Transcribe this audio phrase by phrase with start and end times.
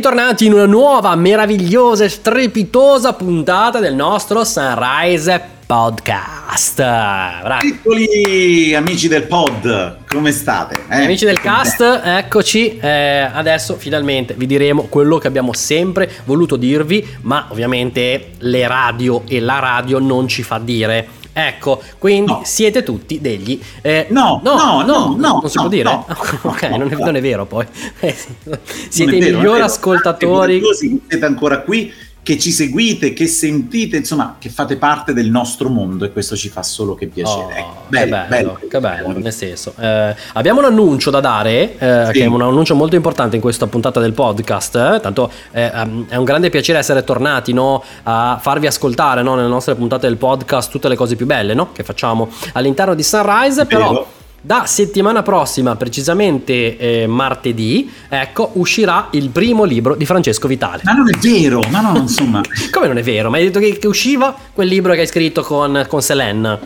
[0.00, 6.76] Bentornati in una nuova, meravigliosa e strepitosa puntata del nostro Sunrise Podcast.
[6.76, 7.70] Bravi.
[7.70, 10.84] Piccoli amici del pod, come state?
[10.88, 11.04] Eh?
[11.04, 12.78] Amici del cast, eccoci.
[12.78, 19.24] Eh, adesso finalmente vi diremo quello che abbiamo sempre voluto dirvi, ma ovviamente le radio
[19.28, 21.08] e la radio non ci fa dire
[21.46, 22.42] Ecco, quindi no.
[22.44, 23.60] siete tutti degli...
[23.80, 25.88] Eh, no, no, no, no, no, non si può dire?
[26.42, 27.66] ok, non è, non, è, vero poi.
[28.88, 30.60] siete i migliori ascoltatori.
[30.74, 36.04] Siete ancora qui che ci seguite, che sentite, insomma, che fate parte del nostro mondo
[36.04, 37.60] e questo ci fa solo che piacere.
[37.60, 39.74] Oh, bello, che bello, bello, che bello, nel senso.
[39.78, 42.12] Eh, abbiamo un annuncio da dare, eh, sì.
[42.12, 46.16] che è un annuncio molto importante in questa puntata del podcast, eh, tanto ehm, è
[46.16, 50.70] un grande piacere essere tornati no, a farvi ascoltare no, nelle nostre puntate del podcast
[50.70, 54.06] tutte le cose più belle no, che facciamo all'interno di Sunrise, però
[54.40, 60.82] da settimana prossima, precisamente eh, martedì, ecco, uscirà il primo libro di Francesco Vitale.
[60.84, 62.40] Ma non è vero, ma no, insomma.
[62.70, 63.28] Come non è vero?
[63.30, 66.58] Ma hai detto che, che usciva quel libro che hai scritto con, con Selene?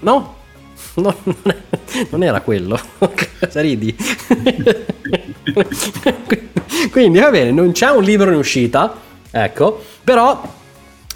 [0.00, 0.36] No?
[0.94, 1.14] No,
[2.10, 2.80] non era quello.
[2.98, 3.94] Cosa ridi?
[6.90, 8.94] Quindi va bene, non c'è un libro in uscita,
[9.30, 10.56] ecco, però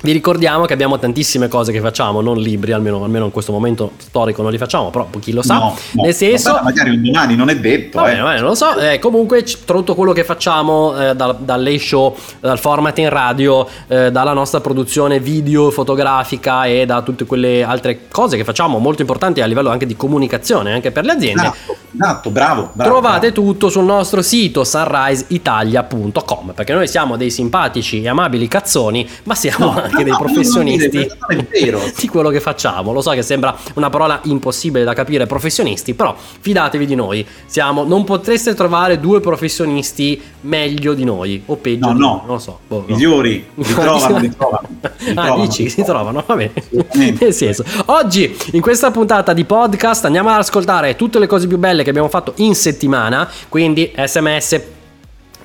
[0.02, 3.92] vi ricordiamo che abbiamo tantissime cose che facciamo, non libri, almeno, almeno in questo momento
[3.98, 5.54] storico non li facciamo, però chi lo sa.
[5.54, 8.00] No, no, Nel senso, vabbè, magari un domani non è detto.
[8.00, 8.20] Vabbè, eh.
[8.20, 8.76] vabbè, non lo so.
[8.78, 14.10] Eh, comunque, tutto quello che facciamo eh, dal, dalle show, dal format in radio, eh,
[14.10, 19.40] dalla nostra produzione video, fotografica e da tutte quelle altre cose che facciamo molto importanti
[19.40, 21.42] a livello anche di comunicazione, anche per le aziende.
[21.42, 22.90] Esatto, esatto bravo, bravo.
[22.90, 23.46] Trovate bravo.
[23.48, 29.74] tutto sul nostro sito sunriseitalia.com perché noi siamo dei simpatici e amabili cazzoni, ma siamo
[29.91, 31.08] no anche dei professionisti
[32.00, 32.92] di quello che facciamo.
[32.92, 37.26] Lo so che sembra una parola impossibile da capire, professionisti, però fidatevi di noi.
[37.46, 41.92] Siamo, non potreste trovare due professionisti meglio di noi o peggio.
[41.92, 42.58] No, no, noi, non lo so.
[42.66, 43.64] Boh, Migliori, no.
[43.64, 46.52] si trovano, ah, trovano, dici, si trovano, va bene.
[46.92, 51.58] Nel senso, oggi in questa puntata di podcast andiamo ad ascoltare tutte le cose più
[51.58, 54.80] belle che abbiamo fatto in settimana, quindi sms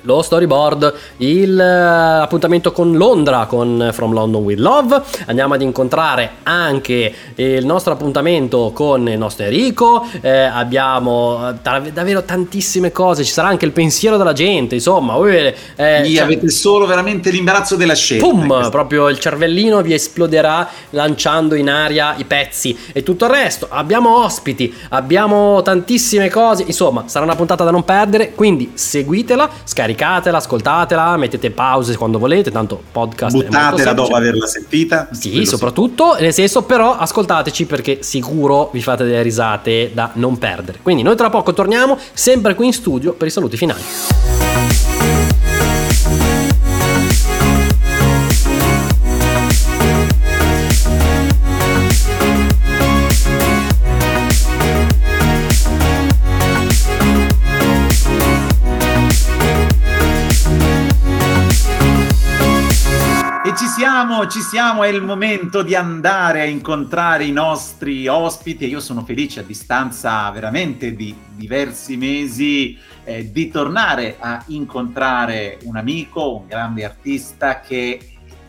[0.02, 5.02] lo storyboard, il, uh, appuntamento con Londra, con From London with Love.
[5.26, 10.06] Andiamo ad incontrare anche il nostro appuntamento con il nostro Enrico.
[10.20, 13.24] Eh, abbiamo eh, davvero tantissime cose.
[13.24, 14.76] Ci sarà anche il pensiero della gente.
[14.76, 18.26] Insomma, eh, eh cioè, avete solo veramente l'imbarazzo della scelta.
[18.26, 18.70] Pum!
[18.70, 23.66] Proprio il cervellino vi esploderà lanciando in aria i pezzi e tutto il resto.
[23.70, 26.64] Abbiamo ospiti, abbiamo tantissime cose.
[26.66, 28.34] Insomma, sarà una puntata da non perdere.
[28.34, 33.34] Quindi seguitela, scaricatela scaricatela, ascoltatela, mettete pause quando volete, tanto podcast.
[33.34, 35.08] Buttatela dopo averla sentita.
[35.12, 40.80] Sì, soprattutto, nel senso però ascoltateci perché sicuro vi fate delle risate da non perdere.
[40.82, 44.47] Quindi noi tra poco torniamo, sempre qui in studio per i saluti finali.
[63.98, 69.02] Siamo, ci siamo, è il momento di andare a incontrare i nostri ospiti io sono
[69.02, 76.46] felice a distanza veramente di diversi mesi eh, di tornare a incontrare un amico, un
[76.46, 77.98] grande artista che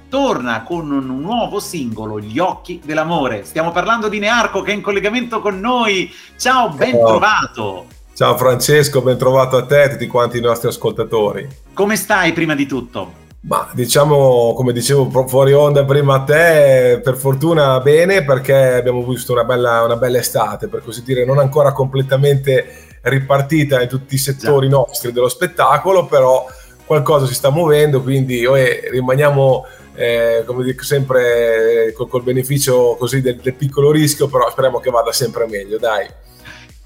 [0.07, 3.43] torna con un nuovo singolo, Gli occhi dell'amore.
[3.43, 6.13] Stiamo parlando di Nearco che è in collegamento con noi.
[6.37, 7.87] Ciao, ben trovato.
[8.13, 11.47] Ciao Francesco, ben trovato a te e a tutti quanti i nostri ascoltatori.
[11.73, 13.18] Come stai prima di tutto?
[13.41, 19.31] Ma diciamo, come dicevo fuori onda prima a te, per fortuna bene perché abbiamo visto
[19.31, 24.17] una bella, una bella estate, per così dire, non ancora completamente ripartita in tutti i
[24.17, 24.75] settori Già.
[24.75, 26.45] nostri dello spettacolo, però
[26.85, 29.65] qualcosa si sta muovendo, quindi eh, rimaniamo,
[29.95, 34.89] eh, come dico sempre, col, col beneficio così del, del piccolo rischio, però speriamo che
[34.89, 36.07] vada sempre meglio, dai.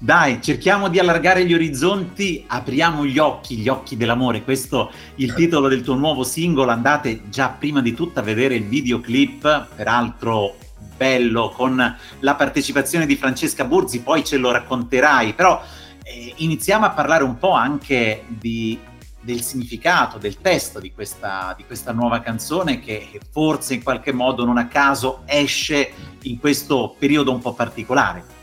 [0.04, 4.44] Dai, cerchiamo di allargare gli orizzonti, apriamo gli occhi, gli occhi dell'amore.
[4.44, 6.70] Questo è il titolo del tuo nuovo singolo.
[6.70, 10.56] Andate già prima di tutto a vedere il videoclip, peraltro
[10.94, 15.32] bello, con la partecipazione di Francesca Burzi, poi ce lo racconterai.
[15.32, 15.62] Però
[16.02, 18.78] eh, iniziamo a parlare un po' anche di,
[19.22, 24.44] del significato, del testo di questa, di questa nuova canzone che forse in qualche modo
[24.44, 25.90] non a caso esce
[26.24, 28.33] in questo periodo un po' particolare.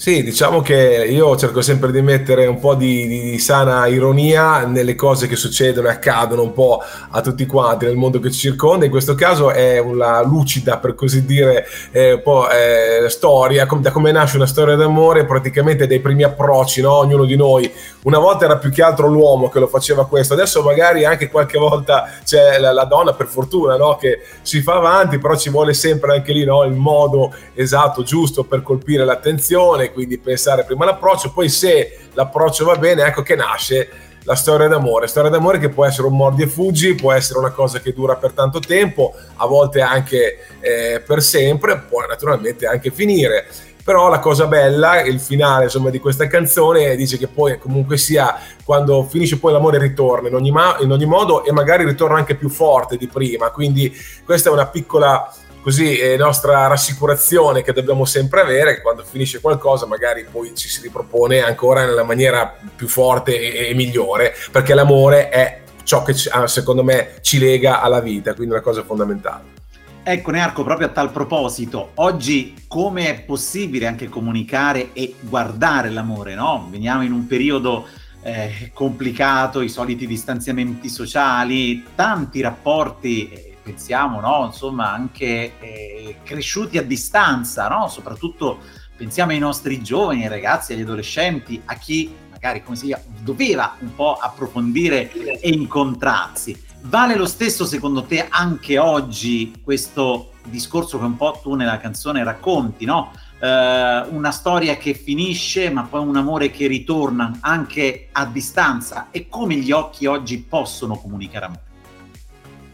[0.00, 4.94] Sì, diciamo che io cerco sempre di mettere un po' di, di, sana ironia nelle
[4.94, 6.80] cose che succedono e accadono un po'
[7.10, 8.84] a tutti quanti nel mondo che ci circonda.
[8.84, 14.36] In questo caso è una lucida, per così dire, eh, eh, storia, da come nasce
[14.36, 16.92] una storia d'amore, praticamente dai primi approcci, no?
[16.92, 17.68] ognuno di noi.
[18.02, 21.58] Una volta era più che altro l'uomo che lo faceva questo, adesso magari anche qualche
[21.58, 23.96] volta c'è la, la donna, per fortuna, no?
[23.96, 26.62] che si fa avanti, però ci vuole sempre anche lì no?
[26.62, 32.76] il modo esatto, giusto per colpire l'attenzione quindi pensare prima all'approccio, poi se l'approccio va
[32.76, 33.88] bene, ecco che nasce
[34.28, 35.06] la storia d'amore.
[35.06, 38.16] Storia d'amore che può essere un mordi e fuggi, può essere una cosa che dura
[38.16, 43.46] per tanto tempo, a volte anche eh, per sempre, può naturalmente anche finire.
[43.82, 48.38] Però la cosa bella, il finale insomma, di questa canzone dice che poi comunque sia
[48.62, 52.34] quando finisce poi l'amore ritorna in ogni, ma- in ogni modo e magari ritorna anche
[52.34, 53.48] più forte di prima.
[53.50, 53.90] Quindi
[54.26, 55.32] questa è una piccola
[55.68, 60.66] così è nostra rassicurazione che dobbiamo sempre avere che quando finisce qualcosa magari poi ci
[60.66, 66.14] si ripropone ancora nella maniera più forte e, e migliore perché l'amore è ciò che
[66.30, 69.56] ah, secondo me ci lega alla vita quindi una cosa fondamentale
[70.02, 76.34] Ecco Nearco, proprio a tal proposito, oggi come è possibile anche comunicare e guardare l'amore,
[76.34, 76.66] no?
[76.70, 77.86] Veniamo in un periodo
[78.22, 84.46] eh, complicato, i soliti distanziamenti sociali, tanti rapporti pensiamo, no?
[84.46, 87.88] insomma, anche eh, cresciuti a distanza, no?
[87.88, 88.60] soprattutto
[88.96, 93.94] pensiamo ai nostri giovani, ai ragazzi, agli adolescenti, a chi magari come si doveva un
[93.94, 96.66] po' approfondire e incontrarsi.
[96.82, 102.22] Vale lo stesso secondo te anche oggi questo discorso che un po' tu nella canzone
[102.22, 103.10] racconti, no?
[103.40, 109.28] Uh, una storia che finisce, ma poi un amore che ritorna anche a distanza e
[109.28, 111.67] come gli occhi oggi possono comunicare amore?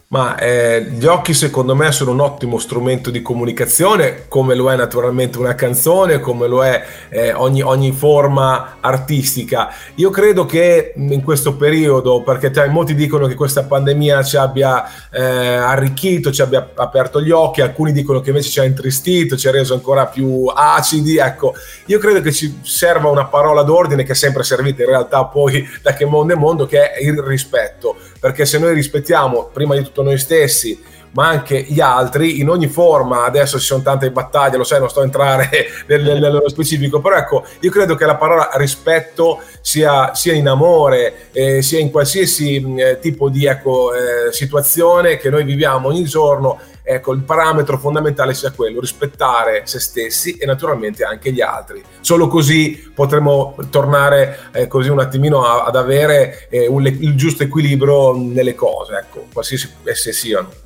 [0.08, 4.76] Ma eh, gli occhi secondo me sono un ottimo strumento di comunicazione, come lo è
[4.76, 9.72] naturalmente una canzone, come lo è eh, ogni, ogni, forma artistica.
[9.96, 14.84] Io credo che in questo periodo, perché cioè, molti dicono che questa pandemia ci abbia
[15.10, 19.48] eh, arricchito, ci abbia aperto gli occhi, alcuni dicono che invece ci ha intristito, ci
[19.48, 21.16] ha reso ancora più acidi.
[21.16, 21.54] Ecco,
[21.86, 25.66] io credo che ci serva una parola d'ordine che è sempre servita in realtà poi
[25.82, 29.82] da che mondo è mondo, che è il rispetto perché se noi rispettiamo prima di
[29.82, 33.26] tutto noi stessi, ma anche gli altri in ogni forma.
[33.26, 35.50] Adesso ci sono tante battaglie, lo sai, non sto a entrare
[35.88, 41.60] nello specifico, però ecco, io credo che la parola rispetto sia, sia in amore, eh,
[41.60, 47.12] sia in qualsiasi eh, tipo di ecco, eh, situazione che noi viviamo ogni giorno ecco,
[47.12, 51.82] il parametro fondamentale sia quello, rispettare se stessi e naturalmente anche gli altri.
[52.00, 57.42] Solo così potremo tornare eh, così un attimino a, ad avere eh, un, il giusto
[57.42, 60.62] equilibrio nelle cose, ecco, qualsiasi esse siano.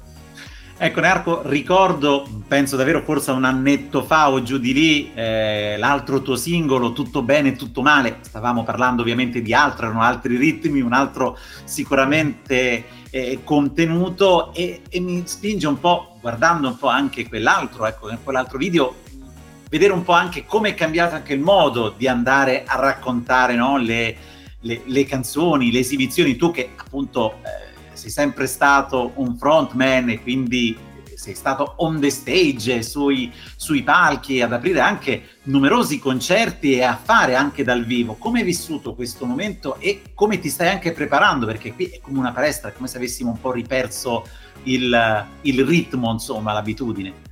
[0.80, 6.22] Ecco Narco, ricordo, penso davvero forse un annetto fa o giù di lì, eh, l'altro
[6.22, 10.92] tuo singolo, Tutto bene, tutto male, stavamo parlando ovviamente di altro, erano altri ritmi, un
[10.92, 17.86] altro sicuramente eh, contenuto e, e, mi spinge un po', guardando un po' anche quell'altro,
[17.86, 18.96] ecco, quell'altro video,
[19.68, 23.76] vedere un po' anche come è cambiato anche il modo di andare a raccontare no,
[23.76, 24.16] le,
[24.60, 27.36] le, le, canzoni, le esibizioni, tu che appunto...
[27.42, 30.78] Eh, sei sempre stato un frontman e quindi
[31.18, 36.98] sei stato on the stage, sui, sui palchi, ad aprire anche numerosi concerti e a
[37.02, 38.14] fare anche dal vivo.
[38.14, 41.44] Come hai vissuto questo momento e come ti stai anche preparando?
[41.44, 44.26] Perché qui è come una palestra, è come se avessimo un po' riperso
[44.62, 47.26] il, il ritmo, insomma, l'abitudine.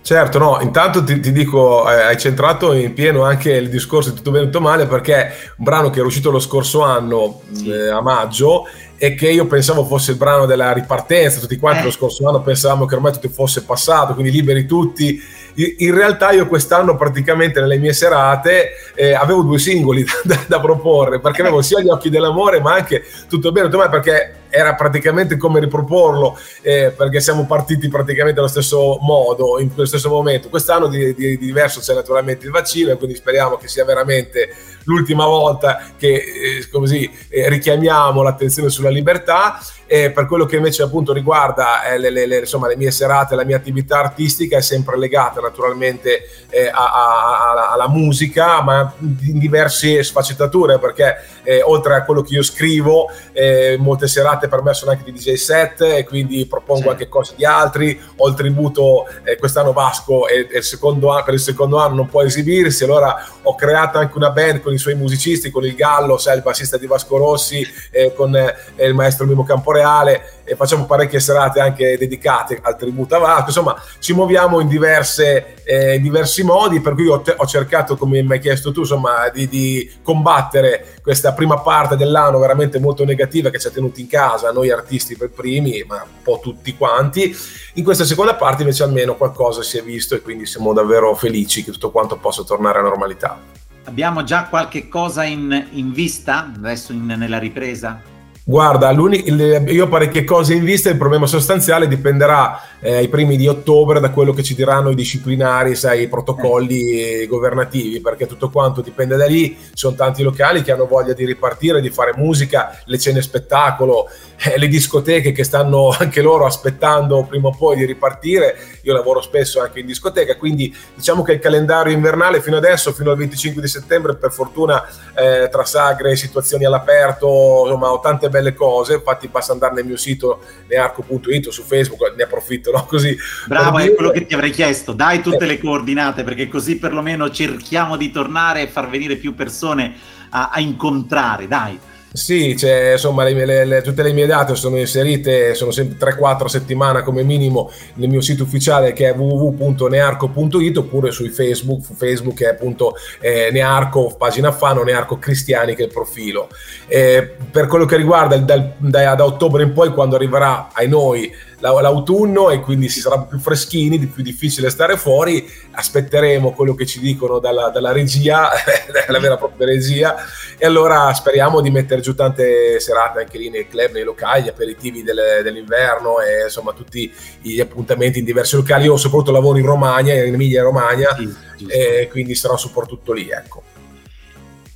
[0.00, 4.16] Certo, no, intanto ti, ti dico, eh, hai centrato in pieno anche il discorso di
[4.16, 7.68] Tutto bene, tutto male, perché un brano che è uscito lo scorso anno, sì.
[7.68, 8.66] eh, a maggio,
[8.98, 11.84] e che io pensavo fosse il brano della ripartenza, tutti quanti eh.
[11.84, 15.20] lo scorso anno pensavamo che ormai tutto fosse passato, quindi liberi tutti.
[15.54, 21.20] In realtà io quest'anno praticamente nelle mie serate eh, avevo due singoli da, da, proporre,
[21.20, 25.36] perché avevo sia gli occhi dell'amore ma anche tutto bene, tutto male, perché era praticamente
[25.36, 30.48] come riproporlo, eh, perché siamo partiti praticamente allo stesso modo, in quello stesso momento.
[30.48, 34.48] Quest'anno di, di, di diverso c'è naturalmente il vaccino, e quindi speriamo che sia veramente
[34.84, 39.58] l'ultima volta che eh, così, eh, richiamiamo l'attenzione sulla libertà.
[39.90, 43.44] E per quello che invece appunto riguarda eh, le, le, insomma, le, mie serate, la
[43.44, 49.38] mia attività artistica è sempre legata naturalmente eh, a, a, a, alla musica, ma in
[49.38, 54.74] diverse sfaccettature, perché eh, oltre a quello che io scrivo, eh, molte serate per me
[54.74, 56.90] sono anche di DJ set e quindi propongo certo.
[56.90, 57.98] anche cose di altri.
[58.16, 61.94] Ho il tributo, eh, quest'anno Vasco è, è il secondo anno, per il secondo anno
[61.94, 65.74] non può esibirsi, allora ho creato anche una band con i suoi musicisti, con il
[65.74, 68.36] Gallo, sai, il bassista di Vasco Rossi, eh, con
[68.76, 69.44] il maestro Mimo
[69.78, 73.46] Camporeale e facciamo parecchie serate anche dedicate al tributo a Vasco.
[73.46, 78.22] Insomma, ci muoviamo in, diverse, eh, diversi modi, per cui ho, te- ho, cercato, come
[78.22, 83.50] mi hai chiesto tu, insomma, di, di, combattere questa prima parte dell'anno veramente molto negativa
[83.50, 87.34] che ci ha tenuti in casa, noi artisti per primi, ma un po' tutti quanti.
[87.74, 91.62] In questa seconda parte invece almeno qualcosa si è visto e quindi siamo davvero felici
[91.62, 93.38] che tutto quanto possa tornare a normalità.
[93.84, 98.16] Abbiamo già qualche cosa in, in vista adesso in, nella ripresa?
[98.48, 103.46] Guarda, io ho parecchie cose in vista, il problema sostanziale dipenderà eh, ai primi di
[103.46, 107.26] ottobre da quello che ci diranno i disciplinari, sai, i protocolli eh.
[107.26, 111.26] governativi, perché tutto quanto dipende da lì, ci sono tanti locali che hanno voglia di
[111.26, 114.08] ripartire, di fare musica, le cene spettacolo,
[114.42, 119.20] eh, le discoteche che stanno anche loro aspettando prima o poi di ripartire, io lavoro
[119.20, 123.60] spesso anche in discoteca, quindi diciamo che il calendario invernale fino adesso, fino al 25
[123.60, 124.82] di settembre, per fortuna
[125.14, 129.96] eh, tra sagre, situazioni all'aperto, insomma ho tante belle cose, infatti basta andare nel mio
[129.96, 132.84] sito nearco.it su Facebook, ne approfitto, no?
[132.84, 133.16] Così.
[133.46, 137.96] Bravo, è quello che ti avrei chiesto, dai tutte le coordinate perché così perlomeno cerchiamo
[137.96, 139.94] di tornare e far venire più persone
[140.30, 141.78] a, a incontrare, dai.
[142.10, 146.46] Sì, cioè, insomma, le, le, le, tutte le mie date sono inserite, sono sempre 3-4
[146.46, 152.48] settimane come minimo nel mio sito ufficiale che è www.nearco.it oppure su Facebook, Facebook è
[152.48, 156.48] appunto eh, Nearco, pagina fan o Nearco Cristiani che è il profilo.
[156.86, 160.88] Eh, per quello che riguarda il, dal, da, da ottobre in poi, quando arriverà ai
[160.88, 165.48] noi l'autunno e quindi si sarà più freschini, più difficile stare fuori.
[165.72, 168.50] Aspetteremo quello che ci dicono dalla, dalla regia,
[169.06, 170.16] dalla vera e propria regia,
[170.56, 174.48] e allora speriamo di mettere giù tante serate anche lì nei club, nei locali, gli
[174.48, 178.84] aperitivi del, dell'inverno e insomma tutti gli appuntamenti in diversi locali.
[178.84, 183.28] Io soprattutto lavoro in Romagna, in Emilia Romagna, sì, e quindi sarò soprattutto lì.
[183.30, 183.62] Ecco.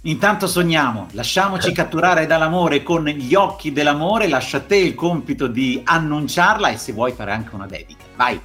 [0.03, 5.81] Intanto sogniamo, lasciamoci catturare dall'amore con gli occhi dell'amore, lascia a te il compito di
[5.85, 8.03] annunciarla e se vuoi fare anche una dedica.
[8.17, 8.41] Vai.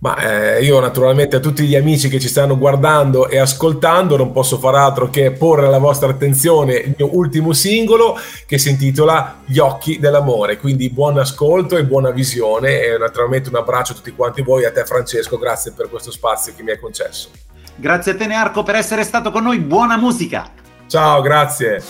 [0.00, 4.30] Ma eh, io naturalmente a tutti gli amici che ci stanno guardando e ascoltando non
[4.30, 9.40] posso far altro che porre alla vostra attenzione il mio ultimo singolo che si intitola
[9.44, 10.58] Gli occhi dell'amore.
[10.58, 14.70] Quindi buon ascolto e buona visione e naturalmente un abbraccio a tutti quanti voi, a
[14.70, 17.30] te Francesco, grazie per questo spazio che mi hai concesso.
[17.74, 20.58] Grazie a te Nearco per essere stato con noi, buona musica!
[20.88, 21.82] Ciao, grazie.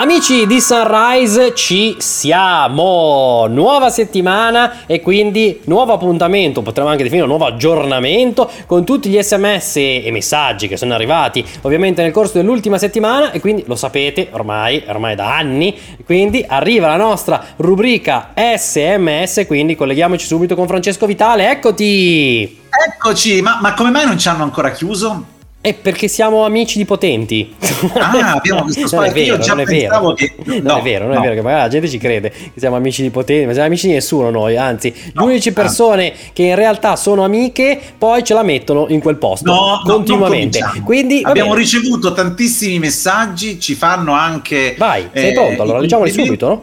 [0.00, 7.36] Amici di Sunrise ci siamo, nuova settimana e quindi nuovo appuntamento, potremmo anche definire un
[7.36, 12.78] nuovo aggiornamento con tutti gli sms e messaggi che sono arrivati ovviamente nel corso dell'ultima
[12.78, 19.46] settimana e quindi lo sapete ormai, ormai da anni, quindi arriva la nostra rubrica SMS,
[19.48, 22.60] quindi colleghiamoci subito con Francesco Vitale, eccoti!
[22.88, 25.37] Eccoci, ma, ma come mai non ci hanno ancora chiuso?
[25.68, 27.54] È perché siamo amici di potenti.
[27.94, 28.96] Ah, abbiamo questo spazio.
[28.98, 30.12] Non è vero, non è vero.
[30.14, 30.34] Che...
[30.44, 31.20] Non no, è vero, non no.
[31.20, 33.66] è vero, che magari la gente ci crede che siamo amici di potenti, ma siamo
[33.66, 36.30] amici di nessuno noi, anzi, no, le uniche persone ah.
[36.32, 40.60] che in realtà sono amiche poi ce la mettono in quel posto no, continuamente.
[40.84, 41.62] Quindi abbiamo bene.
[41.62, 45.62] ricevuto tantissimi messaggi, ci fanno anche Vai, sei eh, pronto?
[45.62, 46.62] Allora leggiamoli subito, no?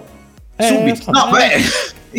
[0.57, 1.09] Subito.
[1.09, 1.61] Eh, no, beh,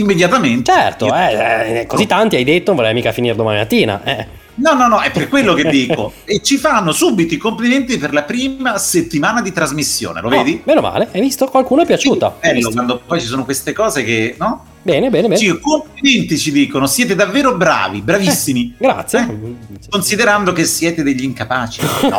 [0.01, 0.73] immediatamente.
[0.73, 4.45] Certo, eh, eh, così tanti hai detto, non vorrei mica finire domani mattina, eh.
[4.57, 6.13] No, no, no, è per quello che dico.
[6.25, 10.61] e ci fanno subito i complimenti per la prima settimana di trasmissione, lo oh, vedi?
[10.65, 11.47] Meno male, hai visto?
[11.47, 12.39] Qualcuno è piaciuta.
[12.41, 14.75] Sì, bello quando poi ci sono queste cose che, no?
[14.87, 15.37] Bene, bene, bene.
[15.37, 18.77] Sì, complimenti ci dicono, siete davvero bravi, bravissimi.
[18.79, 19.19] Eh, grazie.
[19.19, 19.89] Eh?
[19.91, 21.81] Considerando che siete degli incapaci.
[22.09, 22.19] No.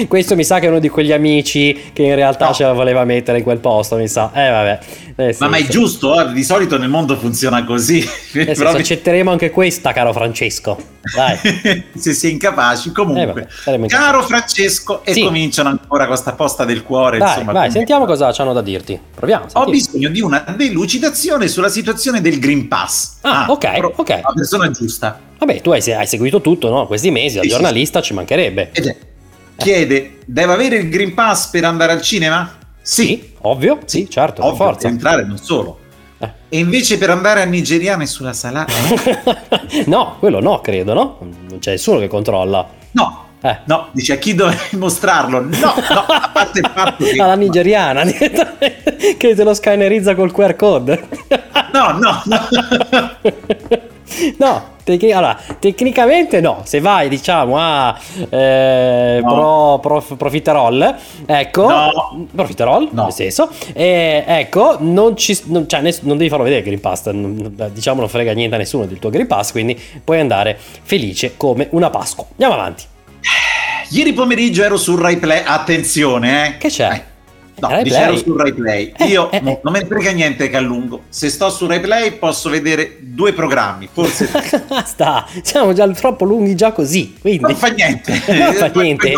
[0.08, 2.54] Questo mi sa che è uno di quegli amici che in realtà no.
[2.54, 4.30] ce la voleva mettere in quel posto, mi sa.
[4.32, 4.78] Eh vabbè.
[5.18, 6.32] Eh, sì, ma, ma è giusto, eh?
[6.32, 8.06] di solito nel mondo funziona così.
[8.32, 8.70] Eh, Però...
[8.70, 10.94] accetteremo anche questa, caro Francesco.
[11.96, 13.48] Se è incapaci, comunque.
[13.64, 15.22] Eh, vabbè, caro Francesco, e sì.
[15.22, 17.16] cominciano ancora questa posta del cuore.
[17.16, 18.98] Dai, insomma, vai, sentiamo cosa hanno da dirti.
[19.14, 19.44] Proviamo.
[19.44, 19.66] Sentiamo.
[19.66, 23.18] Ho bisogno di una delucidazione sulla situazione del Green Pass.
[23.22, 24.08] Ah, ah ok, ok.
[24.08, 25.18] La persona giusta.
[25.38, 26.86] Vabbè, tu hai, hai seguito tutto, no?
[26.86, 28.06] Questi mesi, da sì, giornalista sì.
[28.06, 28.70] ci mancherebbe.
[28.72, 28.96] Ed è.
[29.56, 32.58] Chiede, deve avere il Green Pass per andare al cinema?
[32.80, 34.82] Sì, sì ovvio, sì, certo, ovvio, forza.
[34.82, 35.78] Per entrare non solo.
[36.18, 36.30] Eh.
[36.48, 38.66] E invece per andare a Nigeria nessuna sala?
[39.86, 41.18] no, quello no, credo, no?
[41.48, 42.68] Non c'è nessuno che controlla.
[42.92, 43.58] No, Eh.
[43.64, 45.40] No, dice a chi dovevi mostrarlo?
[45.40, 47.20] No, no, a parte il fatto che...
[47.20, 48.02] Alla nigeriana,
[49.18, 51.06] che te lo scannerizza col QR code.
[51.72, 52.48] No, no, no.
[54.38, 57.94] No, tec- allora, tecnicamente no, se vai diciamo a
[58.30, 59.28] eh, No.
[59.28, 60.94] pro, prof- profiterol,
[61.26, 62.26] ecco, No.
[62.34, 63.02] profiterol, No.
[63.04, 66.80] nel senso, eh, ecco, non, ci, non, cioè, ness- non devi farlo vedere il Green
[66.80, 70.20] Pass, non- non- diciamo non frega niente a nessuno del tuo Green Pass, quindi puoi
[70.20, 72.24] andare felice come una Pasqua.
[72.30, 72.84] Andiamo avanti.
[73.90, 76.56] Ieri pomeriggio ero su Rai Play, attenzione, eh.
[76.58, 76.92] Che c'è?
[76.92, 77.14] Eh,
[77.58, 78.92] No, Rai dice ero su Rai Play.
[78.96, 79.60] Eh, Io eh, eh.
[79.62, 81.04] non me ne frega niente che allungo.
[81.08, 84.64] Se sto su Rai Play posso vedere due programmi, forse tre.
[84.68, 87.42] Basta, siamo già troppo lunghi già così, quindi...
[87.42, 88.12] non fa niente.
[88.28, 89.14] non fa niente.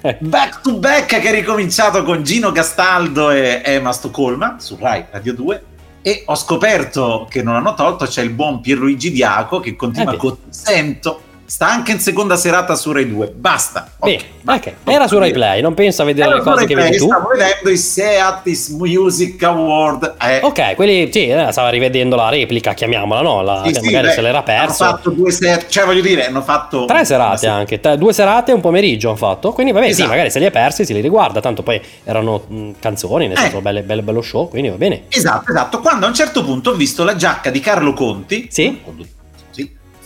[0.20, 5.34] Back to Back che è ricominciato con Gino Castaldo e Emma Stoccolma su Rai Radio
[5.34, 5.62] 2
[6.02, 10.16] e ho scoperto che non hanno tolto c'è il buon Pierluigi Diaco che continua Eh
[10.16, 14.68] con Sento sta anche in seconda serata su Rai 2 basta Ok, Bene, basta.
[14.68, 17.06] ok, era su Rai Play, non penso a vedere Era le cose che vedi tu.
[17.06, 18.42] stavo vedendo i Seat
[18.76, 23.40] Music Award eh, Ok, quelli sì, eh, stava rivedendo la replica, chiamiamola, no?
[23.42, 24.84] La, sì, sì, magari beh, se l'era hanno perso.
[24.84, 28.50] fatto due set cioè voglio dire hanno fatto Tre serate una anche, tre- due serate
[28.50, 29.52] e un pomeriggio hanno fatto.
[29.52, 30.08] Quindi, vabbè, sì, Esatto.
[30.10, 31.40] magari se li hai persi, si li riguarda.
[31.40, 33.40] Tanto poi erano mh, canzoni, nel Eh.
[33.40, 34.48] senso, belle, belle- bello show.
[34.50, 35.04] Quindi va bene.
[35.08, 35.80] Esatto, esatto.
[35.80, 38.62] Quando a un certo punto ho visto la giacca di Carlo Conti Sì.
[38.62, 38.80] sì,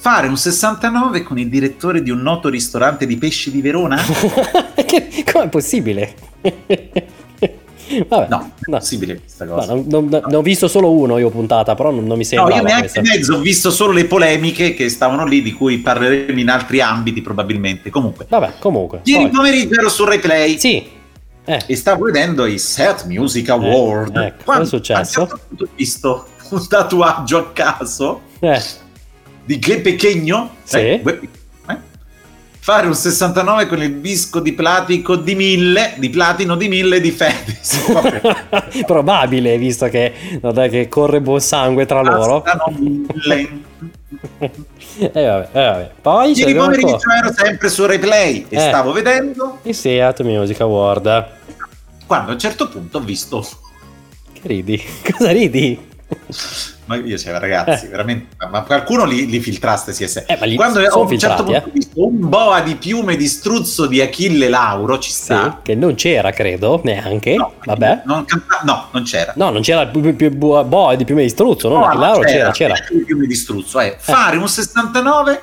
[0.02, 4.02] fare un 69 con il direttore di un noto ristorante di pesci di Verona?
[5.32, 6.12] Com'è possibile?
[8.09, 9.75] vabbè, No, è possibile questa No, cosa.
[9.75, 12.28] non, non- non- ne ho visto solo uno io puntata, però non, non mi No,
[12.28, 12.56] sembra.
[12.56, 16.37] io neanche in mezzo ho visto solo le polemiche che stavano lì, di cui parleremo
[16.40, 17.88] in altri ambiti probabilmente.
[17.90, 19.02] Comunque, Vabbè, comunque.
[19.04, 20.85] ieri poi- pomeriggio ero su Replay Sì.
[21.44, 24.16] Eh, e stavo vedendo i Set Music Award.
[24.16, 25.23] ecco, cosa Quando è successo?
[25.23, 28.61] Ho visto un tatuaggio a caso eh.
[29.44, 30.76] Di Gue Pechegno Sì.
[30.78, 31.78] eh, eh,
[32.61, 37.10] fare un 69 con il disco di platico di 1000 di platino di 1000 di
[37.10, 37.84] Fedez.
[38.86, 42.40] Probabile, visto che, no, dai, che corre buon sangue tra loro.
[42.40, 43.49] Bastano 1000.
[44.99, 45.90] E vabbè, eh, vabbè.
[46.02, 48.60] Poi ieri pomeriggio ero sempre su replay e Eh.
[48.60, 51.26] stavo vedendo il Seat Music Award.
[52.06, 53.45] quando a un certo punto ho visto
[54.32, 54.80] Che ridi?
[55.10, 55.90] Cosa ridi?
[56.86, 57.88] ma io cioè, ragazzi Eh.
[57.88, 61.44] veramente ma qualcuno li, li filtraste CS Eh, ma li- quando ho a un certo
[61.44, 65.60] punto ho visto un boa di piume di struzzo di Achille Lauro ci Sì, sta
[65.62, 67.34] che non c'era, credo, neanche.
[67.36, 68.02] No, Vabbè.
[68.04, 68.25] non,
[68.64, 71.78] no, non c'era No, non c'era più, boa di piume di struzzo, no?
[71.78, 72.75] No, no, Lauro c'era, c'era.
[72.75, 75.40] il fiume di struzzo è fare un 69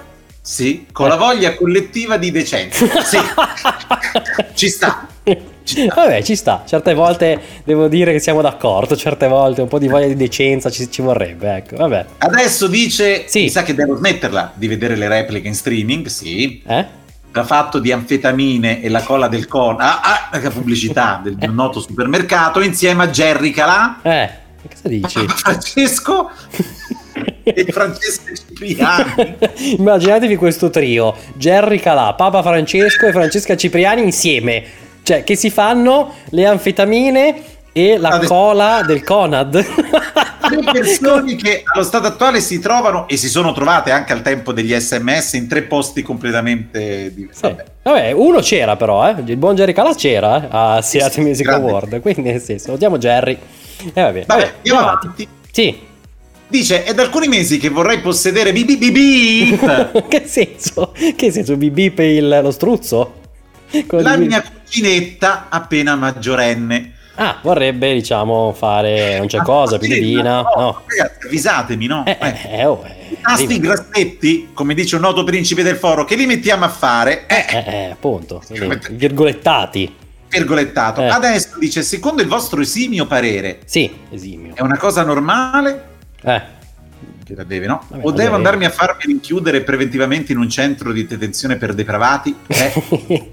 [0.49, 2.83] sì, con la voglia collettiva di decenza.
[3.03, 3.19] Sì,
[4.55, 5.07] ci sta.
[5.63, 5.93] Ci sta.
[5.93, 6.63] Vabbè, ci sta.
[6.65, 8.95] Certe volte devo dire che siamo d'accordo.
[8.97, 11.57] Certe volte un po' di voglia di decenza ci, ci vorrebbe.
[11.57, 12.05] Ecco, vabbè.
[12.17, 13.41] Adesso dice, Sì.
[13.41, 16.63] mi sa che devo smetterla di vedere le repliche in streaming, sì.
[16.65, 16.85] Eh?
[17.31, 21.53] Ha fatto di anfetamine e la colla del con, ah, ah, la pubblicità del, un
[21.53, 24.29] noto supermercato insieme a Jerry Calà, Eh,
[24.67, 25.19] cosa dici?
[25.29, 26.31] Francesco
[27.53, 29.35] e Francesco Cipriani.
[29.77, 34.63] Immaginatevi questo trio: Jerry Calà, Papa Francesco e Francesca Cipriani insieme.
[35.03, 39.51] Cioè, che si fanno le anfetamine e la Adesso- cola del Conad.
[39.61, 44.51] tre persone che allo stato attuale si trovano e si sono trovate anche al tempo
[44.51, 47.39] degli sms in tre posti completamente diversi.
[47.39, 47.47] Sì.
[47.47, 47.65] Vabbè.
[47.83, 49.15] Vabbè, uno c'era però, eh.
[49.25, 51.47] il buon Jerry Calà c'era eh, a Seat sì, Music.
[51.47, 53.37] Award, quindi nel senso, salutiamo Jerry.
[53.93, 55.27] E vabbè, Vabbè, andiamo avanti.
[55.51, 55.79] Sì,
[56.49, 59.59] Dice, è da alcuni mesi che vorrei possedere BBB.
[60.09, 60.93] che senso?
[61.15, 61.55] Che senso?
[61.55, 63.13] Per il- lo struzzo?
[63.85, 66.93] Quello La mia cuginetta appena maggiorenne.
[67.21, 70.41] Ah, vorrebbe, diciamo, fare non c'è cosa, più divina.
[70.41, 70.81] No, No.
[70.87, 72.03] Ragazzi, avvisatemi, no?
[72.07, 72.59] Eh, Eh.
[72.61, 76.65] eh, oh, eh, Tasti grassetti, come dice un noto principe del foro, che li mettiamo
[76.65, 77.27] a fare?
[77.27, 79.93] Eh, Eh, eh, appunto, quindi, Mette- virgolettati.
[80.29, 81.01] virgolettato.
[81.01, 81.07] Eh.
[81.09, 84.55] Adesso dice, secondo il vostro esimio parere, Sì, esimio.
[84.55, 85.83] è una cosa normale?
[86.21, 86.57] Eh.
[87.23, 87.83] Che la deve, no?
[87.87, 92.35] Vabbè, o devo andarmi a farmi rinchiudere preventivamente in un centro di detenzione per depravati?
[92.47, 93.31] Eh,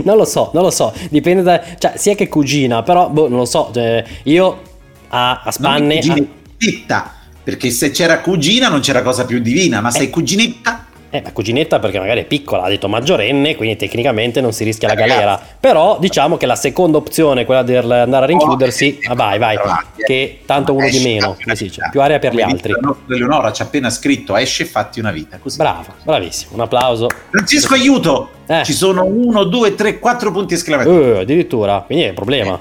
[0.04, 1.62] non lo so, non lo so, dipende da...
[1.78, 4.62] Cioè, sia che cugina, però, boh, non lo so, cioè, io
[5.08, 5.96] a, a spanne...
[5.98, 10.10] cuginetta, perché se c'era cugina non c'era cosa più divina, ma sei Eh.
[10.10, 10.83] cuginetta?
[11.14, 14.88] Eh, ma cuginetta perché magari è piccola, ha detto maggiorenne, quindi tecnicamente non si rischia
[14.88, 15.40] la Eh, galera.
[15.60, 19.54] Però diciamo che la seconda opzione, quella di andare a rinchiudersi, Oh, ah, vai, vai,
[19.54, 20.04] eh.
[20.04, 22.72] che tanto uno di meno, come una si dice, più area per gli altri.
[23.08, 25.38] Eleonora ci ha appena scritto, esce e fatti una vita.
[25.38, 25.56] Così.
[25.56, 27.06] Brava, bravissimo, un applauso.
[27.30, 28.30] Francesco, aiuto!
[28.46, 28.64] Eh.
[28.64, 30.96] Ci sono uno, due, tre, quattro punti esclamativi.
[30.96, 32.60] Eh, addirittura, quindi è un problema.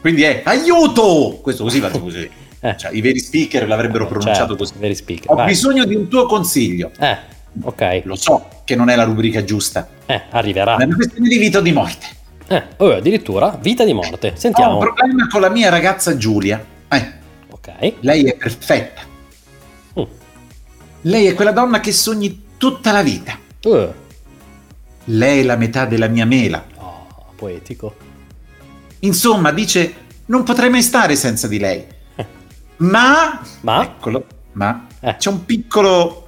[0.00, 1.38] Quindi è aiuto!
[1.42, 2.30] Questo così va così.
[2.60, 2.76] Eh.
[2.78, 5.20] Cioè, I veri speaker l'avrebbero pronunciato Certo, così.
[5.26, 5.46] Ho vai.
[5.48, 6.90] bisogno di un tuo consiglio.
[6.98, 8.02] Eh, Ok.
[8.04, 9.88] Lo so che non è la rubrica giusta.
[10.06, 10.76] Eh, arriverà.
[10.76, 12.06] È una questione di vita o di morte.
[12.48, 14.28] Eh, oh, addirittura vita di morte.
[14.28, 14.78] Ho un Sentiamo.
[14.78, 16.62] problema con la mia ragazza Giulia.
[16.88, 17.12] Eh,
[17.50, 17.92] Ok.
[18.00, 19.02] lei è perfetta.
[19.98, 20.02] Mm.
[21.02, 23.38] Lei è quella donna che sogni tutta la vita.
[23.62, 23.92] Uh,
[25.08, 26.64] Lei è la metà della mia mela.
[26.78, 27.94] oh, poetico.
[29.00, 29.94] Insomma, dice,
[30.26, 31.84] non potrei mai stare senza di lei.
[32.78, 33.82] Ma, Ma?
[33.84, 35.16] eccolo, ma Eh.
[35.16, 36.23] c'è un piccolo,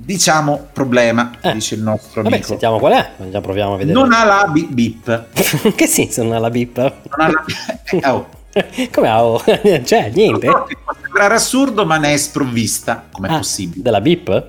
[0.00, 1.52] diciamo, problema, Eh.
[1.54, 2.48] dice il nostro Vabbè, amico.
[2.50, 3.10] sentiamo qual è.
[3.30, 3.98] Già proviamo a vedere.
[3.98, 5.26] Non ha la bi- bip.
[5.74, 6.76] che senso non ha la bip?
[6.78, 7.44] Non ha la...
[7.90, 8.28] eh, oh.
[8.92, 9.24] Come ha?
[9.24, 9.42] oh,
[9.84, 10.46] Cioè, niente.
[10.46, 13.06] Che può sembrare assurdo, ma ne è sprovvista.
[13.10, 13.82] Com'è Ah, possibile?
[13.82, 14.46] Della bip?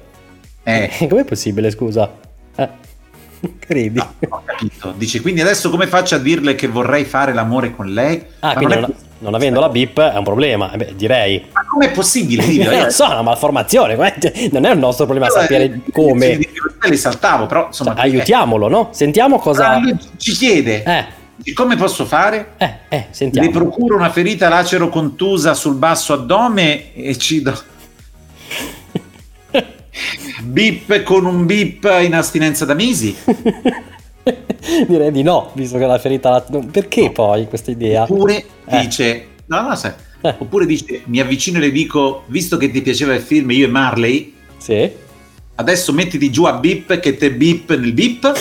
[0.63, 2.09] Eh, Com'è possibile, scusa?
[3.59, 3.97] Credi?
[3.97, 4.93] no, ho capito.
[4.97, 8.23] Dice, quindi adesso come faccio a dirle che vorrei fare l'amore con lei?
[8.39, 10.71] Ah, Ma quindi non è non, avendo la bip è un problema.
[10.71, 11.45] Eh beh, direi.
[11.51, 12.43] Ma com'è possibile?
[12.47, 13.95] Io- non so, è una malformazione.
[14.51, 16.39] Non è il nostro problema sapere Eh, come.
[16.81, 17.93] Le saltavo, però insomma...
[17.95, 18.89] Cioè, aiutiamolo, no?
[18.91, 19.77] Sentiamo cosa.
[19.79, 22.53] lui ci chiede, Eh, come posso fare?
[22.57, 23.49] eh, eh, Le sentiamo.
[23.51, 27.53] procuro una ferita lacero contusa sul basso addome e ci do...
[30.43, 33.15] Bip con un bip in astinenza da mesi?
[34.87, 36.41] Direi di no, visto che la ferita la...
[36.71, 38.03] Perché poi questa idea?
[38.03, 38.79] Oppure Eh.
[38.81, 39.25] dice...
[39.47, 39.91] No, no, sai.
[40.21, 40.35] Eh.
[40.37, 43.69] Oppure dice, mi avvicino e le dico, visto che ti piaceva il film Io e
[43.69, 44.89] Marley, Sì.
[45.55, 48.31] adesso mettiti giù a bip che te bip nel bip.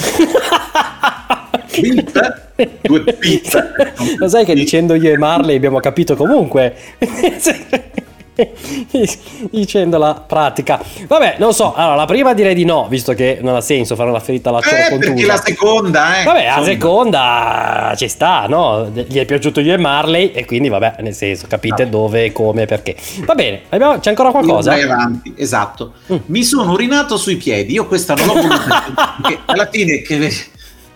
[1.81, 3.73] Bip, due bip.
[4.19, 6.75] Lo sai che dicendo io e Marley abbiamo capito comunque.
[9.51, 10.81] dicendo la pratica.
[11.07, 11.75] Vabbè, non so.
[11.75, 14.61] Allora, la prima direi di no, visto che non ha senso fare una ferita alla
[14.61, 14.99] Eh, contusa.
[15.13, 16.25] perché la seconda, eh.
[16.25, 18.89] Vabbè, la seconda ci sta, no?
[18.93, 21.91] Gli è piaciuto io e Marley e quindi vabbè, nel senso, capite No.
[21.91, 22.97] dove, come, perché.
[23.25, 24.71] Va bene, abbiamo- c'è ancora qualcosa?
[24.71, 25.95] Vai avanti, esatto.
[26.13, 26.17] Mm.
[26.27, 27.73] Mi sono urinato sui piedi.
[27.75, 28.85] Io questa non l'ho voluta.
[29.23, 30.33] perché alla fine che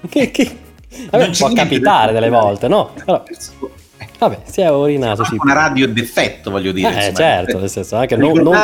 [0.09, 0.57] Che, che...
[1.11, 2.91] Vabbè, può capitare delle volte, no?
[3.05, 3.23] Però,
[4.29, 6.89] vabbè, si è urinato sui una radio d'effetto, voglio dire.
[6.89, 7.15] Eh, insomma.
[7.17, 8.57] certo, nel senso, anche non, non-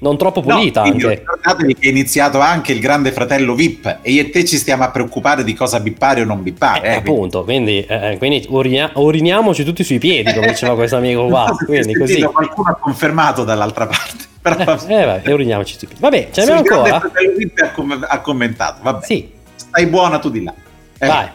[0.00, 1.08] non troppo pulita No, anche.
[1.08, 4.84] Ricordatevi che è iniziato anche il grande fratello VIP e io e te ci stiamo
[4.84, 6.86] a preoccupare di cosa bippare o non bippare.
[6.88, 11.26] Eh, eh, appunto, quindi, eh, quindi urina- uriniamoci tutti sui piedi, come diceva questo amico
[11.26, 11.46] qua.
[11.58, 12.20] Se Quindi così.
[12.22, 14.30] Qualcuno ha confermato dall'altra parte.
[14.42, 15.00] Però, Eh, vabbè.
[15.00, 16.02] eh, vabbè, e uriniamoci sui piedi.
[16.02, 16.98] Vabbè, ce grande ancora?
[17.00, 18.78] fratello VIP ha, com- ha commentato.
[18.82, 20.52] Vabbè, Sì, stai buona tu di là.
[20.98, 21.28] Eh, vai.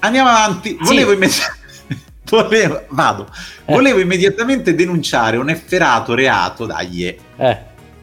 [0.00, 0.76] Andiamo avanti.
[0.80, 1.62] Volevo immediatamente.
[2.28, 3.28] Volevo, vado.
[3.64, 3.72] Eh.
[3.72, 7.58] Volevo immediatamente denunciare un efferato reato, dai, eh, Eh,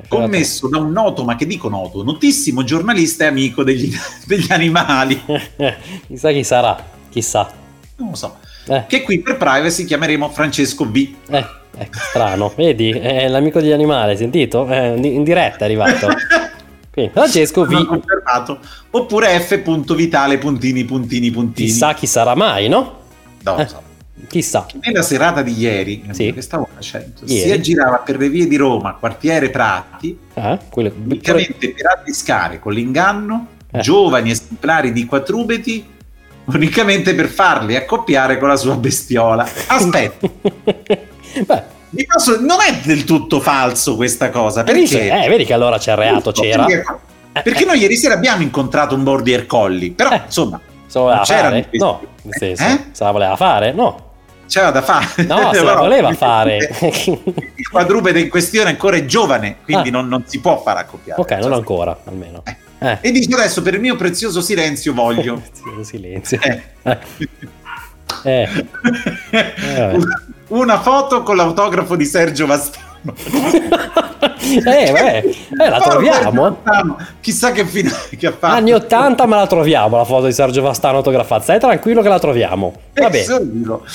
[0.08, 3.92] commesso da un noto, ma che dico noto, notissimo giornalista e amico degli,
[4.26, 5.22] degli animali.
[6.08, 7.50] Chissà chi sarà, chissà.
[7.98, 8.38] Non lo so.
[8.68, 10.96] Eh, Che qui per privacy chiameremo Francesco V.
[11.30, 11.46] eh,
[11.78, 12.54] ecco, strano.
[12.56, 14.68] Vedi, è l'amico degli animali, sentito?
[14.70, 16.08] Eh, in diretta è arrivato.
[16.92, 18.58] Quindi, Francesco Non V.
[18.92, 21.68] Oppure F.vitale puntini puntini puntini.
[21.68, 23.00] Chissà chi sarà mai, no?
[23.44, 23.68] No, Eh.
[23.68, 23.82] so.
[24.28, 24.66] Chissà.
[24.82, 26.32] Nella serata di ieri, Sì.
[26.34, 27.48] che stavo facendo, Ieri.
[27.50, 32.74] si aggirava per le vie di Roma, quartiere Prati, Eh, quello- unicamente per addiscare con
[32.74, 33.80] l'inganno Eh.
[33.82, 35.86] giovani esemplari di quadrupedi,
[36.46, 39.48] unicamente per farli accoppiare con la sua bestiola.
[39.68, 40.28] Aspetta,
[41.94, 45.10] Beh, posso- non è del tutto falso questa cosa, vedi, perché...
[45.24, 46.66] eh, vedi che allora c'è il reato, c'era.
[46.66, 46.86] Perché,
[47.44, 50.22] perché noi ieri sera abbiamo incontrato un border collie, però Eh.
[50.26, 51.68] insomma, Se lo voleva fare?
[51.72, 52.84] No, nel senso, Eh?
[52.92, 53.72] se la voleva fare?
[53.72, 54.10] No.
[54.52, 55.24] C'era da fare.
[55.24, 56.58] No, se la voleva fare.
[56.82, 59.92] il quadrupede in questione ancora è giovane, quindi Ah.
[59.94, 61.22] non, non si può fare accoppiare.
[61.22, 62.44] ok, non ancora, almeno.
[62.46, 62.56] Eh.
[62.84, 62.98] Eh.
[63.00, 65.42] E dice adesso per il mio prezioso silenzio voglio.
[65.54, 66.40] Sì, silenzio.
[66.42, 66.62] Eh.
[68.24, 68.50] Eh.
[69.32, 69.48] Eh.
[69.76, 70.04] vabbè.
[70.50, 72.90] Una foto con l'autografo di Sergio Vastano.
[73.06, 75.18] eh, beh,
[75.64, 76.58] eh, la troviamo.
[77.22, 78.54] Chissà che fine che ha fatto.
[78.56, 81.42] Anni 80, ma la troviamo la foto di Sergio Vastano autografata.
[81.44, 82.74] Stai tranquillo che la troviamo.
[82.94, 83.86] Vabbè, solo.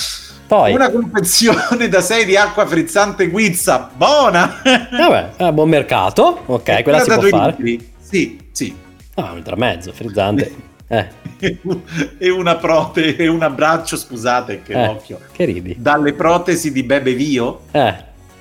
[0.46, 0.72] Poi.
[0.72, 4.61] Una confezione da 6 di acqua frizzante guizza, buona!
[4.62, 6.42] Vabbè, eh, buon mercato.
[6.46, 7.54] Ok, quella si può fare.
[7.59, 7.92] litri.
[8.00, 8.74] Sì, sì.
[9.14, 10.54] Ah, un litro e mezzo, frizzante.
[10.88, 11.06] Eh,
[12.18, 15.18] e una prote e un abbraccio, scusate, che eh, occhio.
[15.32, 15.74] che ridi?
[15.78, 17.62] Dalle protesi di Bebe Vio.
[17.72, 17.94] Eh,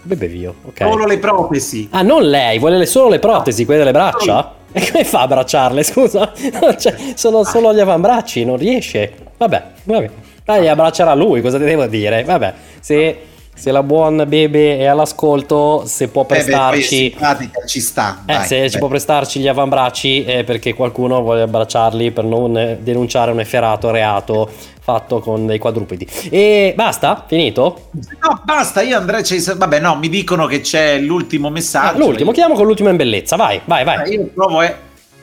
[0.03, 0.81] bebe vio, ok.
[0.81, 1.87] Solo le protesi.
[1.91, 4.53] Ah, non lei, vuole le- solo le protesi, quelle delle braccia?
[4.75, 6.33] E come fa a abbracciarle, scusa?
[6.35, 9.09] Cioè, sono solo gli avambracci, non riesce.
[9.37, 10.09] Vabbè, vabbè.
[10.45, 12.23] Dai, abbraccerà lui, cosa ti devo dire?
[12.23, 13.17] Vabbè, se,
[13.55, 17.10] se la buon bebe è all'ascolto, se può Bebe, prestarci...
[17.10, 18.21] simpatica, ci sta.
[18.27, 18.69] Eh, dai, se beh.
[18.69, 23.39] ci può prestarci gli avambracci è perché qualcuno vuole abbracciarli per non eh, denunciare un
[23.39, 24.47] efferato reato
[24.79, 26.08] fatto con dei quadrupedi.
[26.29, 27.23] E basta?
[27.27, 27.89] Finito?
[28.21, 29.23] No, basta, io andrei...
[29.23, 31.97] c'è- Vabbè, no, mi dicono che c'è l'ultimo Ah, messaggio.
[31.97, 34.12] l'ultimo, chiamo con l'ultimo in bellezza, vai, vai, vai.
[34.13, 34.75] Io provo, eh.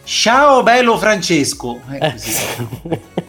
[0.03, 1.79] Ciao bello Francesco.
[1.93, 2.13] Eh,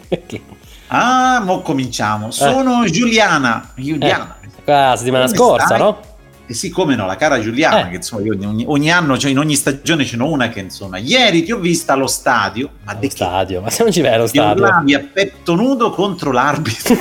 [0.09, 0.41] eh.
[0.93, 2.31] ah, mo cominciamo.
[2.31, 2.89] Sono eh.
[2.89, 3.69] Giuliana.
[3.75, 4.35] Giuliana.
[4.41, 4.49] Eh.
[4.65, 5.79] La settimana Come scorsa, stai?
[5.79, 6.11] no?
[6.45, 7.89] Eh sì, come no, la cara Giuliana, eh.
[7.89, 10.97] che insomma io ogni, ogni, anno, cioè in ogni stagione ce n'ho una che insomma,
[10.97, 14.27] ieri ti ho vista allo stadio, ma allo stadio, ma se non ci vai allo
[14.27, 14.63] stadio?
[14.63, 16.95] Urlavi a petto nudo contro l'arbitro.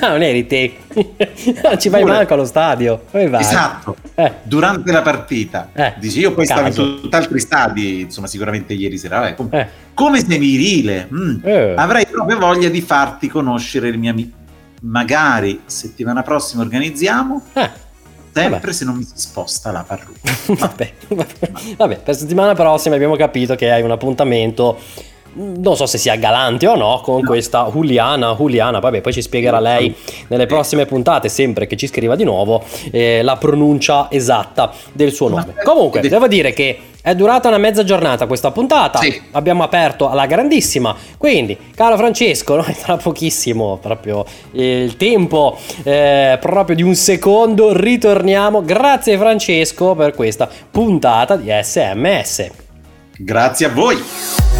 [0.00, 0.76] no, non eri te,
[1.62, 2.12] non ci vai Pure.
[2.12, 3.04] manco allo stadio.
[3.10, 4.34] Esatto, eh.
[4.42, 5.70] durante la partita.
[5.72, 5.94] Eh.
[5.98, 9.34] Dici, io poi stavo in tutt'altri stadi, insomma sicuramente ieri sera, eh.
[9.34, 11.36] come, come sei virile, mm.
[11.42, 11.74] Eh.
[11.76, 14.34] avrei proprio voglia di farti conoscere il mio amico.
[14.80, 17.42] Magari settimana prossima organizziamo.
[17.52, 17.88] Eh
[18.32, 18.72] sempre vabbè.
[18.72, 20.32] se non mi si sposta la parrucca.
[20.54, 20.92] vabbè,
[21.76, 24.78] vabbè, per settimana prossima abbiamo capito che hai un appuntamento
[25.34, 27.26] non so se sia galante o no con no.
[27.26, 29.94] questa Juliana Juliana vabbè poi ci spiegherà lei
[30.28, 35.28] nelle prossime puntate sempre che ci scriva di nuovo eh, la pronuncia esatta del suo
[35.28, 39.20] nome comunque devo dire che è durata una mezza giornata questa puntata, sì.
[39.30, 46.76] abbiamo aperto alla grandissima, quindi caro Francesco, noi tra pochissimo, proprio il tempo eh, proprio
[46.76, 48.62] di un secondo, ritorniamo.
[48.62, 52.50] Grazie Francesco per questa puntata di SMS.
[53.16, 54.59] Grazie a voi.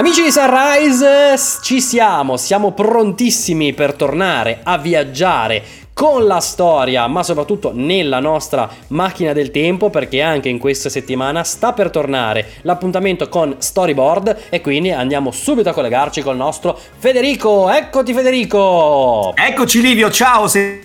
[0.00, 7.22] Amici di Sunrise, ci siamo, siamo prontissimi per tornare a viaggiare con la storia, ma
[7.22, 13.28] soprattutto nella nostra macchina del tempo, perché anche in questa settimana sta per tornare l'appuntamento
[13.28, 17.68] con Storyboard e quindi andiamo subito a collegarci col nostro Federico.
[17.68, 19.34] Eccoti Federico!
[19.34, 20.48] Eccoci Livio, ciao!
[20.48, 20.80] Sei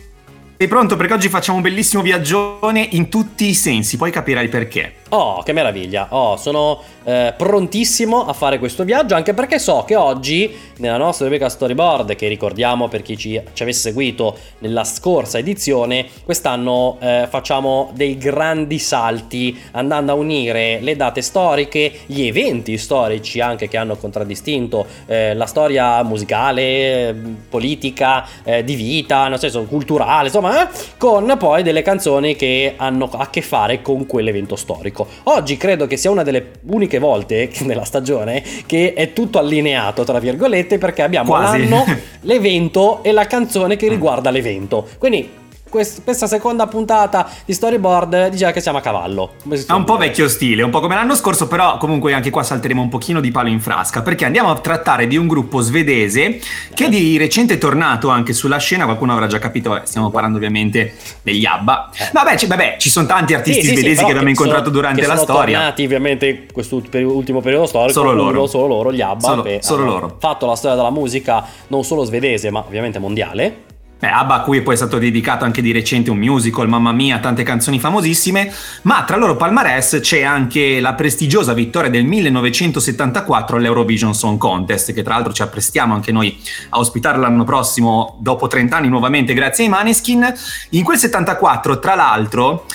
[0.67, 0.97] pronto?
[0.97, 4.95] Perché oggi facciamo un bellissimo viaggione in tutti i sensi, poi capirai perché.
[5.09, 6.07] Oh, che meraviglia!
[6.09, 11.25] Oh, sono eh, prontissimo a fare questo viaggio anche perché so che oggi nella nostra
[11.25, 17.27] rubrica storyboard, che ricordiamo per chi ci, ci avesse seguito nella scorsa edizione, quest'anno eh,
[17.29, 23.77] facciamo dei grandi salti andando a unire le date storiche, gli eventi storici anche che
[23.77, 27.15] hanno contraddistinto eh, la storia musicale,
[27.47, 33.07] politica, eh, di vita, nel senso culturale, insomma, eh, con poi delle canzoni che hanno
[33.13, 37.85] a che fare con quell'evento storico Oggi credo che sia una delle uniche volte nella
[37.85, 41.67] stagione che è tutto allineato, tra virgolette, perché abbiamo Quasi.
[41.67, 41.85] l'anno,
[42.21, 44.87] l'evento e la canzone che riguarda l'evento.
[44.97, 45.43] Quindi
[45.75, 49.33] questa seconda puntata di storyboard diceva che siamo a cavallo.
[49.47, 52.81] È un po' vecchio stile, un po' come l'anno scorso, però comunque anche qua salteremo
[52.81, 56.39] un pochino di palo in frasca, perché andiamo a trattare di un gruppo svedese
[56.73, 60.93] che di recente è tornato anche sulla scena, qualcuno avrà già capito, stiamo parlando ovviamente
[61.21, 61.89] degli ABBA.
[61.97, 62.09] Eh.
[62.13, 65.05] Vabbè, c- vabbè ci sono tanti artisti sì, svedesi sì, che abbiamo incontrato sono, durante
[65.05, 65.43] la storia.
[65.43, 69.83] Sono tornati ovviamente in quest'ultimo periodo storico, solo loro, solo loro gli ABBA, solo, solo
[69.83, 70.15] loro.
[70.19, 74.61] fatto la storia della musica non solo svedese, ma ovviamente mondiale Beh, ABBA a cui
[74.61, 79.05] poi è stato dedicato anche di recente un musical, mamma mia, tante canzoni famosissime, ma
[79.05, 85.13] tra loro palmarès c'è anche la prestigiosa vittoria del 1974 all'Eurovision Song Contest, che tra
[85.13, 86.37] l'altro ci apprestiamo anche noi
[86.69, 90.33] a ospitare l'anno prossimo, dopo 30 anni nuovamente grazie ai Maneskin.
[90.71, 92.65] In quel 74, tra l'altro,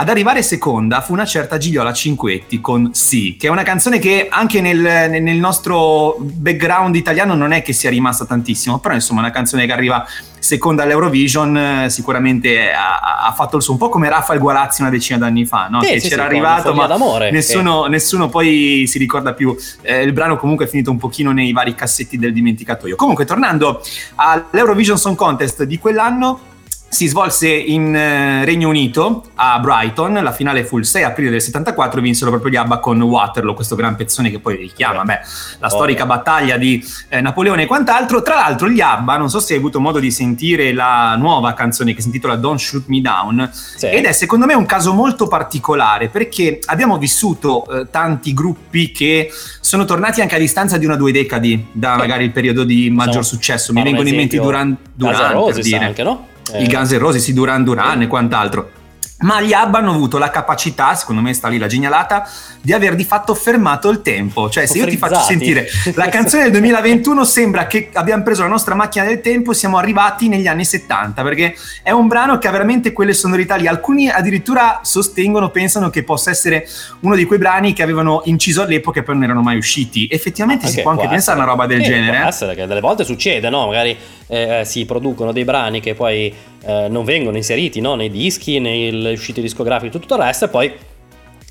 [0.00, 4.28] ad arrivare seconda fu una certa Gigliola Cinquetti con Sì, che è una canzone che
[4.30, 9.32] anche nel, nel, nostro background italiano non è che sia rimasta tantissimo, però insomma una
[9.32, 10.06] canzone che arriva
[10.38, 14.90] seconda all'Eurovision eh, sicuramente ha, ha, fatto il suo un po' come Raffaele Guarazzi una
[14.90, 15.82] decina d'anni fa, no?
[15.82, 16.86] sì, che sì, c'era sì, arrivato ma
[17.30, 17.88] nessuno, eh.
[17.88, 19.56] nessuno, poi si ricorda più.
[19.82, 22.94] Eh, il brano comunque è finito un pochino nei vari cassetti del dimenticatoio.
[22.94, 23.82] Comunque tornando
[24.14, 26.56] all'Eurovision Song Contest di quell'anno
[26.90, 31.42] si svolse in eh, Regno Unito a Brighton, la finale fu il 6 aprile del
[31.42, 35.20] 74 vinsero proprio gli ABBA con Waterloo, questo gran pezzone che poi richiama beh,
[35.58, 35.70] la oh.
[35.70, 38.22] storica battaglia di eh, Napoleone e quant'altro.
[38.22, 41.92] Tra l'altro gli ABBA, non so se hai avuto modo di sentire la nuova canzone
[41.92, 43.86] che si intitola Don't Shoot Me Down sì.
[43.86, 49.30] ed è secondo me un caso molto particolare perché abbiamo vissuto eh, tanti gruppi che
[49.60, 52.88] sono tornati anche a distanza di una o due decadi da magari il periodo di
[52.88, 53.74] maggior successo.
[53.74, 55.84] Mi vengono in mente Duran Duran, per dire.
[55.84, 56.36] anche, no?
[56.52, 56.62] Eh.
[56.62, 58.70] i Guns N' Roses, i Duran Duran e quant'altro.
[59.20, 62.28] Ma gli ABBA hanno avuto la capacità, secondo me sta lì la genialata,
[62.60, 64.48] di aver di fatto fermato il tempo.
[64.48, 68.48] Cioè, se io ti faccio sentire la canzone del 2021, sembra che abbiamo preso la
[68.48, 72.46] nostra macchina del tempo e siamo arrivati negli anni 70, perché è un brano che
[72.46, 73.66] ha veramente quelle sonorità lì.
[73.66, 76.68] Alcuni addirittura sostengono, pensano che possa essere
[77.00, 80.06] uno di quei brani che avevano inciso all'epoca e poi non erano mai usciti.
[80.08, 82.18] Effettivamente okay, si può anche pensare a una roba del eh, genere.
[82.18, 83.66] Può essere che delle volte succede, no?
[83.66, 83.96] Magari
[84.28, 86.32] eh, si producono dei brani che poi
[86.64, 87.94] eh, non vengono inseriti no?
[87.94, 90.72] nei dischi, nelle uscite discografiche e tutto il resto, e poi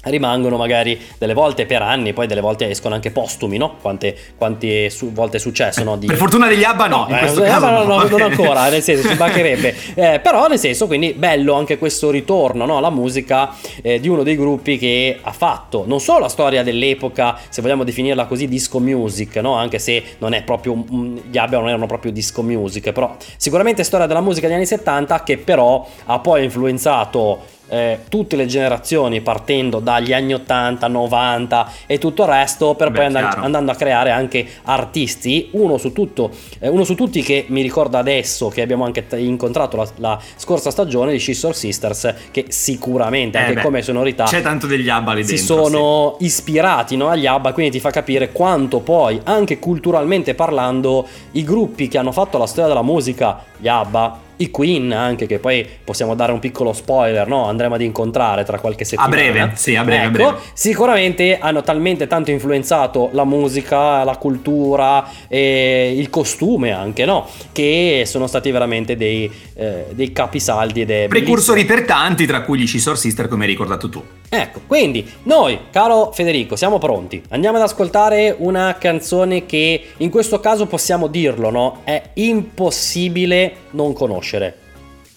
[0.10, 3.76] rimangono magari delle volte per anni, poi delle volte escono anche postumi, no?
[3.82, 5.98] Quante, quante su, volte è successo, no?
[5.98, 6.08] Di...
[6.08, 9.10] Per fortuna degli ABBA no, in eh, questo caso no, no, non ancora, nel senso
[9.10, 9.76] ci mancherebbe.
[9.98, 12.80] Eh, però nel senso, quindi bello anche questo ritorno, no?
[12.80, 17.38] La musica eh, di uno dei gruppi che ha fatto non solo la storia dell'epoca,
[17.50, 19.54] se vogliamo definirla così, disco music, no?
[19.54, 24.06] Anche se non è proprio, gli ABBA non erano proprio disco music, però sicuramente storia
[24.06, 29.80] della musica degli anni 70 che però ha poi influenzato eh, tutte le generazioni partendo
[29.80, 34.12] dagli anni 80, 90 e tutto il resto per Beh, poi and- andando a creare
[34.12, 38.86] anche artisti, uno su, tutto, eh, uno su tutti che mi ricorda adesso che abbiamo
[38.86, 43.62] anche t- incontrato la, la, scorsa stagione di Scissor Sisters che sicuramente eh anche beh,
[43.62, 46.26] come sonorità c'è tanto degli ABBA lì si dentro, sono sì.
[46.26, 51.88] ispirati no, agli ABBA quindi ti fa capire quanto poi anche culturalmente parlando i gruppi
[51.88, 56.16] che hanno fatto la storia della musica gli ABBA i Queen anche che poi possiamo
[56.16, 57.46] dare un piccolo spoiler no?
[57.48, 59.08] andremo ad incontrare tra qualche settimana.
[59.08, 60.38] a breve sì a breve, ecco, a breve.
[60.54, 67.28] sicuramente hanno talmente tanto influenzato la musica la cultura e il costume anche no?
[67.52, 72.68] Che sono stati veramente dei, eh, dei capisaldi ed precursori per tanti tra cui gli
[72.68, 74.04] Scissor Sister come hai ricordato tu.
[74.30, 77.22] Ecco quindi noi caro Federico siamo pronti.
[77.30, 81.82] Andiamo ad ascoltare una canzone che in questo caso possiamo dirlo no?
[81.84, 84.67] È impossibile non conoscere conoscere.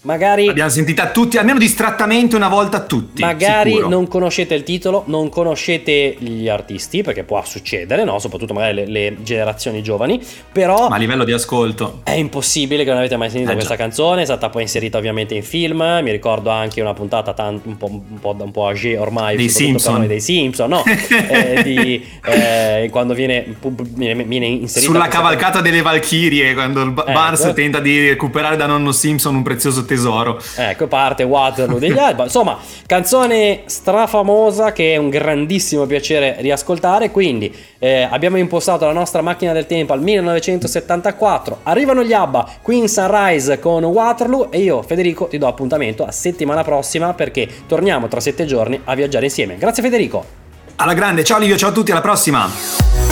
[0.02, 3.20] Magari l'abbiamo sentita tutti, almeno distrattamente una volta tutti.
[3.20, 3.88] Magari sicuro.
[3.88, 8.18] non conoscete il titolo, non conoscete gli artisti, perché può succedere, no?
[8.18, 10.18] Soprattutto magari le, le generazioni giovani.
[10.52, 10.88] Però.
[10.88, 12.00] Ma a livello di ascolto.
[12.04, 13.82] È impossibile che non avete mai sentito eh, questa già.
[13.82, 14.22] canzone.
[14.22, 15.82] È stata poi inserita ovviamente in film.
[16.02, 19.36] Mi ricordo anche una puntata tant- un, po', un, po', un po' âgé ormai.
[19.36, 20.06] Dei Simpson.
[20.06, 20.82] dei Simpson, no?
[21.28, 23.54] eh, di, eh, quando viene,
[23.94, 24.90] viene, viene inserita.
[24.90, 27.52] Sulla cavalcata delle Valchirie, quando il Bars ecco.
[27.52, 30.40] tenta di recuperare da nonno Simpson un prezioso tesoro.
[30.56, 32.24] Ecco, parte Waterloo degli Alba.
[32.24, 37.10] Insomma, canzone strafamosa che è un grandissimo piacere riascoltare.
[37.10, 41.60] Quindi eh, abbiamo impostato la nostra macchina del tempo al 1974.
[41.64, 46.62] Arrivano gli Abba, Queen Sunrise con Waterloo e io, Federico, ti do appuntamento a settimana
[46.62, 49.56] prossima perché torniamo tra sette giorni a viaggiare insieme.
[49.56, 50.38] Grazie Federico.
[50.76, 53.09] Alla grande, ciao Livio, ciao a tutti, alla prossima.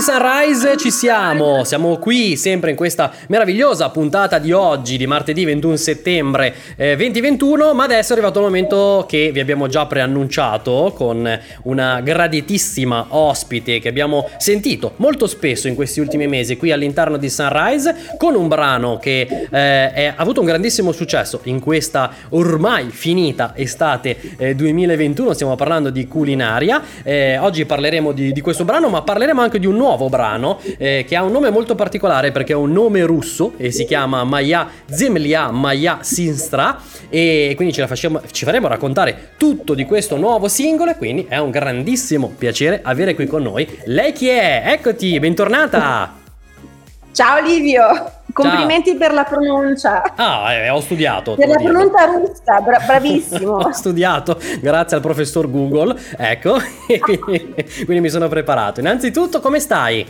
[0.00, 5.76] Sunrise, ci siamo, siamo qui sempre in questa meravigliosa puntata di oggi, di martedì 21
[5.76, 11.28] settembre eh, 2021, ma adesso è arrivato il momento che vi abbiamo già preannunciato con
[11.64, 17.28] una graditissima ospite che abbiamo sentito molto spesso in questi ultimi mesi qui all'interno di
[17.28, 22.90] Sunrise, con un brano che eh, è, ha avuto un grandissimo successo in questa ormai
[22.90, 28.88] finita estate eh, 2021, stiamo parlando di culinaria, eh, oggi parleremo di, di questo brano,
[28.88, 32.52] ma parleremo anche di un nuovo brano eh, che ha un nome molto particolare perché
[32.52, 37.86] è un nome russo e si chiama Maya Zemlia Maya Sinstra e quindi ce la
[37.86, 42.80] facciamo, ci faremo raccontare tutto di questo nuovo singolo e quindi è un grandissimo piacere
[42.82, 44.62] avere qui con noi lei chi è?
[44.66, 46.17] Eccoti, bentornata!
[47.18, 48.12] Ciao Livio!
[48.32, 48.98] Complimenti Ciao.
[48.98, 50.14] per la pronuncia.
[50.14, 51.34] Ah, eh, ho studiato.
[51.34, 53.54] Per la pronuncia russa, bra- bravissimo.
[53.54, 56.58] ho studiato grazie al professor Google, ecco,
[57.10, 57.54] quindi,
[57.84, 58.78] quindi mi sono preparato.
[58.78, 60.06] Innanzitutto, come stai?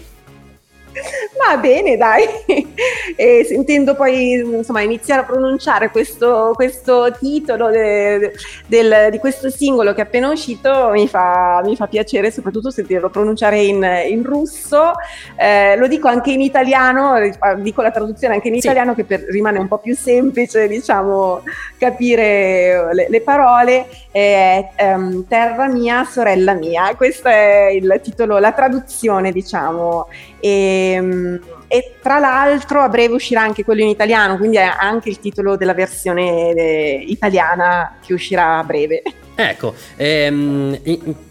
[1.39, 2.25] Va bene, dai.
[3.17, 8.33] E sentendo poi insomma, iniziare a pronunciare questo, questo titolo de,
[8.67, 13.11] del, di questo singolo che è appena uscito mi fa, mi fa piacere, soprattutto sentirlo
[13.11, 14.93] pronunciare in, in russo.
[15.37, 17.15] Eh, lo dico anche in italiano,
[17.57, 18.67] dico la traduzione anche in sì.
[18.67, 21.43] italiano che per, rimane un po' più semplice, diciamo,
[21.77, 23.87] capire le, le parole.
[24.13, 26.95] Eh, um, terra mia, sorella mia.
[26.97, 30.09] Questo è il titolo, la traduzione, diciamo.
[30.41, 31.28] E, ehm,
[31.67, 35.57] e, tra l'altro a breve uscirà anche quello in italiano, quindi è anche il titolo
[35.57, 39.03] della versione eh, italiana che uscirà a breve.
[39.35, 40.79] Ecco, ehm,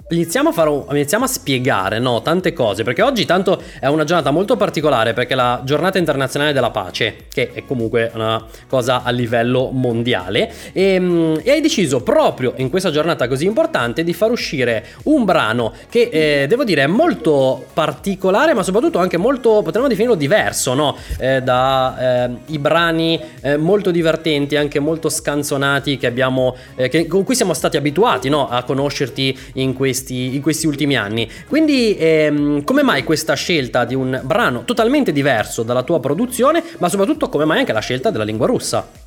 [0.09, 4.31] iniziamo a, fare iniziamo a spiegare no, tante cose, perché oggi tanto è una giornata
[4.31, 9.09] molto particolare, perché è la giornata internazionale della pace, che è comunque una cosa a
[9.09, 14.31] livello mondiale, e, ehm, e hai deciso proprio in questa giornata così importante di far
[14.31, 19.87] uscire un brano che eh, devo dire è molto particolare, ma soprattutto anche molto, potremmo
[19.87, 20.95] definirlo diverso, no?
[21.19, 27.23] eh, da eh, brani eh, molto divertenti, anche molto scanzonati che abbiamo, eh, che, con
[27.23, 28.47] cui siamo stati abituati no?
[28.47, 31.29] a conoscerti in questi questi, in questi ultimi anni.
[31.47, 36.89] Quindi ehm, come mai questa scelta di un brano totalmente diverso dalla tua produzione, ma
[36.89, 39.05] soprattutto come mai anche la scelta della lingua russa?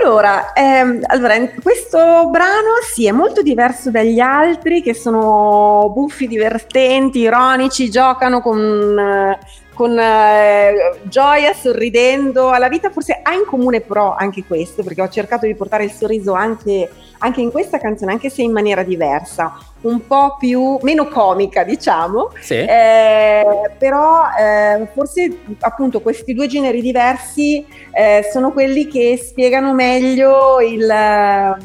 [0.00, 7.18] Allora, ehm, allora, questo brano sì è molto diverso dagli altri che sono buffi, divertenti,
[7.20, 9.36] ironici, giocano con,
[9.74, 15.08] con eh, gioia, sorridendo alla vita, forse ha in comune però anche questo, perché ho
[15.08, 19.56] cercato di portare il sorriso anche, anche in questa canzone, anche se in maniera diversa,
[19.82, 22.54] un po' più, meno comica diciamo, Sì.
[22.54, 23.44] eh,
[23.78, 31.56] però eh, forse appunto questi due generi diversi eh, sono quelli che spiegano meglio il,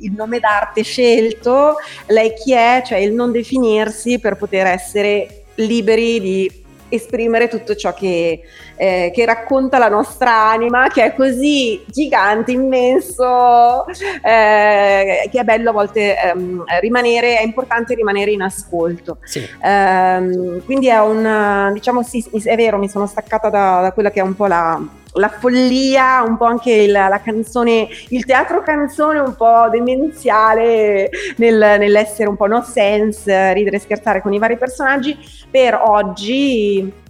[0.00, 1.76] il nome d'arte scelto,
[2.06, 6.63] lei chi è, cioè il non definirsi per poter essere liberi di
[6.96, 8.42] esprimere tutto ciò che,
[8.76, 13.86] eh, che racconta la nostra anima, che è così gigante, immenso,
[14.22, 19.18] eh, che è bello a volte ehm, rimanere, è importante rimanere in ascolto.
[19.24, 19.46] Sì.
[19.62, 24.20] Ehm, quindi è un, diciamo sì, è vero, mi sono staccata da, da quella che
[24.20, 24.80] è un po' la,
[25.14, 31.76] la follia, un po' anche il, la canzone, il teatro canzone un po' demenziale nel,
[31.78, 35.16] nell'essere un po' no sense, ridere e scherzare con i vari personaggi,
[35.50, 37.02] per oggi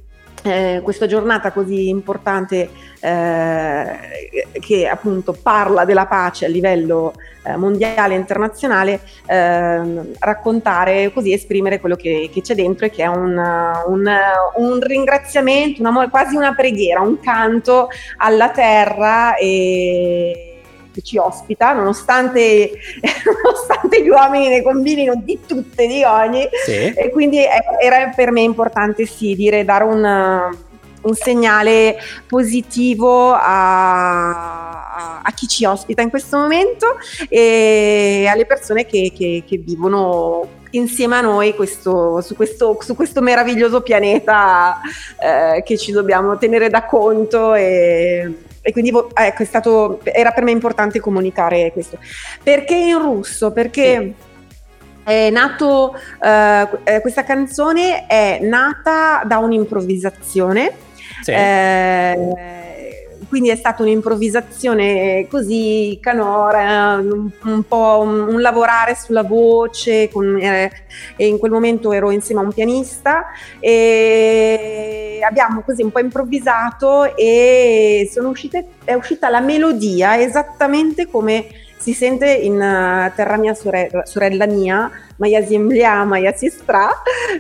[0.44, 2.68] eh, questa giornata così importante
[3.00, 3.86] eh,
[4.60, 7.14] che appunto parla della pace a livello
[7.44, 13.02] eh, mondiale e internazionale, ehm, raccontare così, esprimere quello che, che c'è dentro e che
[13.02, 13.36] è un,
[13.86, 14.10] un,
[14.56, 17.88] un ringraziamento, un amore, quasi una preghiera, un canto
[18.18, 20.53] alla terra e
[20.94, 22.70] che ci ospita, nonostante,
[23.42, 26.92] nonostante gli uomini ne combinino di tutte, di ogni, Sì.
[26.94, 27.40] e quindi
[27.80, 30.56] era per me importante sì, dire, dare un,
[31.02, 31.96] un segnale
[32.28, 34.30] positivo a,
[34.94, 36.86] a- a chi ci ospita in questo momento
[37.28, 43.20] e alle persone che, che- che vivono insieme a noi questo- su, questo, su questo
[43.20, 44.80] meraviglioso pianeta
[45.20, 50.30] eh, che ci dobbiamo tenere da conto e, e quindi vo- ecco, è stato, era
[50.30, 51.98] per me importante comunicare questo.
[52.42, 53.52] Perché in russo?
[53.52, 54.14] Perché
[55.04, 60.72] è nato, eh, eh, questa canzone è nata da un'improvvisazione.
[61.20, 61.30] Sì.
[61.30, 62.73] Eh,
[63.28, 70.38] quindi è stata un'improvvisazione così canora, un, un po' un, un lavorare sulla voce, con-
[70.40, 70.70] eh,
[71.16, 73.26] e in quel momento ero insieme a un pianista
[73.60, 81.46] e abbiamo così un po' improvvisato e sono uscite, è uscita la melodia esattamente come
[81.84, 86.88] si sente in uh, terra mia sorella, sorella mia, Maya Ziemblia, Maya Sistra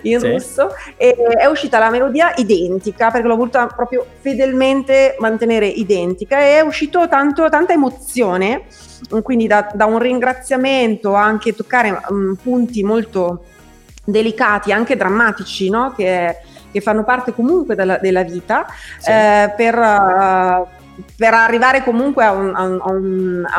[0.02, 0.32] in sì.
[0.32, 0.68] russo
[0.98, 6.60] e è uscita la melodia identica perché l'ho voluta proprio fedelmente mantenere identica e è
[6.60, 8.64] uscito tanto, tanta emozione
[9.22, 13.44] quindi da, da un ringraziamento anche toccare um, punti molto
[14.04, 15.94] delicati anche drammatici no?
[15.96, 16.36] che,
[16.70, 18.66] che fanno parte comunque della, della vita
[18.98, 19.10] sì.
[19.10, 20.82] eh, per uh,
[21.16, 22.90] per arrivare comunque a un, a un- a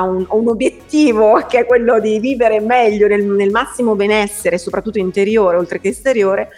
[0.03, 4.99] un- a un- obiettivo che è quello di vivere meglio nel, nel massimo benessere, soprattutto
[4.99, 6.49] interiore oltre che esteriore.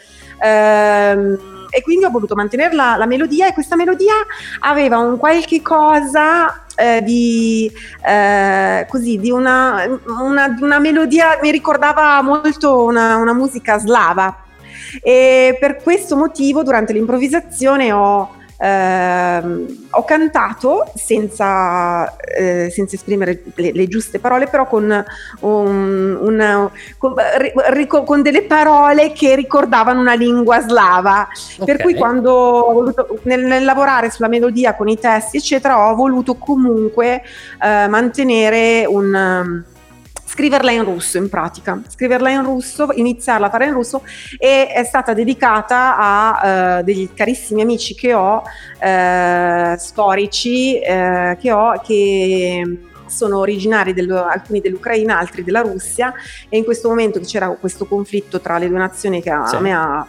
[0.42, 4.14] Ehm, e quindi ho voluto mantenere la, la melodia e questa melodia
[4.60, 7.72] aveva un qualche cosa eh, di
[8.08, 14.44] eh, così di una, una, una melodia mi ricordava molto una, una musica slava
[15.02, 23.72] e per questo motivo durante l'improvvisazione ho, ehm, ho cantato senza, eh, senza esprimere le,
[23.72, 25.06] le giuste parole, però con,
[25.42, 31.28] un- una- con, ri- rico- con delle parole che ricordavano una lingua slava.
[31.64, 31.82] Per Ok.
[31.82, 36.36] cui quando ho voluto, nel, nel lavorare sulla melodia con i testi, eccetera, ho voluto
[36.36, 37.22] comunque
[37.62, 39.64] eh, mantenere un...
[40.38, 44.04] scriverla in russo in pratica, scriverla in russo, iniziarla a fare in russo
[44.38, 48.44] e è stata dedicata a eh, degli carissimi amici che ho,
[48.80, 56.14] eh, storici eh, che ho, che sono originari del- alcuni dell'Ucraina, altri della Russia
[56.50, 59.58] e in questo momento che c'era questo conflitto tra le due nazioni che a, Sì.
[59.58, 60.06] me ha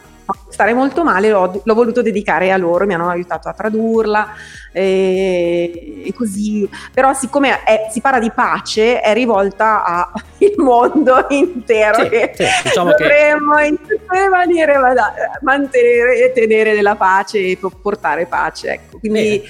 [0.48, 4.28] stare molto male, l'ho, l'ho voluto dedicare a loro, mi hanno aiutato a tradurla
[4.72, 6.68] e, e così.
[6.92, 10.22] Però siccome è- si parla di pace, è rivolta al
[10.56, 12.02] mondo intero.
[12.04, 14.94] Sì, che sì, diciamo che- dovremmo in tutte le maniere ma-
[15.42, 18.68] mantenere e tenere della pace e po- portare pace.
[18.72, 18.98] Ecco.
[18.98, 19.42] Quindi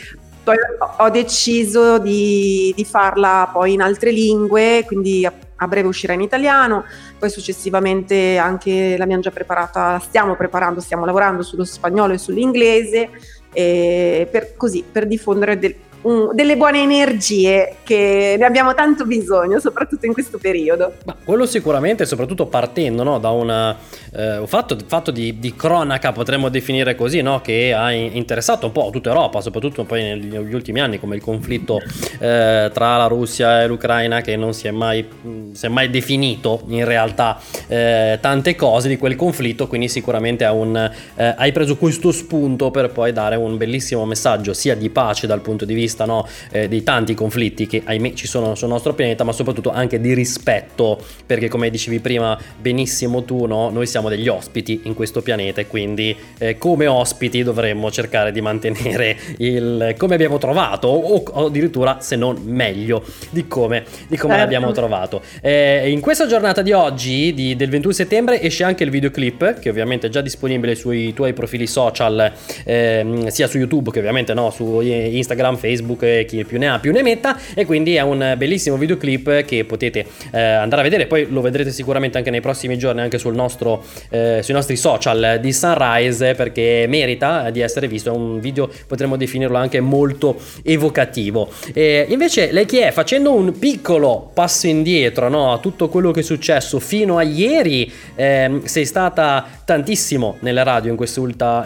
[0.42, 0.56] poi
[0.98, 6.22] ho deciso di, di farla poi in altre lingue, quindi a, a breve uscirà in
[6.22, 6.84] italiano,
[7.18, 13.10] poi successivamente anche l'abbiamo già preparata, stiamo preparando, stiamo lavorando sullo spagnolo e sull'inglese,
[13.52, 15.74] e per, così, per diffondere del-
[16.08, 20.94] un, delle buone energie che ne abbiamo tanto bisogno, soprattutto in questo periodo.
[21.04, 23.76] Ma quello sicuramente, soprattutto partendo no, da un
[24.14, 28.88] eh, fatto, fatto di, di, cronaca, potremmo definire così, no, che ha interessato un po'
[28.90, 31.78] tutta Europa, soprattutto poi negli ultimi anni, come il conflitto
[32.18, 35.06] eh, tra la Russia e l'Ucraina, che non si è mai,
[35.52, 40.90] si è mai definito in realtà eh, tante cose di quel conflitto, quindi sicuramente un,
[41.16, 45.40] eh, hai preso questo spunto per poi dare un bellissimo messaggio sia di pace dal
[45.40, 49.24] punto di vista no, eh, dei tanti conflitti che ahimè ci sono sul nostro pianeta,
[49.24, 54.28] ma soprattutto anche di rispetto, perché come dicevi prima benissimo tu, no, noi siamo degli
[54.28, 60.14] ospiti in questo pianeta e quindi eh, come ospiti dovremmo cercare di mantenere il come
[60.14, 64.36] abbiamo trovato o, o addirittura se non meglio di come, di come certo.
[64.36, 65.22] l'abbiamo trovato.
[65.40, 69.68] Eh, in questa giornata di oggi, di, del 21 settembre, esce anche il videoclip che
[69.68, 72.32] ovviamente è già disponibile sui tuoi profili social,
[72.64, 76.78] eh, sia su YouTube che ovviamente no, su Instagram, Facebook e chi più ne ha
[76.78, 81.06] più ne metta e quindi è un bellissimo videoclip che potete eh, andare a vedere,
[81.06, 85.52] poi lo vedrete sicuramente anche nei prossimi giorni anche nostro, eh, sui nostri social di
[85.52, 91.50] Sunrise perché merita di essere visto, è un video potremmo definirlo anche molto evocativo.
[91.72, 92.90] E invece lei chi è?
[92.90, 97.90] Facendo un piccolo passo indietro no, a tutto quello che è successo fino a ieri,
[98.14, 100.98] eh, sei stata tantissimo nella radio in,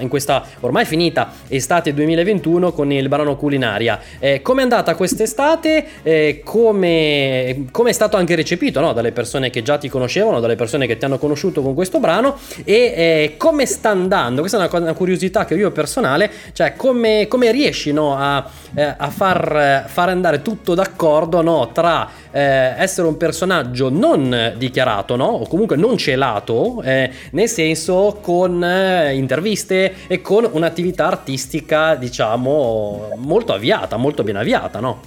[0.00, 4.00] in questa ormai finita estate 2021 con il brano culinaria.
[4.18, 5.86] Eh, come è andata quest'estate?
[6.02, 8.92] Eh, come, è stato anche recepito no?
[8.92, 12.38] dalle persone che già ti conoscevano, dalle persone che ti hanno conosciuto con questo brano
[12.64, 14.40] e eh, come sta andando?
[14.40, 18.44] Questa è una, una, curiosità che io personale, cioè come, come riesci no, a,
[18.74, 22.40] eh, a far, far, andare tutto d'accordo no, tra eh,
[22.76, 28.64] essere un personaggio non dichiarato o comunque non celato, eh, nel senso con
[29.12, 35.00] interviste e con un'attività artistica diciamo molto avviata, molto ben avviata, no?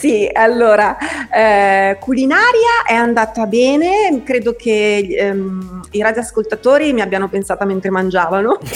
[0.00, 0.96] Sì, allora,
[1.30, 8.58] eh, culinaria è andata bene, credo che ehm, i radioascoltatori mi abbiano pensata mentre mangiavano.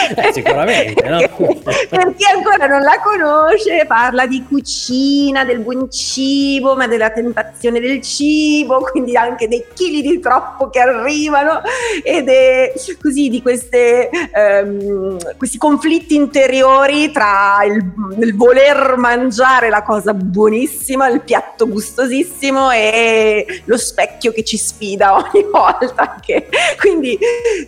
[0.16, 1.18] eh, sicuramente, no?
[1.18, 7.78] per chi ancora non la conosce, parla di cucina, del buon cibo, ma della tentazione
[7.78, 11.60] del cibo, quindi anche dei chili di troppo che arrivano
[12.02, 12.72] ed è
[13.02, 21.08] così di queste, ehm, questi conflitti interiori tra il, il voler mangiare la cosa buonissima,
[21.08, 26.14] il piatto gustosissimo e lo specchio che ci sfida ogni volta.
[26.20, 26.46] Che,
[26.78, 27.18] quindi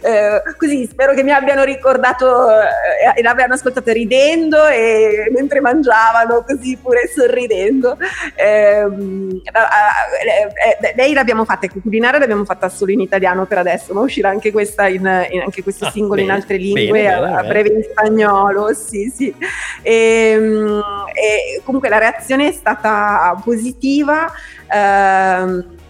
[0.00, 6.44] eh, così spero che mi abbiano ricordato eh, e l'abbiano ascoltato ridendo e mentre mangiavano
[6.46, 7.96] così pure sorridendo.
[8.36, 14.00] Ehm, eh, eh, lei l'abbiamo fatta, culinaria l'abbiamo fatta solo in italiano per adesso, ma
[14.00, 17.34] uscirà anche questa in, in anche questo ah, singolo bene, in altre lingue bene, bene,
[17.34, 19.34] a, breve in spagnolo, sì sì.
[19.82, 20.82] E, ehm,
[21.14, 24.30] e comunque la reazione è stata positiva.
[24.68, 25.80] Ehm,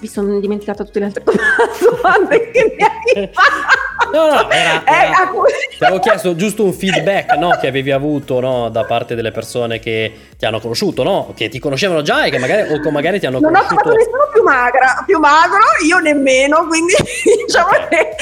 [0.00, 1.24] mi sono dimenticata tutte le altre
[1.90, 3.86] domande che mi hai fatto.
[4.12, 5.30] No, no, era, era,
[5.76, 9.80] ti avevo chiesto giusto un feedback no, che avevi avuto no, da parte delle persone
[9.80, 11.32] che ti hanno conosciuto, no?
[11.34, 13.74] che ti conoscevano già e che magari, o magari ti hanno non conosciuto.
[13.74, 16.94] Non ho trovato nessuno più magra, più magro, io nemmeno, quindi
[17.44, 17.88] diciamo okay.
[17.88, 18.16] che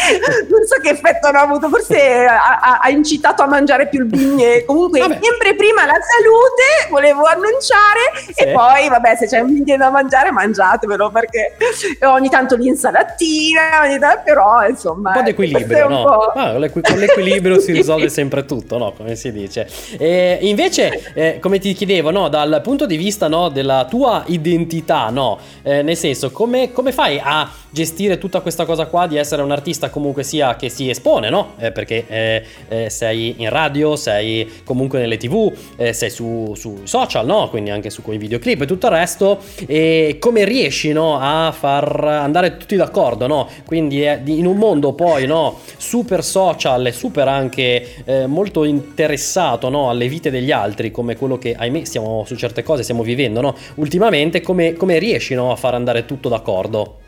[0.49, 4.65] non so che effetto hanno avuto, forse ha, ha, incitato a mangiare più il bignè.
[4.65, 5.19] Comunque, vabbè.
[5.21, 8.45] sempre prima la salute, volevo annunciare, sì.
[8.45, 11.55] e poi, vabbè, se c'è un bignè da mangiare, mangiatevelo perché
[12.01, 15.11] ogni tanto l'insalatina, ogni tanto, però insomma...
[15.11, 16.03] Un po' di equilibrio, no?
[16.03, 16.33] Po'...
[16.35, 18.93] Ah, con l'equilibrio si risolve sempre tutto, no?
[18.93, 19.69] Come si dice.
[19.99, 25.11] E invece, eh, come ti chiedevo, no, dal punto di vista no, della tua identità,
[25.11, 25.39] no?
[25.63, 29.51] Eh, nel senso, come, come, fai a gestire tutta questa cosa qua di essere un
[29.51, 31.53] artista comunque sia che si espone, no?
[31.59, 36.81] Eh, perché eh, eh sei in radio, sei comunque nelle tv, eh, sei su, su,
[36.85, 37.49] social, no?
[37.49, 39.39] Quindi anche su quei videoclip e tutto il resto.
[39.67, 43.49] E come riesci, no, a far andare tutti d'accordo, no?
[43.65, 49.91] Quindi in un mondo poi, no, super social e super anche eh, molto interessato, no,
[49.91, 53.57] alle vite degli altri, come quello che ahimè stiamo su certe cose stiamo vivendo, no?
[53.77, 57.01] Ultimamente come, come riesci no, a far andare tutto d'accordo?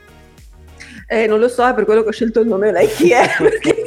[1.07, 3.29] Eh, non lo so, è per quello che ho scelto il nome, lei chi è?
[3.39, 3.87] perché,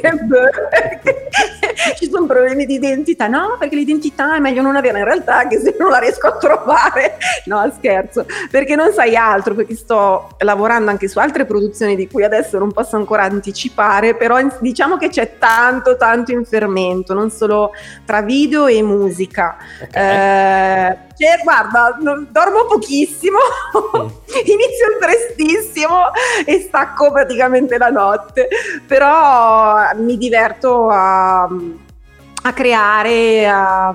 [1.96, 3.26] ci sono problemi di identità.
[3.26, 6.36] No, perché l'identità è meglio non avere in realtà, che se non la riesco a
[6.36, 7.18] trovare.
[7.46, 12.24] No, scherzo, perché non sai altro, perché sto lavorando anche su altre produzioni di cui
[12.24, 17.72] adesso non posso ancora anticipare, però diciamo che c'è tanto, tanto in fermento, non solo
[18.04, 19.56] tra video e musica.
[19.82, 20.90] Okay.
[20.90, 21.96] Eh, cioè, guarda,
[22.30, 23.38] dormo pochissimo,
[23.76, 24.06] mm.
[24.44, 26.10] inizio prestissimo
[26.44, 28.48] e stacco praticamente la notte,
[28.86, 31.48] però mi diverto a,
[32.42, 33.94] a creare, a,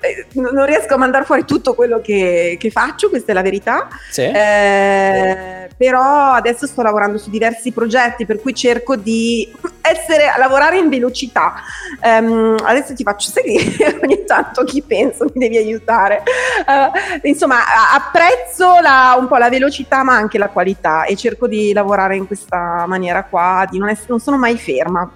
[0.00, 3.88] eh, non riesco a mandare fuori tutto quello che, che faccio, questa è la verità.
[4.10, 4.22] Sì.
[4.22, 9.50] Eh, però adesso sto lavorando su diversi progetti per cui cerco di
[9.84, 11.54] essere, lavorare in velocità.
[12.02, 16.22] Um, adesso ti faccio seguire ogni tanto chi penso mi devi aiutare.
[16.66, 17.58] Uh, insomma,
[17.94, 22.26] apprezzo la, un po' la velocità ma anche la qualità e cerco di lavorare in
[22.26, 25.10] questa maniera qua, di non, essere, non sono mai ferma.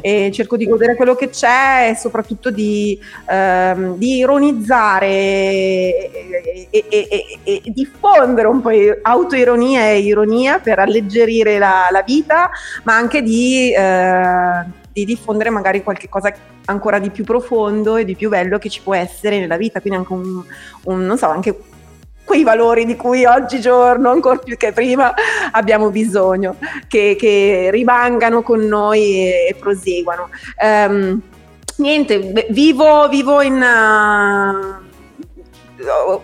[0.00, 2.98] E cerco di godere quello che c'è e soprattutto di,
[3.28, 8.70] um, di ironizzare e, e, e, e, diffondere un po'
[9.02, 12.50] autoironia e ironia per alleggerire la, la vita,
[12.84, 13.74] ma anche di...
[13.76, 14.10] Uh,
[14.92, 16.32] di diffondere magari qualche cosa
[16.66, 19.98] ancora di più profondo e di più bello che ci può essere nella vita, quindi
[19.98, 20.42] anche un,
[20.84, 21.58] un non so, anche
[22.24, 25.12] quei valori di cui oggigiorno, ancora più che prima,
[25.50, 26.56] abbiamo bisogno,
[26.88, 30.28] che, che rimangano con noi e, e proseguano.
[30.62, 31.20] Um,
[31.76, 33.60] niente, vivo, vivo in...
[35.78, 36.20] Uh,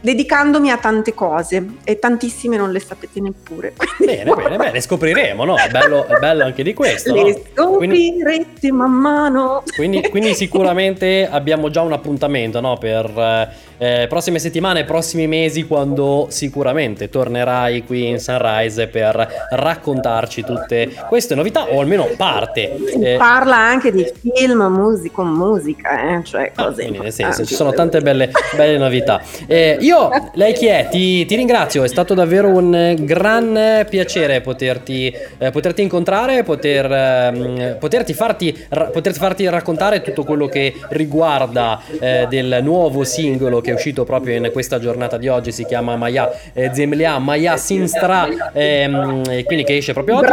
[0.00, 3.74] dedicandomi a tante cose e tantissime non le sapete neppure.
[3.98, 5.56] Bene, bene, bene, le scopriremo, no?
[5.56, 7.14] È bello, è bello anche di questo.
[7.14, 7.74] Le no?
[7.74, 9.62] scoprirete quindi, man mano.
[9.74, 12.78] Quindi, quindi, sicuramente abbiamo già un appuntamento no?
[12.78, 20.90] per eh, prossime settimane, prossimi mesi, quando sicuramente tornerai qui in Sunrise per raccontarci tutte
[21.08, 22.74] queste novità o almeno parte.
[22.76, 26.24] Eh, parla anche di film, musica, musica, eh?
[26.24, 26.82] cioè ah, cose.
[26.82, 29.20] Ah, quindi nel senso, ci sono tante belle, belle novità.
[29.46, 30.88] Eh, io, lei chi è?
[30.90, 37.76] Ti, ti, ringrazio, è stato davvero un gran piacere poterti, eh, poterti incontrare, poter, eh,
[37.78, 43.70] poterti, farti, ra, poterti, farti, raccontare tutto quello che riguarda eh, del nuovo singolo che
[43.70, 48.52] è uscito proprio in questa giornata di oggi, si chiama Maya eh, Zemlia, Maya Sinstra,
[48.52, 50.32] ehm, quindi che esce proprio oggi.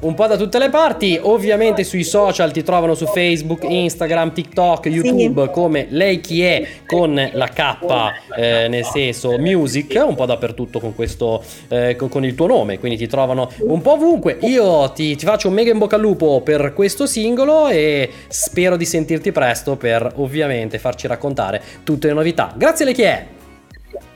[0.00, 4.86] Un po' da tutte le parti, ovviamente sui social ti trovano su Facebook, Instagram, TikTok,
[4.86, 5.50] YouTube sì.
[5.50, 7.76] come lei chi è con la K
[8.36, 12.78] eh, nel senso music, un po' dappertutto con questo, eh, con, con, il tuo nome,
[12.78, 14.38] quindi ti trovano un po' ovunque.
[14.42, 18.76] Io ti, ti, faccio un mega in bocca al lupo per questo singolo e spero
[18.76, 22.52] di sentirti presto per ovviamente farci raccontare tutte le novità.
[22.56, 23.26] Grazie a lei chi è!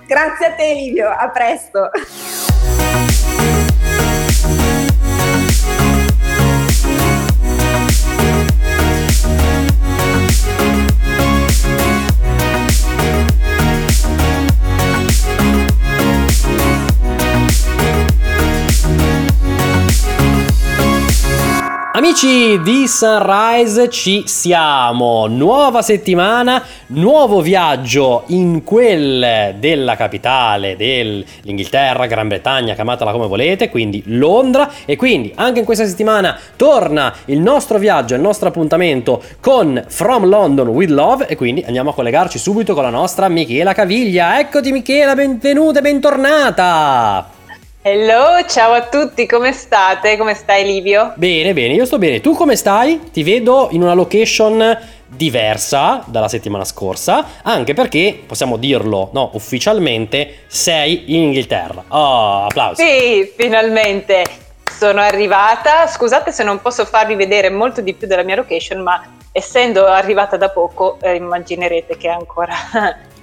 [0.06, 1.90] Grazie a te Livio, a presto!
[22.00, 32.28] Amici di Sunrise ci siamo, nuova settimana, nuovo viaggio in quel della capitale dell'Inghilterra, Gran
[32.28, 37.76] Bretagna, chiamatela come volete, quindi Londra e quindi anche in questa settimana torna il nostro
[37.76, 42.72] viaggio, il nostro appuntamento con From London with Love e quindi andiamo a collegarci subito
[42.72, 44.40] con la nostra Michela Caviglia.
[44.40, 47.39] Eccoti Michela, benvenuta e bentornata!
[47.82, 50.18] Hello, ciao a tutti, come state?
[50.18, 51.14] Come stai Livio?
[51.16, 52.20] Bene, bene, io sto bene.
[52.20, 53.08] Tu come stai?
[53.10, 60.40] Ti vedo in una location diversa dalla settimana scorsa, anche perché, possiamo dirlo, no, ufficialmente,
[60.46, 61.82] sei in Inghilterra.
[61.88, 62.84] Oh, applausi.
[62.84, 64.24] Sì, finalmente
[64.70, 65.86] sono arrivata.
[65.86, 69.02] Scusate se non posso farvi vedere molto di più della mia location, ma
[69.32, 72.54] essendo arrivata da poco, eh, immaginerete che è ancora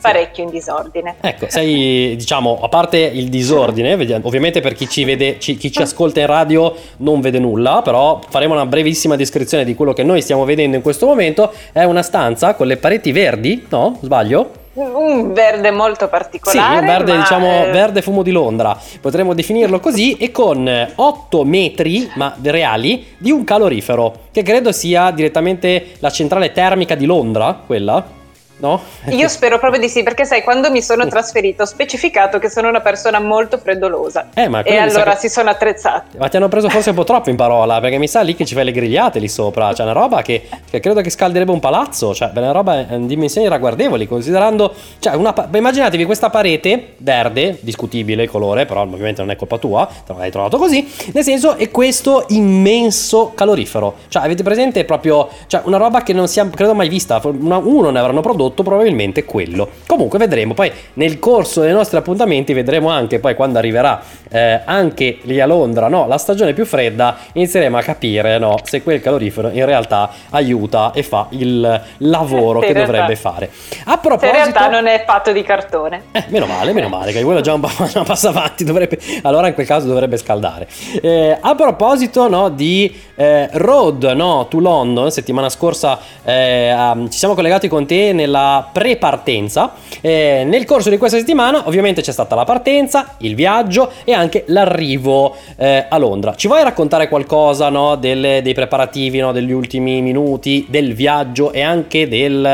[0.01, 1.15] parecchio in disordine.
[1.21, 6.19] Ecco, sei, diciamo, a parte il disordine, ovviamente per chi ci vede, chi ci ascolta
[6.19, 10.45] in radio non vede nulla, però faremo una brevissima descrizione di quello che noi stiamo
[10.45, 11.51] vedendo in questo momento.
[11.71, 13.97] È una stanza con le pareti verdi, no?
[14.01, 14.65] Sbaglio?
[14.77, 16.75] un verde molto particolare.
[16.75, 17.17] Sì, un verde, ma...
[17.19, 23.05] diciamo, eh, verde fumo di Londra, potremmo definirlo così, e con 8 metri, ma reali,
[23.17, 28.15] di un calorifero, che credo sia direttamente la centrale termica di Londra, quella.
[28.59, 28.81] No?
[29.09, 32.67] Io spero proprio di sì, perché sai, quando mi sono trasferito ho specificato che sono
[32.67, 34.29] una persona molto freddolosa.
[34.33, 35.19] Eh, e allora che...
[35.19, 36.17] si sono attrezzati.
[36.17, 38.45] Ma ti hanno preso forse un po' troppo in parola, perché mi sa lì che
[38.45, 39.73] ci fai le grigliate lì sopra.
[39.73, 42.15] C'è una roba che, che credo che scalderebbe un palazzo.
[42.15, 44.73] Cioè, una roba in dimensioni ragguardevoli, considerando.
[44.97, 49.87] Cioè, una, immaginatevi questa parete verde, discutibile il colore, però ovviamente non è colpa tua,
[50.05, 50.91] te l'hai trovato così.
[51.13, 53.93] Nel senso, è questo immenso calorifero.
[54.07, 55.29] Cioè, avete presente proprio.
[55.45, 57.21] Cioè, una roba che non si è, credo mai vista.
[57.23, 59.69] Uno ne avranno prodotto prodotto probabilmente quello.
[59.85, 65.19] Comunque vedremo, poi nel corso dei nostri appuntamenti vedremo anche poi quando arriverà eh, anche
[65.23, 69.49] lì a Londra, no, la stagione più fredda, inizieremo a capire, no, se quel calorifero
[69.49, 73.49] in realtà aiuta e fa il lavoro che realtà, dovrebbe fare.
[73.85, 76.03] A proposito, in realtà non è fatto di cartone.
[76.11, 77.61] Eh, meno male, meno male, che quello già un,
[78.05, 80.67] passo avanti, dovrebbe, allora in quel caso dovrebbe scaldare.
[81.01, 86.75] Eh, a proposito, no, di eh, Road, no, to London, settimana scorsa eh,
[87.09, 89.73] ci siamo collegati con te nella la pre-partenza.
[90.01, 94.43] Eh, nel corso di questa settimana ovviamente c'è stata la partenza, il viaggio e anche
[94.47, 96.35] l'arrivo eh, a Londra.
[96.35, 101.61] Ci vuoi raccontare qualcosa no, delle, dei preparativi, no, degli ultimi minuti, del viaggio e
[101.61, 102.45] anche del,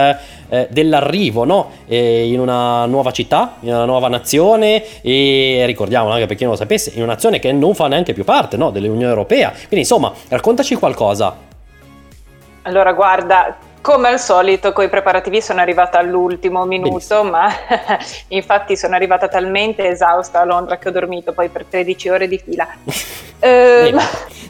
[0.49, 6.27] eh, dell'arrivo no, eh, in una nuova città, in una nuova nazione e ricordiamo anche
[6.27, 9.03] per chi non lo sapesse, in una nazione che non fa neanche più parte dell'Unione
[9.09, 9.49] Europea.
[9.49, 11.51] Quindi insomma, raccontaci qualcosa.
[12.65, 17.23] Allora, guarda, come al solito, con i preparativi sono arrivata all'ultimo minuto, Benissimo.
[17.29, 17.53] ma
[18.29, 22.41] infatti sono arrivata talmente esausta a Londra che ho dormito poi per 13 ore di
[22.43, 22.65] fila.
[23.39, 23.93] eh,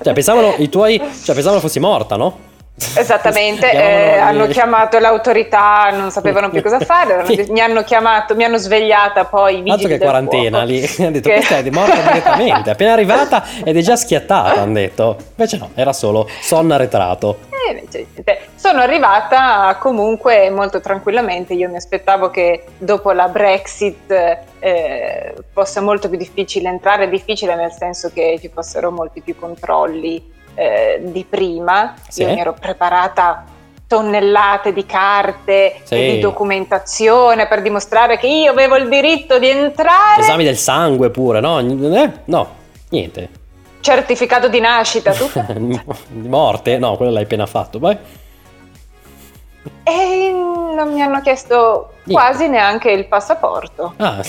[0.01, 2.51] cioè, pensavano i tuoi, cioè, pensavano fossi morta, no?
[2.95, 8.57] Esattamente, eh, hanno chiamato l'autorità, non sapevano più cosa fare, mi hanno chiamato, mi hanno
[8.57, 9.63] svegliata poi.
[9.67, 10.71] Altro che quarantena fuoco.
[10.71, 11.35] lì, hanno detto che...
[11.37, 15.17] questa è morta direttamente, appena arrivata ed è già schiattata, hanno detto.
[15.35, 17.49] Invece no, era solo sonno arretrato.
[17.67, 17.83] Eh,
[18.63, 24.09] sono arrivata comunque molto tranquillamente, io mi aspettavo che dopo la Brexit
[24.59, 30.31] eh, fosse molto più difficile entrare, difficile nel senso che ci fossero molti più controlli
[30.55, 32.21] eh, di prima, sì.
[32.21, 33.43] io mi ero preparata
[33.85, 35.95] tonnellate di carte sì.
[35.95, 40.21] e di documentazione per dimostrare che io avevo il diritto di entrare.
[40.21, 41.59] Esami del sangue pure, no?
[41.59, 42.11] Eh?
[42.23, 42.47] No,
[42.91, 43.29] niente.
[43.81, 45.29] Certificato di nascita, tu?
[45.57, 45.81] di
[46.29, 46.77] morte?
[46.77, 47.97] No, quello l'hai appena fatto, vai.
[49.83, 50.31] E
[50.75, 53.93] non mi hanno chiesto quasi neanche il passaporto.
[53.97, 54.21] Ah,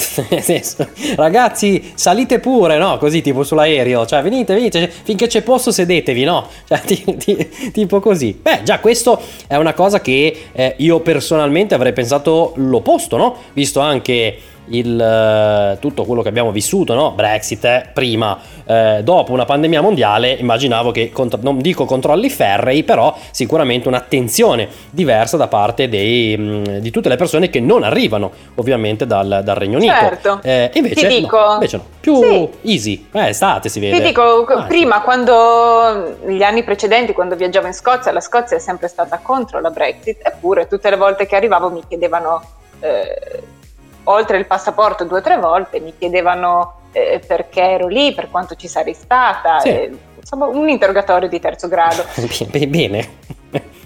[1.16, 2.98] ragazzi, salite pure, no?
[2.98, 6.48] Così tipo sull'aereo, cioè venite, venite, finché c'è posto sedetevi, no?
[6.66, 8.38] Cioè, ti, ti, tipo così.
[8.40, 13.36] Beh, già questo è una cosa che eh, io personalmente avrei pensato l'opposto, no?
[13.52, 17.12] Visto anche il, eh, tutto quello che abbiamo vissuto, no?
[17.12, 23.16] Brexit eh, prima, eh, dopo una pandemia mondiale, immaginavo che, non dico controlli ferrei, però
[23.30, 29.06] sicuramente un'attenzione diversa da parte dei, mm, di tutte le persone che non arrivano ovviamente
[29.06, 29.92] dal, dal Regno Unito.
[29.94, 30.40] Certo.
[30.42, 32.50] Eh, invece, Ti dico, no, invece no, più sì.
[32.62, 33.98] easy, eh, estate si vede.
[33.98, 35.02] Ti dico, ah, prima sì.
[35.02, 39.70] quando, gli anni precedenti, quando viaggiavo in Scozia, la Scozia è sempre stata contro la
[39.70, 42.42] Brexit, eppure tutte le volte che arrivavo mi chiedevano...
[44.04, 48.54] Oltre il passaporto due o tre volte mi chiedevano eh, perché ero lì, per quanto
[48.54, 49.68] ci sarei stata, sì.
[49.68, 52.04] eh, insomma un interrogatorio di terzo grado.
[52.68, 53.22] Bene.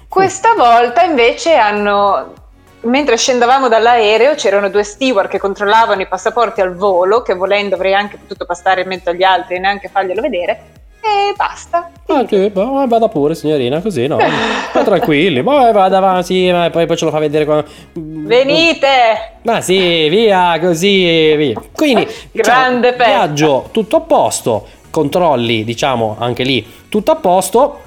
[0.09, 2.33] Questa volta invece hanno,
[2.81, 7.95] mentre scendevamo dall'aereo c'erano due steward che controllavano i passaporti al volo, che volendo avrei
[7.95, 10.61] anche potuto passare in mezzo agli altri e neanche farglielo vedere,
[11.01, 11.91] e basta.
[12.27, 14.19] Che, boh, vada pure signorina, così no?
[14.71, 17.67] Sta tranquilli, poi vada avanti, poi, poi ce lo fa vedere quando...
[17.95, 19.39] Venite!
[19.43, 21.61] Ma sì, via, così, via.
[21.73, 27.81] Quindi, Grande diciamo, viaggio tutto a posto, controlli, diciamo, anche lì tutto a posto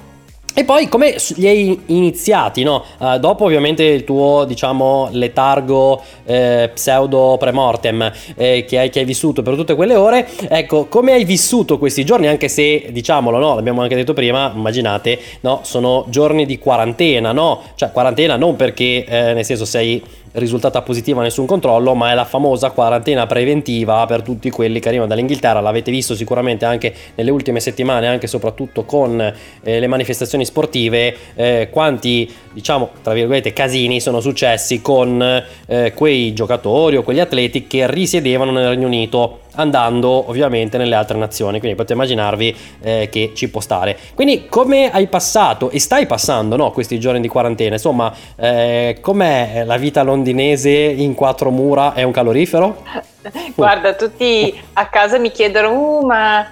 [0.54, 2.84] e poi come li hai iniziati, no?
[2.98, 9.04] Uh, dopo ovviamente il tuo, diciamo, letargo eh, pseudo premortem eh, che, hai, che, hai,
[9.06, 13.54] vissuto per tutte quelle ore, ecco, come hai vissuto questi giorni, anche se, diciamolo, no?
[13.54, 15.60] L'abbiamo anche detto prima, immaginate, no?
[15.62, 17.62] Sono giorni di quarantena, no?
[17.74, 20.02] Cioè, quarantena non perché, eh, nel senso, sei
[20.32, 25.08] risultata positiva nessun controllo, ma è la famosa quarantena preventiva per tutti quelli che arrivano
[25.08, 25.60] dall'Inghilterra.
[25.60, 31.16] L'avete visto sicuramente anche nelle ultime settimane, anche e soprattutto con eh, le manifestazioni sportive,
[31.34, 37.66] eh, quanti, diciamo, tra virgolette, casini sono successi con eh, quei giocatori o quegli atleti
[37.66, 43.32] che risiedevano nel Regno Unito andando ovviamente nelle altre nazioni, quindi potete immaginarvi eh, che
[43.34, 43.96] ci può stare.
[44.14, 47.74] Quindi come hai passato e stai passando no, questi giorni di quarantena?
[47.74, 51.94] Insomma, eh, com'è la vita londinese in quattro mura?
[51.94, 52.82] È un calorifero?
[53.54, 56.46] Guarda, tutti a casa mi chiedono, uh, ma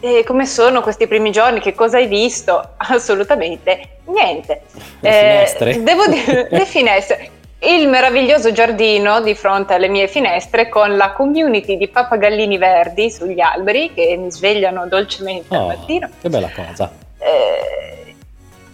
[0.00, 1.60] eh, come sono questi primi giorni?
[1.60, 2.70] Che cosa hai visto?
[2.76, 4.62] Assolutamente niente.
[5.00, 5.70] Le finestre.
[5.70, 7.30] Eh, devo dire, le finestre
[7.66, 13.40] il meraviglioso giardino di fronte alle mie finestre con la community di pappagallini verdi sugli
[13.40, 16.08] alberi che mi svegliano dolcemente oh, al mattino.
[16.20, 16.90] Che bella cosa.
[17.18, 18.14] Eh,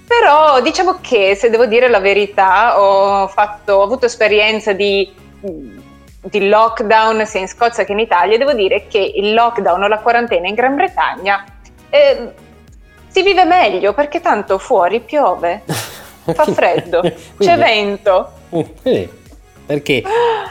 [0.07, 6.49] però diciamo che se devo dire la verità ho, fatto, ho avuto esperienza di, di,
[6.49, 9.99] lockdown sia in Scozia che in Italia e devo dire che il lockdown o la
[9.99, 11.45] quarantena in Gran Bretagna
[11.91, 12.32] eh,
[13.07, 15.62] si vive meglio perché tanto fuori piove,
[16.34, 17.00] fa freddo,
[17.38, 18.28] c'è vento.
[18.82, 19.08] Eh,
[19.66, 20.02] perché?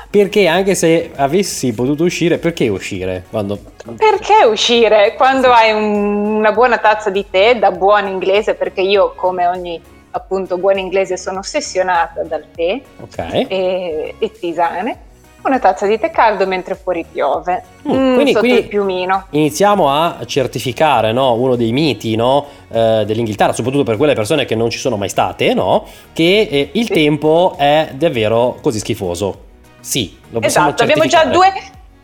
[0.09, 3.25] Perché anche se avessi potuto uscire, perché uscire?
[3.29, 3.59] Quando...
[3.97, 5.13] Perché uscire?
[5.15, 9.81] Quando hai un, una buona tazza di tè da buon inglese, perché io come ogni
[10.11, 13.45] appunto buon inglese sono ossessionata dal tè okay.
[13.47, 15.07] e, e tisane.
[15.43, 19.25] Una tazza di tè caldo mentre fuori piove, Mm, Mm, quindi- quindi- piumino.
[19.31, 24.55] Iniziamo a certificare no, uno dei miti no, eh, dell'Inghilterra, soprattutto per quelle persone che
[24.55, 26.93] non ci sono mai state, no, che eh, il Sì.
[26.93, 29.45] tempo è davvero così schifoso.
[29.79, 31.51] Sì, lo possiamo Esatto, abbiamo già due,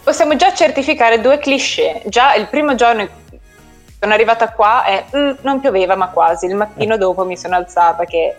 [0.04, 2.02] possiamo già certificare due cliché.
[2.06, 3.40] Già il primo giorno in cui
[4.00, 6.56] sono arrivata qua e "Mm, non pioveva ma quasi, il Eh.
[6.56, 8.34] mattino dopo mi sono alzata che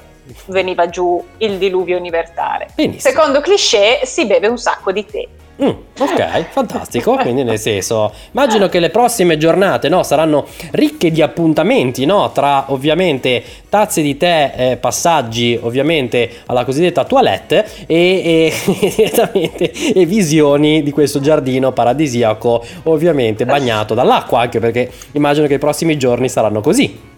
[0.46, 2.68] veniva giù il diluvio universale.
[2.74, 3.12] Benissimo.
[3.12, 5.28] Secondo cliché si beve un sacco di tè.
[5.62, 7.16] Mm, ok, fantastico.
[7.20, 12.30] Quindi, nel senso, immagino che le prossime giornate no, saranno ricche di appuntamenti, no?
[12.32, 20.82] Tra ovviamente tazze di tè, eh, passaggi ovviamente alla cosiddetta toilette e, e, e visioni
[20.82, 26.60] di questo giardino paradisiaco, ovviamente bagnato dall'acqua, anche perché immagino che i prossimi giorni saranno
[26.60, 27.14] così.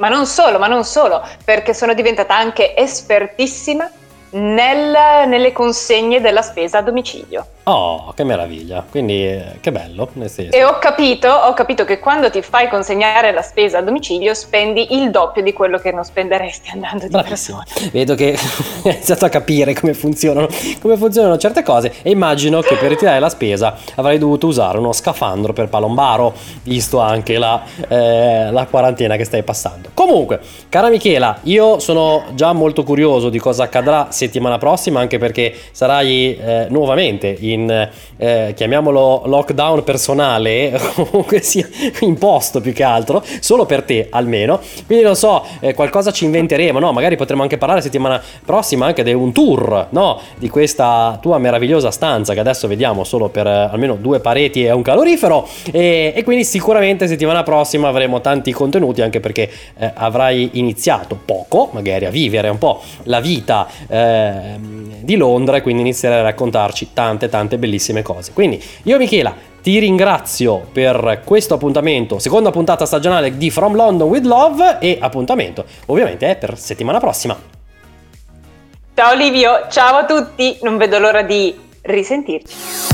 [0.00, 3.88] Ma non solo, ma non solo, perché sono diventata anche espertissima
[4.30, 7.46] nel- nelle consegne della spesa a domicilio.
[7.64, 8.84] Oh, che meraviglia!
[8.88, 10.08] Quindi, eh, che bello.
[10.50, 14.94] E ho capito, ho capito che quando ti fai consegnare la spesa a domicilio spendi
[14.96, 17.62] il doppio di quello che non spenderesti andando di Bravissimo.
[17.64, 17.90] persona.
[17.92, 18.32] Vedo che
[18.84, 20.48] hai iniziato a capire come funzionano,
[20.80, 24.92] come funzionano certe cose e immagino che per ritirare la spesa avrai dovuto usare uno
[24.92, 26.32] scafandro per palombaro,
[26.64, 29.90] visto anche la, eh, la quarantena che stai passando.
[29.94, 35.54] Comunque, cara Michela, io sono già molto curioso di cosa accadrà settimana prossima, anche perché
[35.70, 41.66] sarai eh, nuovamente in, eh, chiamiamolo lockdown personale, comunque sia
[42.00, 44.60] imposto più che altro, solo per te almeno.
[44.86, 46.92] Quindi non so, eh, qualcosa ci inventeremo, no?
[46.92, 50.20] Magari potremo anche parlare settimana prossima anche di un tour, no?
[50.36, 54.72] Di questa tua meravigliosa stanza che adesso vediamo solo per eh, almeno due pareti e
[54.72, 55.48] un calorifero.
[55.72, 61.70] E, e quindi sicuramente settimana prossima avremo tanti contenuti anche perché eh, avrai iniziato poco,
[61.72, 63.66] magari a vivere un po' la vita
[64.10, 68.32] ehm, di Londra e quindi inizierai a raccontarci tante tante bellissime cose.
[68.32, 74.24] Quindi io Michela ti ringrazio per questo appuntamento, seconda puntata stagionale di From London with
[74.24, 77.38] Love e appuntamento ovviamente è per settimana prossima.
[78.94, 82.89] Ciao Livio, ciao a tutti, non vedo l'ora di risentirci.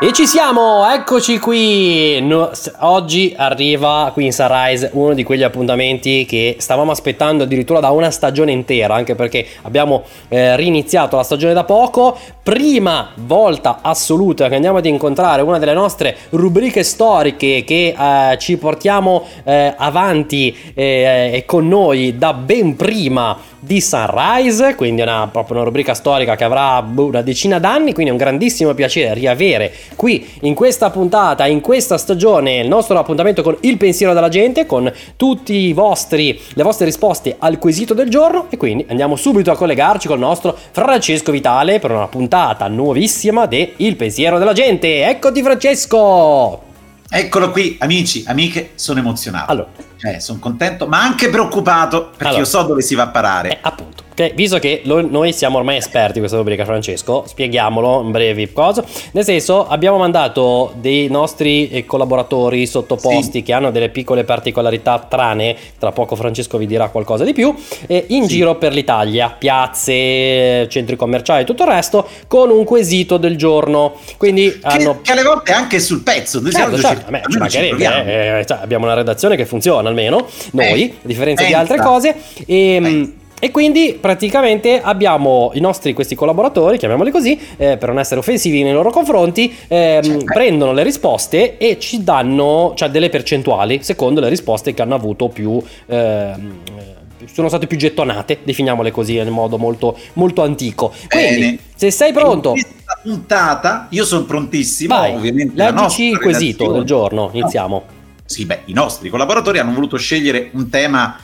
[0.00, 2.20] E ci siamo, eccoci qui.
[2.20, 7.90] No- oggi arriva qui in Sunrise uno di quegli appuntamenti che stavamo aspettando addirittura da
[7.90, 12.16] una stagione intera, anche perché abbiamo eh, riniziato la stagione da poco.
[12.44, 18.56] Prima volta assoluta che andiamo ad incontrare una delle nostre rubriche storiche che eh, ci
[18.56, 25.56] portiamo eh, avanti eh, e con noi da ben prima di Sunrise, quindi una, proprio
[25.56, 29.72] una rubrica storica che avrà boh, una decina d'anni, quindi è un grandissimo piacere riavere
[29.96, 34.66] qui in questa puntata, in questa stagione, il nostro appuntamento con il pensiero della gente,
[34.66, 39.50] con tutti i vostri, le vostre risposte al quesito del giorno e quindi andiamo subito
[39.50, 45.06] a collegarci col nostro Francesco Vitale per una puntata nuovissima de Il pensiero della gente.
[45.06, 46.62] Eccoti Francesco!
[47.10, 49.50] Eccolo qui, amici, amiche, sono emozionato.
[49.50, 49.68] Allora,
[49.98, 52.38] Cioè, sono contento, ma anche preoccupato perché Allora.
[52.40, 53.50] io so dove si va a parare.
[53.50, 58.02] Eh, appunto, ok, visto che lo- noi siamo ormai esperti in questa rubrica, Francesco, spieghiamolo
[58.02, 58.84] in brevi cosa.
[59.12, 63.42] Nel senso, abbiamo mandato dei nostri eh, collaboratori sottoposti Sì.
[63.42, 67.52] che hanno delle piccole particolarità strane, tra poco Francesco vi dirà qualcosa di più,
[67.88, 68.36] eh, in Sì.
[68.36, 73.94] giro per l'Italia, piazze, centri commerciali e tutto il resto, con un quesito del giorno.
[74.16, 75.00] Quindi Che, hanno...
[75.02, 76.40] che alle volte è anche sul pezzo.
[76.40, 78.02] Noi Certo, certo, ci almeno ci mancherebbe, proviamo.
[78.10, 82.14] eh, cioè, abbiamo una redazione che funziona almeno, noi, Eh, a differenza di altre cose.
[82.46, 83.12] E, Pensa.
[83.40, 88.62] e quindi praticamente abbiamo i nostri questi collaboratori, chiamiamoli così, eh, per non essere offensivi
[88.62, 90.24] nei loro confronti, ehm, Certo.
[90.24, 95.28] prendono le risposte e ci danno cioè, delle percentuali secondo le risposte che hanno avuto
[95.28, 95.60] più...
[95.86, 96.96] ehm, eh,
[97.32, 100.92] sono state più gettonate, definiamole così in modo molto, molto antico.
[101.08, 101.58] Quindi, Bene.
[101.74, 102.54] se sei pronto,
[103.02, 104.94] puntata, io sono prontissimo.
[104.94, 107.30] vai, ovviamente leggici il quesito del giorno.
[107.32, 107.82] Iniziamo.
[108.28, 111.18] Sì, beh, i nostri collaboratori hanno voluto scegliere un tema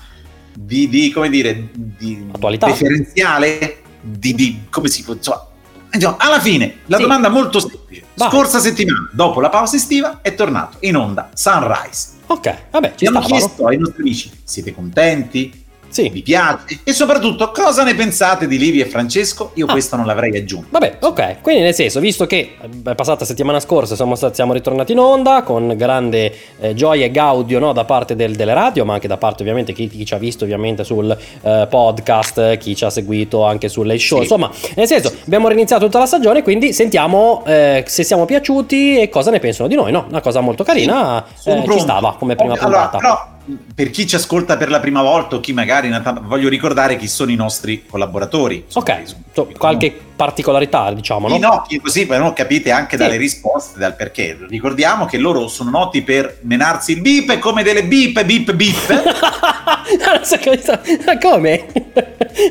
[0.55, 2.65] di, di, come dire, di Attualità.
[2.67, 5.47] differenziale, di, di- come si può, insomma,
[5.93, 7.03] insomma, alla fine, la Sì.
[7.03, 8.05] domanda molto semplice.
[8.15, 8.31] Vai.
[8.31, 12.13] Scorsa settimana, dopo la pausa estiva, è tornato in onda Sunrise.
[12.27, 13.27] Ok, vabbè, ci stavano.
[13.27, 15.64] chiesto ai nostri amici, siete contenti?
[15.95, 16.09] Sì.
[16.09, 16.81] Vi piace?
[16.83, 19.53] E soprattutto cosa ne pensate di Livi e Francesco?
[19.55, 19.71] Io Ah.
[19.73, 20.67] questo non l'avrei aggiunto.
[20.71, 24.91] Vabbè, ok, quindi nel senso, visto che è passata settimana scorsa, siamo, stati- siamo ritornati
[24.91, 28.95] in onda con grande eh, gioia e gaudio no, da parte del- delle radio, ma
[28.95, 32.85] anche da parte ovviamente chi, chi ci ha visto ovviamente sul eh, podcast, chi ci
[32.85, 34.25] ha seguito anche sulle show, Sì.
[34.25, 39.09] insomma, nel senso, abbiamo riniziato tutta la stagione, quindi sentiamo eh, se siamo piaciuti e
[39.09, 40.07] cosa ne pensano di noi, no?
[40.09, 42.99] Una cosa molto carina, Sono eh, ci stava come prima Allora, puntata.
[42.99, 43.27] però,
[43.75, 45.91] per chi ci ascolta per la prima volta o chi magari
[46.23, 48.65] voglio ricordare chi sono i nostri collaboratori.
[48.73, 51.35] Ok, so- qualche particolarità, diciamo, no?
[51.35, 53.03] I noti, così però capite anche Sì.
[53.03, 54.39] dalle risposte, dal perché.
[54.49, 58.89] Ricordiamo che loro sono noti per menarsi il bip come delle bip, bip, bip.
[60.07, 60.81] non si è capito.
[61.05, 61.67] Ma come?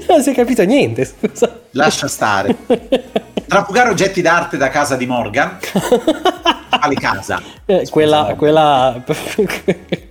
[0.08, 1.62] Non si è capito niente, scusa.
[1.72, 2.56] Lascia stare.
[3.48, 5.58] Trafugare oggetti d'arte da casa di Morgan.
[6.84, 7.41] Quale casa?
[7.66, 9.02] Eh, quella, quella,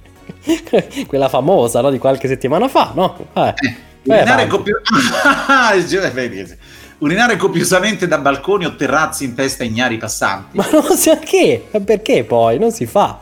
[1.07, 1.91] quella famosa, no?
[1.91, 3.17] Di qualche settimana fa, no?
[3.35, 3.75] Eh, Eh,
[4.05, 4.81] urinare, copio-
[6.13, 6.57] Vedi,
[6.99, 10.57] urinare copiosamente da balconi o terrazzi in testa ignari passanti.
[10.57, 12.59] Ma non so che, ma perché poi?
[12.59, 13.19] Non si fa.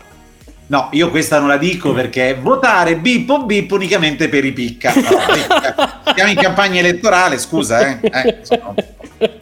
[0.68, 4.92] No, io questa non la dico perché votare bip o bip unicamente per i picca.
[4.94, 7.98] Allora, siamo in campagna elettorale, scusa, eh.
[8.02, 8.74] Eh, sono-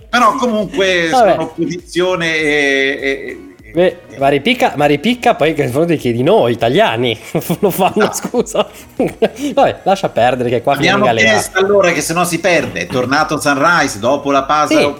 [0.09, 1.31] Però comunque Vabbè.
[1.33, 2.99] sono opposizione e...
[3.03, 3.43] e-
[3.73, 7.19] Beh, ma ripicca, ma ripicca poi che sono dei di noi, italiani,
[7.61, 8.13] lo fanno, No.
[8.13, 8.67] scusa.
[8.97, 12.81] Vabbè, lascia perdere che qua Abbiamo chiesto allora che se no si perde.
[12.81, 14.95] È tornato Sunrise dopo la pausa, Sì.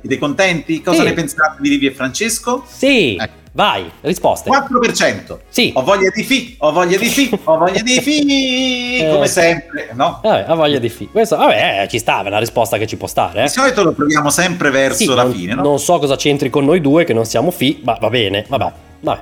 [0.00, 0.80] Siete contenti?
[0.82, 1.04] Cosa Sì.
[1.04, 2.64] ne pensate di Livi e Francesco?
[2.68, 3.28] Sì, Eh.
[3.58, 4.48] Vai, risposte.
[4.48, 5.38] 4%.
[5.48, 5.72] Sì.
[5.74, 9.08] Ho voglia di fi, ho voglia di fi, ho voglia di fi, Eh.
[9.10, 10.20] come sempre, no?
[10.22, 11.08] Vabbè, ha voglia di fi.
[11.08, 13.48] Questo, vabbè, eh, ci sta, è una risposta che ci può stare, Di eh.
[13.48, 15.62] solito lo proviamo sempre verso Sì, la non, fine, no?
[15.62, 18.72] non so cosa c'entri con noi due, che non siamo fi, ma va bene, vabbè,
[19.00, 19.20] vabbè.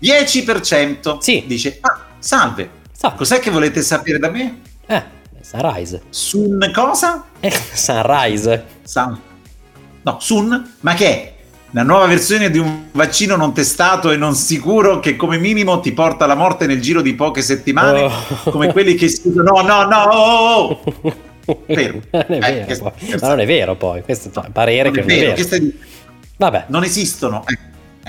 [0.00, 1.44] 10% Sì.
[1.46, 4.60] dice, ah, salve, Sa, cos'è che volete sapere da me?
[4.86, 5.02] eh,
[5.40, 6.02] Sunrise.
[6.10, 7.24] Sun cosa?
[7.38, 8.64] Eh, Sunrise.
[8.82, 9.20] Sun.
[10.02, 10.74] No, Sun?
[10.80, 11.34] Ma che è?
[11.72, 15.92] La nuova versione di un vaccino non testato e non sicuro che come minimo ti
[15.92, 18.50] porta alla morte nel giro di poche settimane, Oh.
[18.50, 20.80] come quelli che si no, no, no, oh,
[21.44, 21.62] oh.
[21.66, 22.00] Vero.
[22.10, 23.16] non è Eh, vero, poi.
[23.20, 25.32] ma non è vero poi, questo è un parere che non è vero.
[25.34, 25.84] che stai dicendo?
[26.38, 27.44] Vabbè, Non esistono.
[27.46, 27.58] Eh,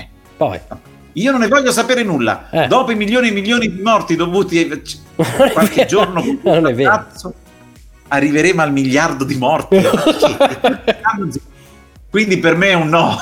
[0.00, 0.08] eh.
[0.36, 0.58] poi.
[1.14, 2.48] Io non ne voglio sapere nulla.
[2.50, 2.66] Eh.
[2.66, 4.80] Dopo i milioni e milioni di morti dovuti ai Non
[5.48, 5.86] è qualche vero.
[5.88, 6.90] giorno Non è vero.
[6.90, 7.34] cazzo,
[8.08, 9.76] arriveremo al miliardo di morti.
[12.08, 13.16] Quindi per me è un no.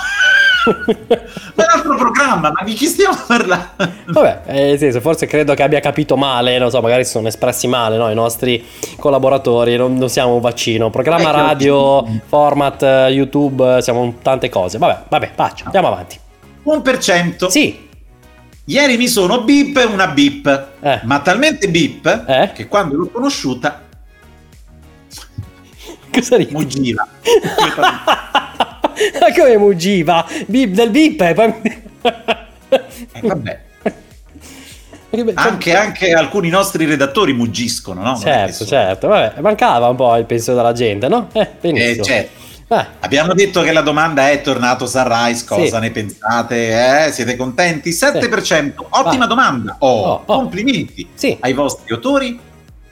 [0.64, 3.68] È un altro programma, ma di chi stiamo parlando?
[4.06, 7.66] Vabbè, eh, senso, forse credo che abbia capito male, non so, magari si sono espressi
[7.68, 8.10] male, no?
[8.10, 8.64] I nostri
[8.98, 10.90] collaboratori, non, non siamo un vaccino.
[10.90, 14.78] Programma Eh, radio, format, YouTube, siamo tante cose.
[14.78, 16.18] Vabbè, vabbè, faccio, andiamo avanti.
[16.64, 17.48] Un per cento.
[17.48, 17.86] Sì,
[18.64, 21.00] Ieri mi sono bip una bip, Eh.
[21.04, 22.50] ma talmente bip Eh?
[22.54, 23.80] che quando l'ho conosciuta
[26.12, 26.52] cosa ridi?
[26.52, 27.06] muggiva.
[29.20, 30.26] Ma come muggiva?
[30.46, 31.20] Bip del bip.
[31.20, 31.54] eh, poi-
[32.70, 33.60] Eh, vabbè.
[35.34, 38.10] Anche, anche alcuni nostri redattori muggiscono, no?
[38.12, 41.28] Non Certo, certo, vabbè, mancava un po' il pensiero della gente, no?
[41.32, 42.02] Eh, benissimo.
[42.02, 42.36] Eh, certo.
[42.74, 45.80] Eh, Abbiamo detto che la domanda è tornato Sunrise, cosa Sì.
[45.80, 47.06] ne pensate?
[47.06, 47.12] Eh?
[47.12, 47.90] Siete contenti?
[47.92, 49.28] 7%, ottima Vai.
[49.28, 49.76] domanda.
[49.78, 50.36] Oh, Oh, oh.
[50.36, 51.34] complimenti Sì.
[51.40, 52.38] ai vostri autori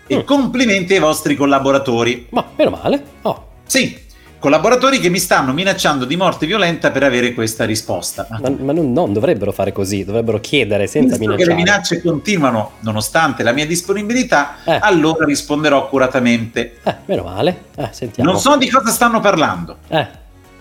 [0.07, 0.21] e Mm.
[0.25, 2.29] complimenti ai vostri collaboratori.
[2.31, 3.03] ma meno male.
[3.23, 3.95] Oh, Sì,
[4.39, 8.27] collaboratori che mi stanno minacciando di morte violenta per avere questa risposta.
[8.31, 11.49] ma, ma non, non dovrebbero fare così, dovrebbero chiedere senza Visto minacciare.
[11.51, 14.79] le minacce continuano nonostante la mia disponibilità, Eh.
[14.81, 16.77] allora risponderò accuratamente.
[16.83, 17.65] Eh, meno male.
[17.77, 18.31] Eh, sentiamo.
[18.31, 19.79] Non so di cosa stanno parlando.
[19.89, 20.07] Eh,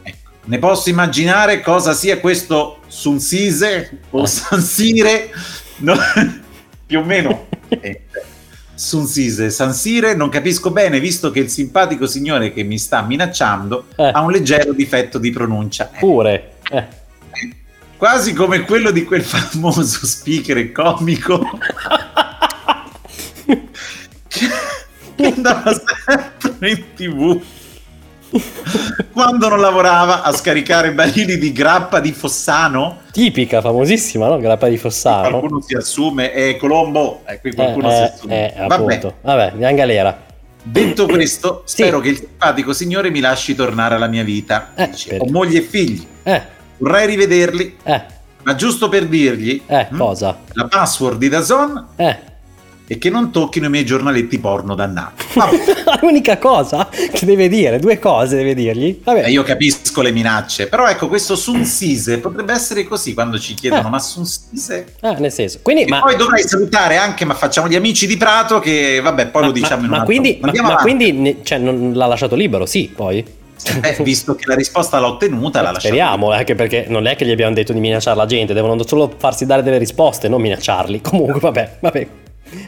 [0.04, 4.28] Ecco, ne posso immaginare cosa sia questo Sunsise o Eh.
[4.28, 5.30] Sansire,
[5.78, 5.96] no,
[6.86, 7.48] più o meno.
[8.76, 13.86] Eh, Sunsise, Sansire, non capisco bene, visto che il simpatico signore che mi sta minacciando
[13.96, 14.12] Eh.
[14.14, 15.90] ha un leggero difetto di pronuncia.
[15.94, 16.54] Eh, pure.
[16.70, 17.04] Eh.
[17.98, 21.48] Quasi come quello di quel famoso speaker comico
[25.16, 27.42] che andava sempre in tv
[29.14, 34.38] quando non lavorava a scaricare barili di grappa di Fossano Tipica, famosissima, no?
[34.40, 35.30] Grappa di Fossano.
[35.30, 39.14] qualcuno si assume è Colombo e qui qualcuno si eh, assume eh, Vabbè.
[39.22, 40.18] Vabbè, andiamo in galera.
[40.62, 41.84] detto questo Sì.
[41.84, 45.26] spero che il simpatico signore mi lasci tornare alla mia vita Eh, Dice, per- ho
[45.32, 46.42] moglie e figli Eh,
[46.78, 48.02] vorrei rivederli eh,
[48.44, 50.38] ma giusto per dirgli eh, mm, cosa?
[50.54, 52.18] la password di Dazon Eh,
[52.88, 55.26] e che non tocchino i miei giornaletti porno dannati.
[56.02, 59.02] L'unica cosa che deve dire, due cose deve dirgli.
[59.04, 59.26] Vabbè.
[59.26, 63.54] Eh, io capisco le minacce, però ecco, questo Sun Sise potrebbe essere così quando ci
[63.56, 63.92] chiedono, Eh.
[63.92, 64.94] ma Sun Sise?
[65.02, 65.60] Ah, nel senso.
[65.62, 69.28] Quindi, E ma, poi dovrei salutare anche, ma facciamo gli amici di Prato che, vabbè,
[69.28, 72.06] poi ma- lo diciamo ma- in un ma quindi, ma, ma quindi cioè, non l'ha
[72.06, 73.26] lasciato libero, sì, poi.
[73.82, 75.96] Eh, visto che la risposta l'ha ottenuta, la lasciamo.
[75.96, 79.12] Speriamo, anche perché non è che gli abbiamo detto di minacciare la gente, devono solo
[79.18, 81.02] farsi dare delle risposte, non minacciarli.
[81.02, 82.08] Comunque, vabbè, vabbè.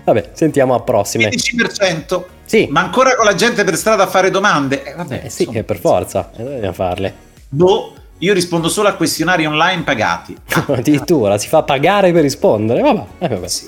[0.03, 1.29] Vabbè, sentiamo a prossime.
[1.29, 2.23] 15%.
[2.45, 2.67] Sì.
[2.69, 4.83] Ma ancora con la gente per strada a fare domande?
[4.83, 7.13] Eh, vabbè, Eh, sì, insomma, per forza, eh, dobbiamo farle.
[7.49, 10.35] Boh, io rispondo solo a questionari online pagati.
[10.67, 12.81] Addirittura si fa pagare per rispondere.
[12.81, 13.47] Vabbè, eh, vabbè.
[13.47, 13.67] Sì.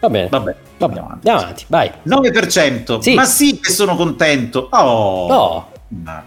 [0.00, 0.28] Va bene.
[0.28, 1.28] Vabbè, Vabbè, andiamo avanti.
[1.28, 1.90] andiamo avanti, vai.
[2.06, 2.98] 9%.
[3.00, 3.14] Sì.
[3.14, 4.68] Ma sì che sono contento.
[4.70, 5.26] Oh.
[5.28, 5.68] No.
[6.02, 6.24] Ma-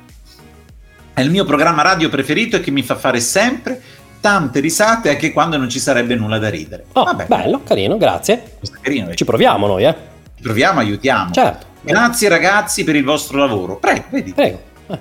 [1.13, 3.81] È il mio programma radio preferito e che mi fa fare sempre
[4.19, 6.85] tante risate anche quando non ci sarebbe nulla da ridere.
[6.93, 8.57] Oh, Vabbè, bello, carino, grazie.
[8.81, 9.13] carino.
[9.13, 9.95] Ci proviamo noi, eh.
[10.41, 11.31] Proviamo, aiutiamo.
[11.31, 11.65] Certo.
[11.81, 13.77] Grazie ragazzi per il vostro lavoro.
[13.77, 14.33] Prego, vedi.
[14.33, 14.59] Prego.
[14.87, 14.99] Eh,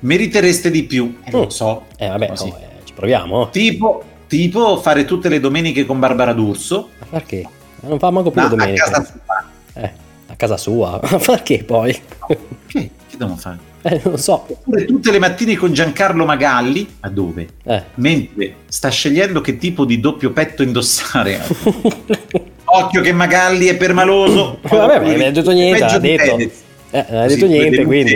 [0.00, 1.18] Meritereste di più.
[1.24, 1.40] Eh, Mm.
[1.40, 1.84] lo so.
[1.96, 2.52] eh, vabbè, no, eh,
[2.84, 3.48] ci proviamo.
[3.50, 6.90] Tipo, tipo fare tutte le domeniche con Barbara D'Urso.
[6.98, 7.46] Ma perché?
[7.80, 8.84] Non fa manco più Ma le a domenica.
[8.90, 9.44] casa sua.
[9.82, 9.92] Eh,
[10.28, 11.00] a casa sua.
[11.10, 11.92] Ma perché poi?
[12.26, 12.38] Che?
[12.66, 13.58] Che devono fare?
[13.86, 14.46] Eh, non so.
[14.48, 16.88] Oppure tutte le mattine con Giancarlo Magalli.
[17.00, 17.46] A dove?
[17.64, 17.82] Eh.
[17.96, 21.38] Mentre sta scegliendo che tipo di doppio petto indossare.
[22.64, 24.58] Occhio che Magalli è permaloso.
[24.66, 26.36] Vabbè, non ha detto niente, ha detto.
[26.38, 28.12] Eh, non ha Così, detto niente, quindi.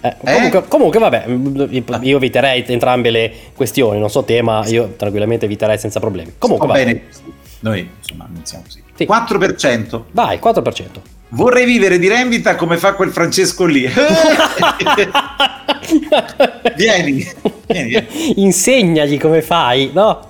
[0.00, 0.34] Eh, Eh?
[0.34, 1.60] comunque, comunque, vabbè, mm,
[2.02, 6.32] io eviterei entrambe le questioni, non so te, ma io tranquillamente eviterei senza problemi.
[6.38, 7.02] Comunque, Va bene.
[7.60, 8.82] Noi, insomma, non siamo così.
[8.96, 9.04] Sì.
[9.04, 10.02] 4%.
[10.10, 10.84] Vai, 4%.
[11.34, 13.88] Vorrei vivere di rendita come fa quel Francesco lì.
[16.76, 17.26] vieni,
[17.66, 18.06] vieni, vieni.
[18.42, 20.28] Insegnagli come fai, no?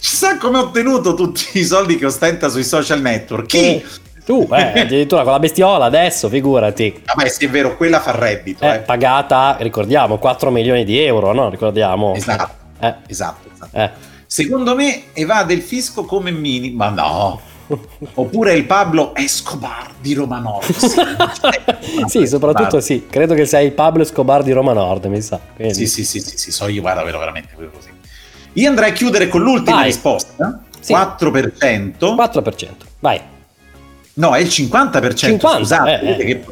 [0.00, 3.46] Chissà come ha ottenuto tutti i soldi che ostenta sui social network.
[3.46, 3.58] Chi?
[3.58, 3.84] Eh,
[4.24, 7.02] Tu, eh, addirittura con la bestiola adesso, figurati.
[7.04, 8.64] Vabbè, sì, è vero, quella fa reddito.
[8.64, 8.78] Eh, eh.
[8.80, 11.50] pagata, ricordiamo, 4 milioni di euro, no?
[11.50, 12.14] Ricordiamo.
[12.14, 13.76] Esatto, Eh, esatto, esatto.
[13.76, 13.90] eh.
[14.26, 17.40] Secondo me evade il fisco come Mini, ma no.
[18.14, 20.70] Oppure il Pablo Escobar di Roma Nord.
[22.06, 23.06] sì, soprattutto sì.
[23.08, 25.40] Credo che sei il Pablo Escobar di Roma Nord, mi sa.
[25.56, 27.88] Sì, sì, sì, sì, sì, so io, guarda, vero, veramente così.
[28.54, 30.62] Io andrei a chiudere con l'ultima risposta.
[30.80, 30.92] Sì.
[30.92, 31.94] 4%.
[31.98, 32.68] 4%.
[33.00, 33.20] Vai.
[34.14, 35.14] No, è il 50%.
[35.14, 36.44] 50, scusate, eh, eh, perdi.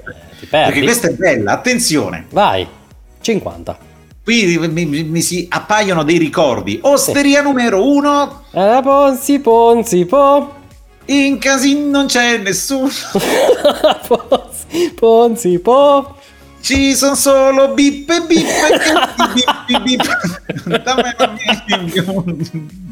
[0.48, 2.26] perché questa è bella, attenzione.
[2.30, 2.66] Vai.
[3.20, 3.90] 50.
[4.24, 6.78] Qui mi, mi- mi si appaiono dei ricordi.
[6.82, 10.60] Osteria numero uno, Eh, Ponzi, Ponzi, po.
[11.06, 12.88] In casino non c'è nessuno.
[14.06, 16.16] Ponzi, Ponzi, po.
[16.62, 20.78] Ci sono solo bip e bip e bip bip bip.
[20.78, 21.34] Dammi la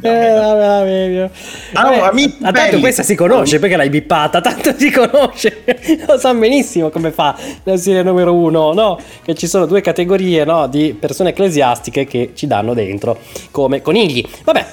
[0.01, 1.31] Eh, vabbè, vabbè,
[1.73, 2.31] vabbè.
[2.43, 5.63] Ah, tanto questa si conosce perché l'hai bippata, tanto si conosce,
[6.05, 8.99] lo sa benissimo come fa la serie numero uno, no?
[9.23, 13.21] Che ci sono due categorie no, di persone ecclesiastiche che ci danno dentro
[13.53, 14.27] come conigli.
[14.43, 14.67] Vabbè,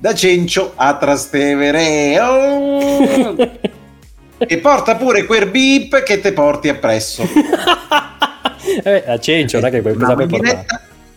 [0.00, 2.18] da Cencio a Trastevere.
[2.20, 3.36] Oh!
[4.38, 7.28] e porta pure quel beep che te porti appresso.
[8.84, 10.66] Eh, a Cencio, non è che puoi portare?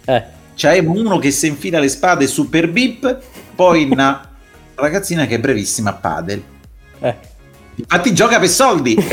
[0.05, 0.23] Eh,
[0.55, 3.19] C'è uno che si infila le spade super beep,
[3.53, 4.27] poi una
[4.75, 6.43] ragazzina che è brevissima a padel.
[6.99, 7.15] eh.
[7.75, 8.95] Infatti gioca per soldi.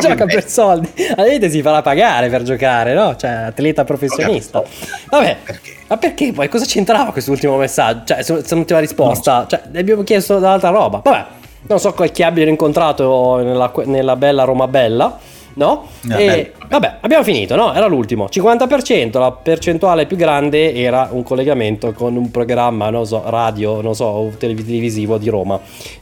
[0.00, 0.88] Gioca per soldi.
[1.14, 3.16] La gente si farà pagare per giocare, no?
[3.16, 4.62] Cioè, atleta professionista.
[5.08, 5.76] Vabbè, Perché?
[5.88, 6.48] ma perché poi?
[6.48, 8.02] Cosa c'entrava quest'ultimo messaggio?
[8.06, 11.00] Cioè, se non ti va risposta, cioè, ne abbiamo chiesto dall'altra roba.
[11.02, 11.24] Vabbè,
[11.68, 15.18] non so chi abbiano incontrato nella, nella bella Roma Bella,
[15.56, 15.88] no?
[16.02, 17.74] No, e, bello, vabbè, abbiamo finito, no?
[17.74, 18.26] Era l'ultimo.
[18.30, 23.94] 50%, la percentuale più grande era un collegamento con un programma, non so, radio, non
[23.94, 25.58] so, televisivo di Roma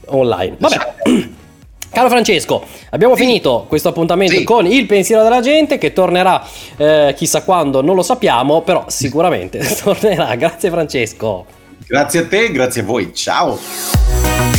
[0.07, 0.57] online.
[0.59, 0.77] Vabbè.
[1.95, 4.43] Caro Francesco, abbiamo finito questo appuntamento Sì.
[4.43, 6.43] con il pensiero della gente che tornerà
[6.77, 10.35] eh, chissà quando, non lo sappiamo, però sicuramente tornerà.
[10.35, 11.45] Grazie Francesco.
[11.87, 13.15] Grazie a te, grazie a voi.
[13.15, 14.54] Ciao.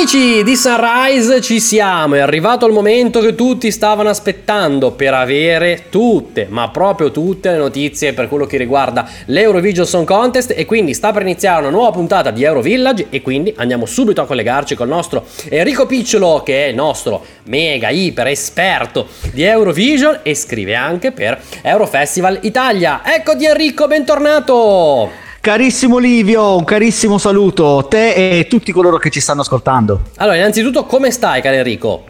[0.00, 5.88] Amici di Sunrise ci siamo, è arrivato il momento che tutti stavano aspettando per avere
[5.90, 10.94] tutte, ma proprio tutte le notizie per quello che riguarda l'Eurovision Song Contest e quindi
[10.94, 14.88] sta per iniziare una nuova puntata di Eurovillage e quindi andiamo subito a collegarci col
[14.88, 21.12] nostro Enrico Picciolo che è il nostro mega iper esperto di Eurovision e scrive anche
[21.12, 23.02] per Eurofestival Italia.
[23.04, 25.29] Eccoti Enrico, bentornato!
[25.42, 30.02] Carissimo Livio, un carissimo saluto a te e tutti coloro che ci stanno ascoltando.
[30.16, 32.04] Allora, innanzitutto come stai, caro Enrico?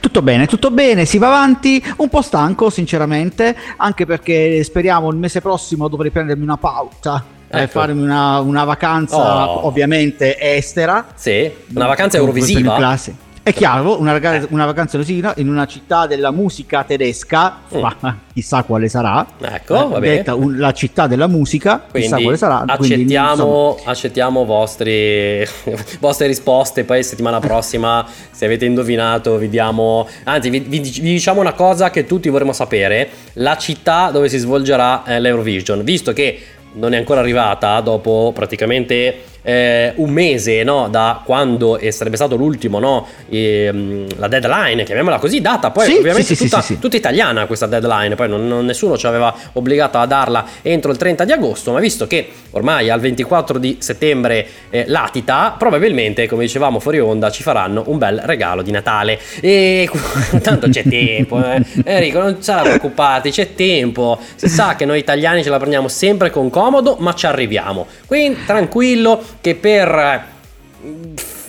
[0.00, 5.16] Tutto bene, tutto bene, si va avanti, un po' stanco sinceramente, anche perché speriamo il
[5.16, 7.62] mese prossimo dovrei prendermi una pausa ecco.
[7.62, 9.66] e farmi una, una vacanza oh.
[9.68, 11.06] ovviamente estera.
[11.14, 12.98] Sì, una vacanza eurovisiva.
[13.46, 17.78] È chiaro, una, ragazza, una vacanza rosina in una città della musica tedesca, mm.
[17.78, 19.24] ma chissà quale sarà.
[19.40, 22.64] Ecco, va detta un, la città della musica, quindi chissà quale sarà.
[22.66, 25.46] Accettiamo, quindi, accettiamo vostri,
[26.00, 26.82] vostre risposte.
[26.82, 30.08] Poi settimana prossima, se avete indovinato, vi diamo.
[30.24, 34.38] Anzi, vi, vi, vi, diciamo una cosa che tutti vorremmo sapere: la città dove si
[34.38, 35.84] svolgerà eh, l'Eurovision.
[35.84, 36.40] Visto che
[36.72, 42.80] non è ancora arrivata dopo praticamente eh, un mese no, da quando sarebbe stato l'ultimo,
[42.80, 47.46] no, e, la deadline, chiamiamola così, data poi sì, ovviamente sì, tutta, sì, tutta, italiana
[47.46, 51.30] questa deadline, poi non, non, nessuno ci aveva obbligato a darla entro il 30 di
[51.30, 56.98] agosto, ma visto che ormai al 24 di settembre eh, latita, probabilmente come dicevamo fuori
[56.98, 59.20] onda ci faranno un bel regalo di Natale.
[59.40, 59.88] E
[60.42, 61.62] tanto c'è tempo, eh.
[61.84, 66.30] Enrico non sarà preoccupati, c'è tempo, si sa che noi italiani ce la prendiamo sempre
[66.30, 70.34] con comodo, ma ci arriviamo, quindi tranquillo che per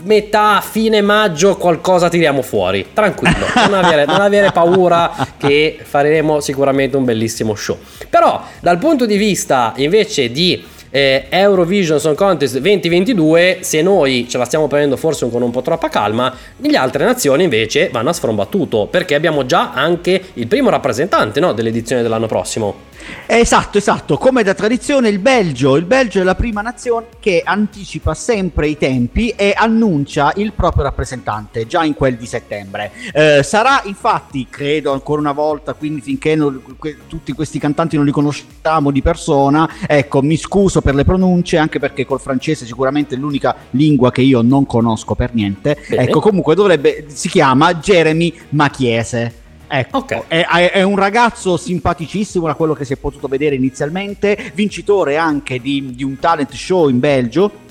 [0.04, 2.88] metà, fine maggio qualcosa tiriamo fuori.
[2.94, 7.78] Tranquillo, non avere, non avere, paura che faremo sicuramente un bellissimo show.
[8.10, 14.38] Però dal punto di vista invece di eh, Eurovision Song Contest 2022, se noi ce
[14.38, 18.14] la stiamo prendendo forse con un po' troppa calma, le altre nazioni invece vanno a
[18.14, 22.96] sfrombattuto perché abbiamo già anche il primo rappresentante no, dell'edizione dell'anno prossimo.
[23.30, 28.14] Esatto, esatto, come da tradizione il Belgio, il Belgio è la prima nazione che anticipa
[28.14, 32.92] sempre i tempi e annuncia il proprio rappresentante già in quel di settembre.
[33.14, 38.06] Eh, sarà infatti, credo ancora una volta, quindi finché non, que, tutti questi cantanti non
[38.06, 43.16] li conosciamo di persona, ecco, mi scuso per le pronunce, anche perché col francese sicuramente
[43.16, 45.78] è l'unica lingua che io non conosco per niente.
[45.88, 46.04] Bene.
[46.04, 49.46] Ecco, comunque dovrebbe, si chiama Jeremy Machiese.
[49.68, 50.24] Ecco, okay.
[50.28, 55.60] è, è, un ragazzo simpaticissimo da quello che si è potuto vedere inizialmente, vincitore anche
[55.60, 57.66] di, di un talent show in Belgio.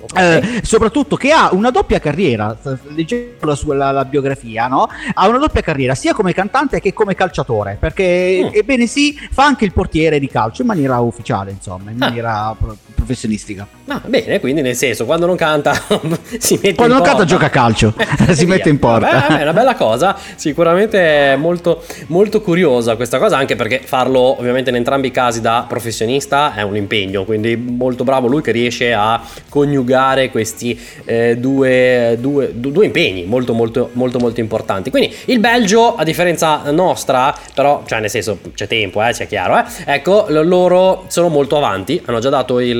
[0.00, 0.38] Okay.
[0.38, 2.56] Eh, soprattutto che ha una doppia carriera,
[2.94, 4.88] leggendo la sua la, la biografia, no?
[5.12, 8.48] ha una doppia carriera sia come cantante che come calciatore, perché mm.
[8.52, 12.06] ebbene sì, fa anche il portiere di calcio in maniera ufficiale, insomma, in ah.
[12.06, 12.56] maniera ah.
[12.94, 13.66] professionistica.
[13.88, 15.72] Ah, bene, quindi nel senso, quando non canta
[16.38, 17.16] si mette Quando non porta.
[17.16, 17.94] canta gioca a calcio,
[18.30, 19.10] si mette in porta.
[19.10, 24.38] Vabbè, è una bella cosa, sicuramente è molto, molto curiosa questa cosa, anche perché farlo
[24.38, 28.52] ovviamente in entrambi i casi da professionista è un impegno, quindi molto bravo lui che
[28.52, 29.86] riesce a coniugare
[30.30, 34.90] questi eh, due, due, due, impegni molto molto molto molto importanti.
[34.90, 39.58] Quindi il Belgio, a differenza nostra, però, cioè nel senso c'è tempo, eh, sia chiaro,
[39.58, 42.76] eh, ecco, loro sono molto avanti, hanno già dato il...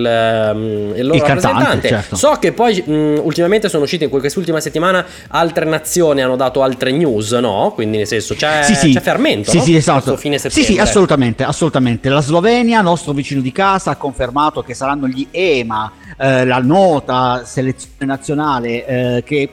[0.55, 1.89] Um, il loro il rappresentante.
[1.89, 2.17] Certo.
[2.17, 6.91] So che poi mh, ultimamente sono uscite in quest'ultima settimana altre nazioni hanno dato altre
[6.91, 7.73] news, no?
[7.75, 8.93] Quindi nel senso c'è, sì, sì.
[8.93, 9.51] c'è fermento.
[9.51, 9.63] Sì, no?
[9.63, 10.17] sì, esatto.
[10.17, 12.09] Fine sì, sì, assolutamente, assolutamente.
[12.09, 16.59] La Slovenia, nostro vicino di casa, ha confermato che saranno gli EMA, eh, la
[16.99, 19.49] nota selezione nazionale eh, che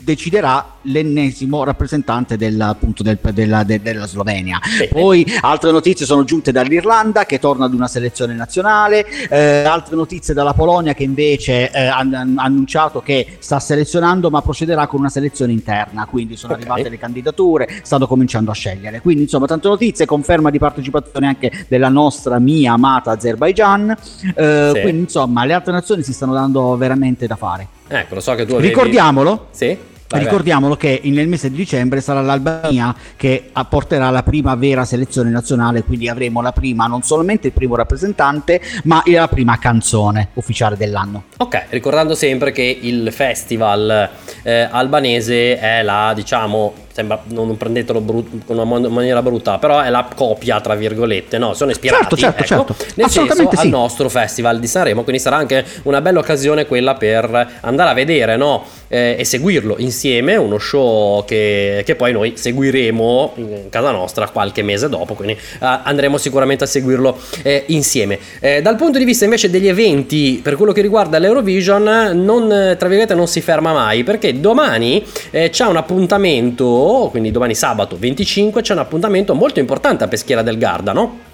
[0.00, 4.60] deciderà l'ennesimo rappresentante della, appunto, del, della, de, della Slovenia.
[4.60, 4.88] Bene.
[4.88, 10.34] Poi altre notizie sono giunte dall'Irlanda che torna ad una selezione nazionale, eh, altre notizie
[10.34, 15.52] dalla Polonia che invece eh, ha annunciato che sta selezionando ma procederà con una selezione
[15.52, 16.64] interna, quindi sono okay.
[16.64, 19.00] arrivate le candidature, stanno cominciando a scegliere.
[19.00, 23.96] Quindi insomma tante notizie, conferma di partecipazione anche della nostra mia amata Azerbaijan,
[24.34, 24.80] eh, sì.
[24.80, 27.73] quindi insomma le altre nazioni si stanno dando veramente da fare.
[27.86, 28.68] Ecco, lo so che tu avevi...
[28.68, 29.48] Ricordiamolo.
[29.50, 29.92] Sì.
[30.06, 35.82] Ricordiamolo che nel mese di dicembre sarà l'Albania che apporterà la prima vera selezione nazionale,
[35.82, 41.24] quindi avremo la prima, non solamente il primo rappresentante, ma la prima canzone ufficiale dell'anno.
[41.38, 44.08] Ok, ricordando sempre che il festival
[44.42, 49.90] eh, albanese è la, diciamo, sembra non prendetelo brut- con una maniera brutta, però è
[49.90, 51.52] la copia, tra virgolette, no?
[51.52, 52.94] Sono ispirati certo, certo, ecco, certo.
[52.94, 53.56] nel senso sì.
[53.56, 57.94] al nostro festival di Sanremo, quindi sarà anche una bella occasione quella per andare a
[57.94, 58.64] vedere, no?
[58.94, 64.62] eh, e seguirlo insieme, uno show che, che, poi noi seguiremo in casa nostra qualche
[64.62, 68.18] mese dopo, quindi eh, andremo sicuramente a seguirlo eh, insieme.
[68.38, 72.48] Eh, dal punto di vista invece degli eventi, per quello che riguarda l'Eurovision, non,
[72.78, 76.66] tra virgolette, non si ferma mai, perché domani eh, c'è un appuntamento,
[77.10, 81.32] quindi domani sabato 25, c'è un appuntamento molto importante a Peschiera del Garda, no?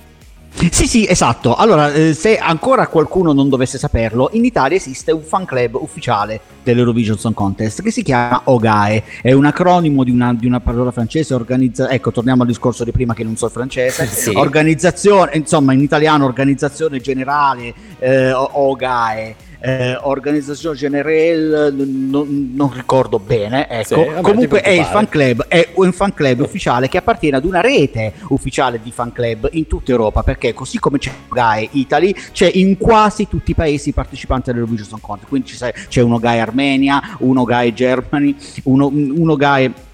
[0.70, 1.55] Sì, sì, esatto.
[1.55, 6.40] Allora, eh, se ancora qualcuno non dovesse saperlo, in Italia esiste un fan club ufficiale
[6.62, 9.05] dell'Eurovision Song Contest che si chiama OGAE.
[9.22, 11.32] È un acronimo di una, di una parola francese.
[11.35, 14.05] Organizza- ecco, torniamo al discorso di prima che non so il francese.
[14.10, 14.32] sì.
[14.35, 23.69] Organizzazione, insomma, in italiano, Organizzazione Generale eh, OGAE eh, Organizzazione Generale, non, non, ricordo bene,
[23.69, 23.85] ecco.
[23.85, 27.45] Sì, vabbè, comunque è il fan club, è un fan club ufficiale che appartiene ad
[27.45, 32.15] una rete ufficiale di fan club in tutta Europa, perché così come c'è GAE Italy,
[32.32, 35.53] c'è in quasi tutti i paesi partecipanti all'Eurovision Contest, quindi
[35.89, 38.35] c'è uno GAE Armenia, uno GAE Germany,
[38.65, 39.89] uno, uno GAE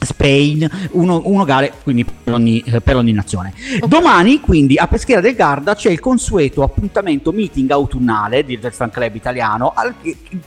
[0.00, 3.52] Spain, uno, uno gare quindi per ogni, per ogni nazione.
[3.76, 3.88] Okay.
[3.88, 9.14] Domani quindi a Peschiera del Garda c'è il consueto appuntamento meeting autunnale del fan club
[9.14, 9.94] italiano al,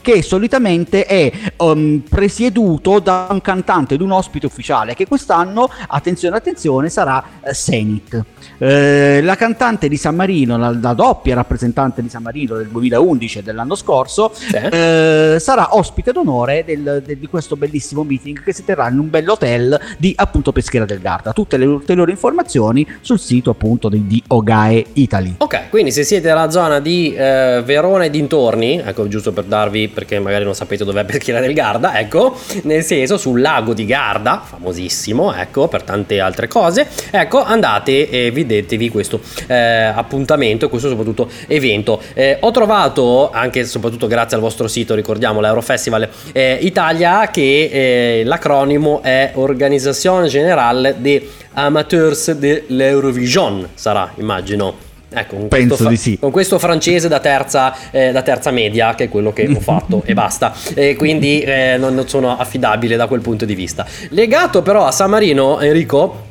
[0.00, 6.36] che solitamente è um, presieduto da un cantante ed un ospite ufficiale che quest'anno, attenzione
[6.36, 8.24] attenzione, sarà uh, Senit.
[8.58, 13.38] Eh, la cantante di San Marino, la, la, doppia rappresentante di San Marino del 2011
[13.38, 14.54] e dell'anno scorso, sì.
[14.54, 19.10] eh, sarà ospite d'onore del, del, di questo bellissimo meeting che si terrà in un
[19.42, 21.32] bell'hotel di appunto Peschiera del Garda.
[21.32, 25.34] Tutte le ulteriori informazioni sul sito appunto di, di Ogae Italy.
[25.38, 29.88] Ok, quindi se siete nella zona di eh, Verona e dintorni, ecco giusto per darvi,
[29.88, 34.42] perché magari non sapete dov'è Peschiera del Garda, ecco, nel senso sul lago di Garda,
[34.44, 40.88] famosissimo, ecco, per tante altre cose, ecco, andate e vi vedetevi questo eh, appuntamento questo
[40.88, 42.00] soprattutto evento.
[42.14, 48.24] Eh, ho trovato anche soprattutto grazie al vostro sito, ricordiamo l'Eurofestival eh, Italia, che eh,
[48.24, 54.90] l'acronimo è Organizzazione Generale de Amateurs de l'Eurovision, sarà immagino.
[55.14, 56.18] Ecco, con Penso fa- di sì.
[56.18, 60.02] Con questo francese da terza, eh, da terza, media, che è quello che ho fatto
[60.04, 60.54] e basta.
[60.74, 63.86] E quindi eh, non sono affidabile da quel punto di vista.
[64.08, 66.30] Legato però a San Marino, Enrico,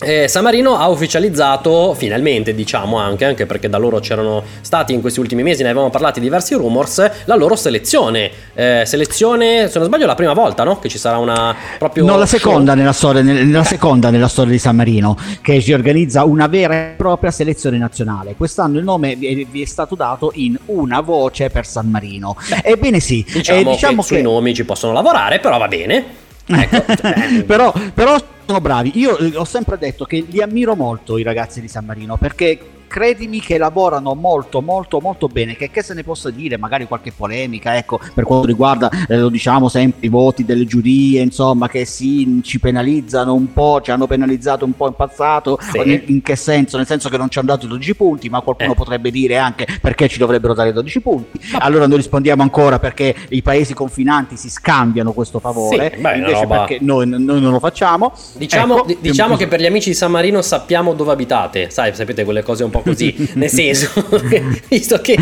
[0.00, 5.00] eh, San Marino ha ufficializzato finalmente, diciamo anche, anche perché da loro c'erano stati in
[5.00, 8.30] questi ultimi mesi, ne avevamo parlato diversi rumors, la loro selezione.
[8.54, 10.78] Eh, selezione, se non sbaglio, la prima volta, no?
[10.78, 12.04] Che ci sarà una proprio.
[12.04, 16.24] No, la seconda nella storia, nella seconda nella storia di San Marino, che si organizza
[16.24, 18.34] una vera e propria selezione nazionale.
[18.36, 22.36] Quest'anno il nome vi è, stato dato in una voce per San Marino.
[22.48, 25.68] Beh, Ebbene sì, diciamo, eh, diciamo che, che sui nomi ci possono lavorare, però va
[25.68, 26.22] bene.
[26.54, 26.84] Ecco,
[27.46, 28.92] però, però sono bravi.
[28.94, 32.58] Io eh, ho sempre detto che li ammiro molto i ragazzi di San Marino perché
[32.94, 37.10] credimi che lavorano molto molto molto bene che, che se ne possa dire magari qualche
[37.10, 41.86] polemica ecco per quanto riguarda eh, lo diciamo sempre i voti delle giurie insomma che
[41.86, 45.78] sì ci penalizzano un po' ci hanno penalizzato un po' in passato sì.
[45.78, 46.76] in, in, che senso?
[46.76, 48.76] Nel senso che non ci hanno dato 12 punti ma qualcuno eh.
[48.76, 51.40] potrebbe dire anche perché ci dovrebbero dare 12 punti.
[51.58, 56.42] Allora noi rispondiamo ancora perché i paesi confinanti si scambiano questo favore sì, beh, invece
[56.42, 56.58] roba...
[56.58, 58.12] perché noi, noi, non lo facciamo.
[58.36, 61.70] Diciamo, ecco, d- diciamo che per gli amici di San Marino sappiamo dove abitate.
[61.70, 63.90] Sai sapete quelle cose un po' così, nel senso,
[64.68, 65.16] visto che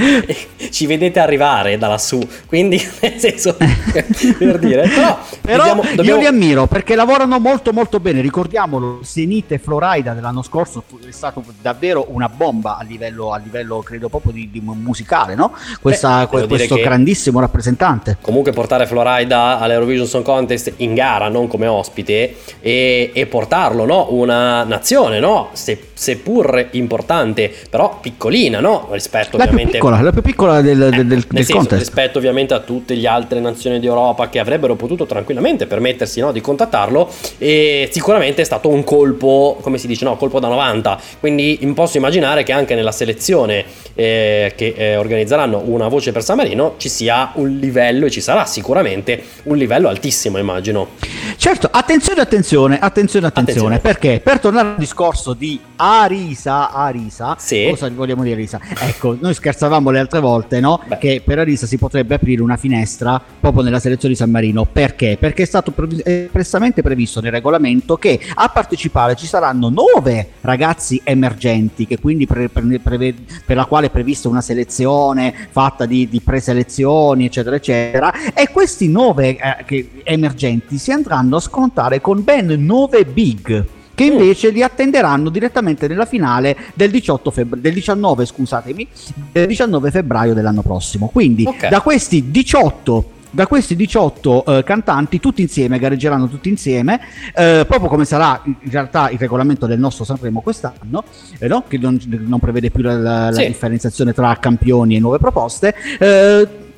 [0.70, 6.02] ci vedete arrivare da lassù, quindi nel senso, per dire, però, però dobbiamo, dobbiamo...
[6.02, 11.43] io li ammiro perché lavorano molto molto bene, ricordiamolo, Senite Florida dell'anno scorso è stato
[11.60, 15.52] davvero una bomba a livello, a livello credo proprio di, di musicale, no?
[15.80, 18.18] Questa, Beh, questo grandissimo rappresentante.
[18.20, 24.09] Comunque portare Florida all'Eurovision Song Contest in gara, non come ospite, e, e portarlo, no?
[24.10, 25.51] Una nazione, no?
[25.52, 28.88] Se, seppur importante però piccolina, no?
[28.90, 29.72] Rispetto la ovviamente...
[29.72, 31.78] Più piccola, la più piccola del, eh, del, del senso, contest.
[31.78, 36.40] Rispetto ovviamente a tutte le altre nazioni d'Europa che avrebbero potuto tranquillamente permettersi no, di
[36.40, 40.16] contattarlo e sicuramente è stato un colpo, come si dice, no?
[40.16, 41.00] Colpo da 90.
[41.20, 43.64] Quindi posso immaginare che anche nella selezione
[43.94, 48.20] eh, che eh, organizzeranno una voce per San Marino ci sia un livello e ci
[48.20, 50.88] sarà sicuramente un livello altissimo, immagino.
[51.36, 53.78] Certo, attenzione, attenzione, attenzione, attenzione, attenzione.
[53.78, 57.68] perché per tornare al discorso di Arisa, Arisa, sì.
[57.70, 58.60] cosa vogliamo dire Arisa?
[58.80, 60.80] Ecco, noi scherzavamo le altre volte, no?
[60.86, 60.98] Beh.
[60.98, 65.16] Che per Arisa si potrebbe aprire una finestra proprio nella selezione di San Marino, perché?
[65.18, 65.72] Perché è stato
[66.04, 72.48] espressamente previsto nel regolamento che a partecipare ci saranno nove ragazzi emergenti, che quindi pre-
[72.48, 73.14] pre- pre-
[73.44, 78.88] per la quale è prevista una selezione fatta di, di preselezioni, eccetera, eccetera, e questi
[78.88, 85.28] nove eh, emergenti si andranno a scontare con ben nove big che invece li attenderanno
[85.28, 88.88] direttamente nella finale del, 18 febbraio, del 19, scusatemi,
[89.32, 91.08] del 19 febbraio dell'anno prossimo.
[91.08, 91.70] Quindi okay.
[91.70, 97.00] da questi 18 da questi 18 eh, cantanti tutti insieme, gareggeranno tutti insieme,
[97.34, 101.02] eh, proprio come sarà in realtà il regolamento del nostro Sanremo quest'anno,
[101.38, 101.64] eh, no?
[101.66, 103.46] che non, non, prevede più la, la, sì.
[103.46, 105.74] differenziazione tra campioni e nuove proposte.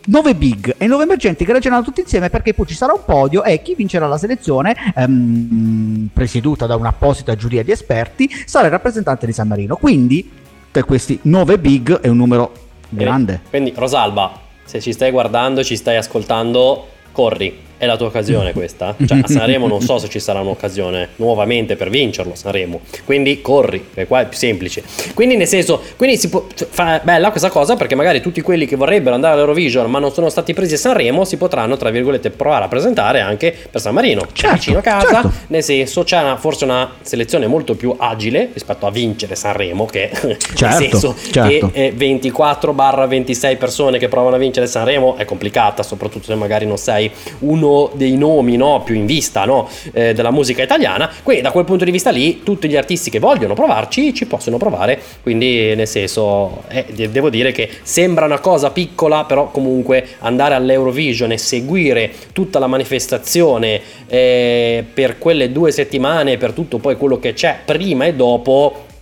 [0.05, 3.43] Eh, 9 big e 9 emergenti gareggeranno tutti insieme perché poi ci sarà un podio
[3.43, 9.27] e chi vincerà la selezione, ehm, presieduta da un'apposita giuria di esperti, sarà il rappresentante
[9.27, 9.77] di San Marino.
[9.77, 10.31] Quindi,
[10.71, 12.53] per questi 9 big è un numero
[12.89, 13.41] grande.
[13.49, 18.53] Quindi, quindi Rosalba, se ci stai guardando, ci stai ascoltando, corri è la tua occasione
[18.53, 18.95] questa.
[19.05, 22.81] Cioè, a Sanremo non so se ci sarà un'occasione nuovamente per vincerlo Sanremo.
[23.05, 24.83] Quindi corri, perché qua è più semplice.
[25.15, 28.77] Quindi nel senso, quindi si può fa bella questa cosa perché magari tutti quelli che
[28.77, 32.65] vorrebbero andare all'Eurovision ma non sono stati presi a Sanremo si potranno tra virgolette provare
[32.65, 35.07] a presentare anche per San Marino, certo, vicino a casa.
[35.07, 35.33] Certo.
[35.49, 40.11] Nel senso c'è una, forse una selezione molto più agile rispetto a vincere Sanremo che
[40.55, 41.71] certo, nel senso certo.
[41.71, 47.11] che 24-26 persone che provano a vincere Sanremo è complicata, soprattutto se magari non sei
[47.65, 51.11] uno dei nomi no, più in vista no, eh, della musica italiana.
[51.23, 54.59] Quindi da quel punto di vista lì tutti gli artisti che vogliono provarci ci possono
[54.59, 55.01] provare.
[55.23, 61.33] Quindi nel senso eh, devo dire che sembra una cosa piccola, però comunque andare all'Eurovision
[61.33, 67.33] e seguire tutta la manifestazione eh, per quelle due settimane, per tutto poi quello che
[67.33, 68.93] c'è prima e dopo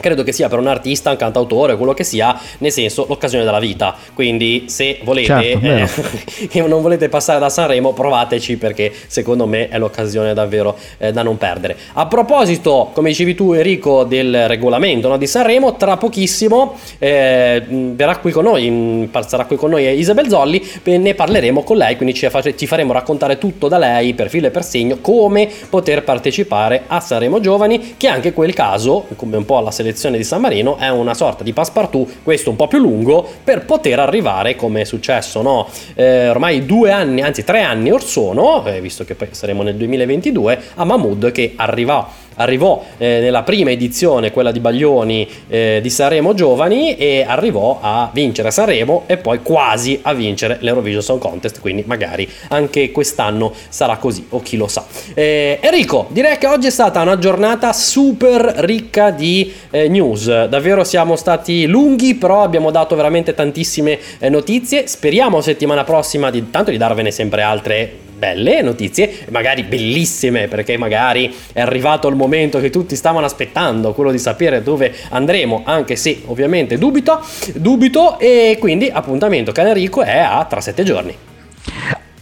[0.00, 3.58] credo che sia per un artista, un cantautore, quello che sia, nel senso l'occasione della
[3.58, 3.94] vita.
[4.14, 9.78] Quindi se volete certo, eh, non volete passare da Sanremo, provateci perché secondo me è
[9.78, 11.76] l'occasione davvero eh, da non perdere.
[11.94, 18.16] A proposito, come dicevi tu Enrico, del regolamento no, di Sanremo, tra pochissimo eh, verrà
[18.18, 22.28] qui con noi, sarà qui con noi Isabel Zolli, ne parleremo con lei, quindi ci,
[22.56, 27.00] ci faremo raccontare tutto da lei per filo e per segno come poter partecipare a
[27.00, 30.76] Sanremo Giovani, che anche quel caso, come un po' alla selezione selezione di San Marino
[30.76, 34.84] è una sorta di passepartout, questo un po' più lungo, per poter arrivare, come è
[34.84, 35.66] successo no?
[35.94, 39.76] eh, ormai due anni, anzi tre anni or sono, eh, visto che poi saremo nel
[39.76, 45.90] 2022, a Mahmood che arriva arrivò eh, nella prima edizione, quella di Baglioni eh, di
[45.90, 51.60] Sanremo Giovani, e arrivò a vincere Sanremo e poi quasi a vincere l'Eurovision Song Contest,
[51.60, 54.84] quindi magari anche quest'anno sarà così, o chi lo sa.
[55.14, 60.84] Eh, Enrico, direi che oggi è stata una giornata super ricca di eh, news, davvero
[60.84, 66.70] siamo stati lunghi, però abbiamo dato veramente tantissime eh, notizie, speriamo settimana prossima di, tanto
[66.70, 72.70] di darvene sempre altre belle notizie, magari bellissime, perché magari è arrivato il momento che
[72.70, 77.20] tutti stavano aspettando, quello di sapere dove andremo, anche se ovviamente dubito,
[77.54, 81.16] dubito e quindi appuntamento Canarico è a tra sette giorni.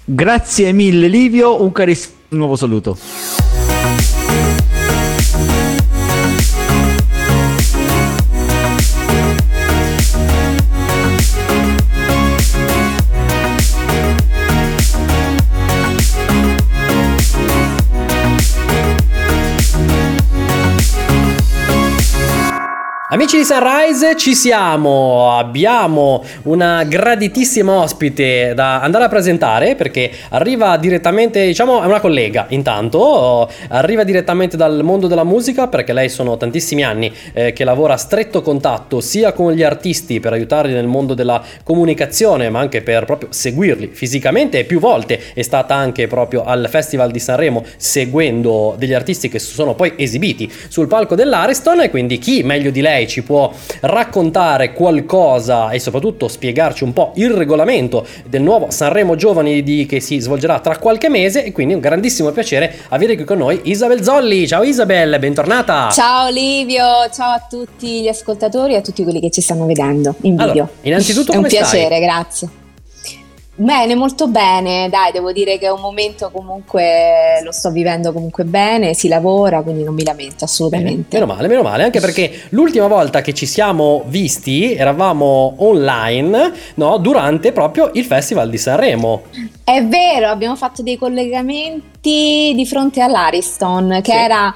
[0.05, 3.56] Grazie mille Livio, un carissimo nuovo saluto.
[23.09, 30.77] Amici di Sunrise, ci siamo, abbiamo una graditissima ospite da andare a presentare perché arriva
[30.77, 36.37] direttamente, diciamo, è una collega intanto, arriva direttamente dal mondo della musica perché lei sono
[36.37, 40.89] tantissimi anni eh, che lavora a stretto contatto sia con gli artisti per aiutarli nel
[40.89, 44.59] mondo della comunicazione ma anche per proprio seguirli fisicamente.
[44.59, 49.39] E più volte è stata anche proprio al Festival di Sanremo seguendo degli artisti che
[49.39, 51.83] sono poi esibiti sul palco dell'Ariston.
[51.83, 56.93] E quindi chi meglio di lei lei ci può raccontare qualcosa e soprattutto spiegarci un
[56.93, 61.53] po' il regolamento del nuovo Sanremo Giovani di, che si svolgerà tra qualche mese e
[61.53, 64.47] quindi un grandissimo piacere avere qui con noi Isabel Zolli.
[64.47, 65.91] Ciao Isabel, bentornata.
[65.91, 70.15] Ciao Livio, ciao a tutti gli ascoltatori e a tutti quelli che ci stanno vedendo
[70.23, 70.51] in video.
[70.51, 72.01] Allora, innanzitutto è un piacere, stai?
[72.01, 72.65] grazie.
[73.59, 78.45] Bene, molto bene, dai, devo dire che è un momento comunque lo sto vivendo comunque
[78.45, 81.07] bene, si lavora, quindi non mi lamento assolutamente.
[81.09, 86.53] Bene, meno male, meno male, anche perché l'ultima volta che ci siamo visti eravamo online,
[86.75, 89.23] no, durante proprio il Festival di Sanremo.
[89.65, 94.19] È vero, abbiamo fatto dei collegamenti di fronte all'Ariston, che sì.
[94.19, 94.55] era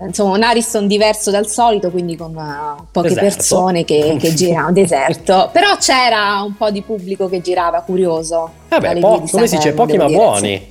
[0.00, 3.36] insomma un Ariston diverso dal solito, quindi con uh, poche deserto.
[3.36, 8.59] persone che, che giravano, deserto, però c'era un po' di pubblico che girava curioso.
[8.70, 10.68] Vabbè, po- come si dice, pochi ma dire, buoni.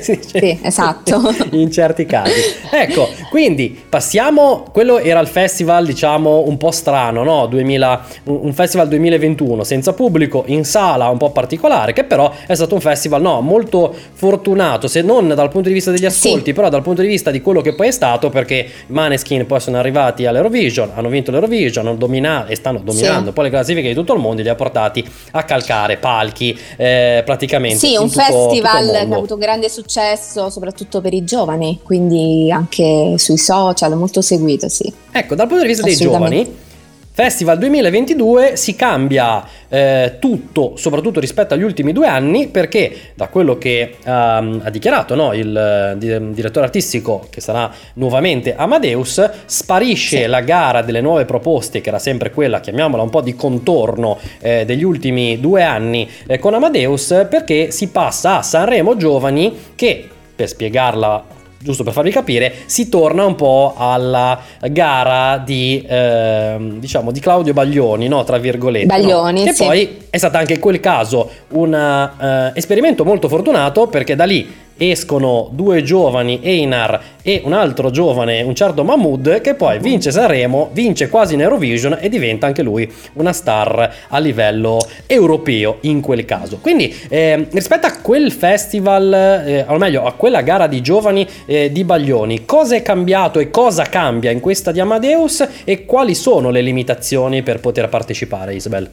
[0.00, 0.18] Sì.
[0.22, 1.20] sì, esatto.
[1.52, 2.32] In certi casi.
[2.70, 7.46] Ecco, quindi passiamo, quello era il festival diciamo un po' strano, no?
[7.46, 12.74] 2000, un festival 2021 senza pubblico, in sala un po' particolare, che però è stato
[12.74, 16.52] un festival no, molto fortunato, se non dal dal punto di vista degli ascolti, sì.
[16.52, 19.78] però dal punto di vista di quello che poi è stato, perché Maneskin poi sono
[19.78, 23.32] arrivati all'Eurovision, hanno vinto l'Eurovision, hanno dominato e stanno dominando sì.
[23.32, 27.22] poi le classifiche di tutto il mondo e li ha portati a calcare palchi eh,
[27.30, 27.78] praticamente.
[27.78, 32.50] Sì, un tutto, festival tutto che ha avuto grande successo soprattutto per i giovani, quindi
[32.50, 34.92] anche sui social, molto seguito, sì.
[35.12, 36.68] Ecco, dal punto di vista dei giovani
[37.22, 43.58] Festival 2022 si cambia eh, tutto, soprattutto rispetto agli ultimi due anni, perché da quello
[43.58, 50.26] che um, ha dichiarato no, il, il, direttore artistico, che sarà nuovamente Amadeus, sparisce sì.
[50.28, 54.64] la gara delle nuove proposte, che era sempre quella, chiamiamola un po' di contorno eh,
[54.64, 60.48] degli ultimi due anni eh, con Amadeus, perché si passa a Sanremo Giovani che per
[60.48, 67.20] spiegarla giusto per farvi capire, si torna un po' alla gara di, eh, diciamo, di
[67.20, 68.24] Claudio Baglioni, no?
[68.24, 68.86] tra virgolette.
[68.86, 69.46] Baglioni, no?
[69.46, 69.64] Che sì.
[69.64, 74.68] poi è stato anche in quel caso un uh, esperimento molto fortunato perché da lì
[74.88, 80.70] escono due giovani, Einar e un altro giovane, un certo Mahmood, che poi vince Sanremo,
[80.72, 86.24] vince quasi in Eurovision e diventa anche lui una star a livello europeo in quel
[86.24, 86.58] caso.
[86.62, 89.12] Quindi eh, rispetto a quel festival,
[89.46, 93.50] eh, o meglio a quella gara di giovani eh, di Baglioni, cosa è cambiato e
[93.50, 98.90] cosa cambia in questa di Amadeus e quali sono le limitazioni per poter partecipare, Isabel?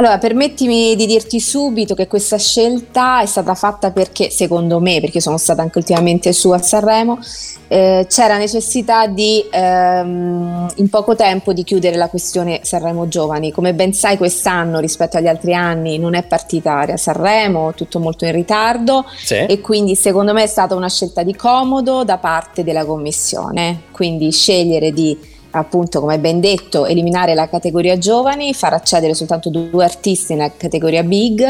[0.00, 5.20] Allora, permettimi di dirti subito che questa scelta è stata fatta perché, secondo me, perché
[5.20, 7.18] sono stata anche ultimamente su a Sanremo,
[7.66, 13.50] eh, c'era necessità di ehm, in poco tempo di chiudere la questione Sanremo Giovani.
[13.50, 18.24] Come ben sai, quest'anno rispetto agli altri anni non è partita a Sanremo, tutto molto
[18.24, 19.34] in ritardo sì.
[19.34, 23.82] e quindi secondo me è stata una scelta di comodo da parte della commissione.
[23.90, 25.18] Quindi scegliere di
[25.58, 31.02] appunto come ben detto eliminare la categoria giovani, far accedere soltanto due artisti nella categoria
[31.02, 31.44] big,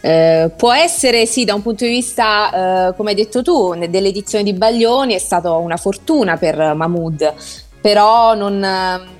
[0.00, 4.44] eh, può essere sì da un punto di vista eh, come hai detto tu dell'edizione
[4.44, 7.34] di Baglioni è stata una fortuna per Mahmood
[7.84, 8.66] però non,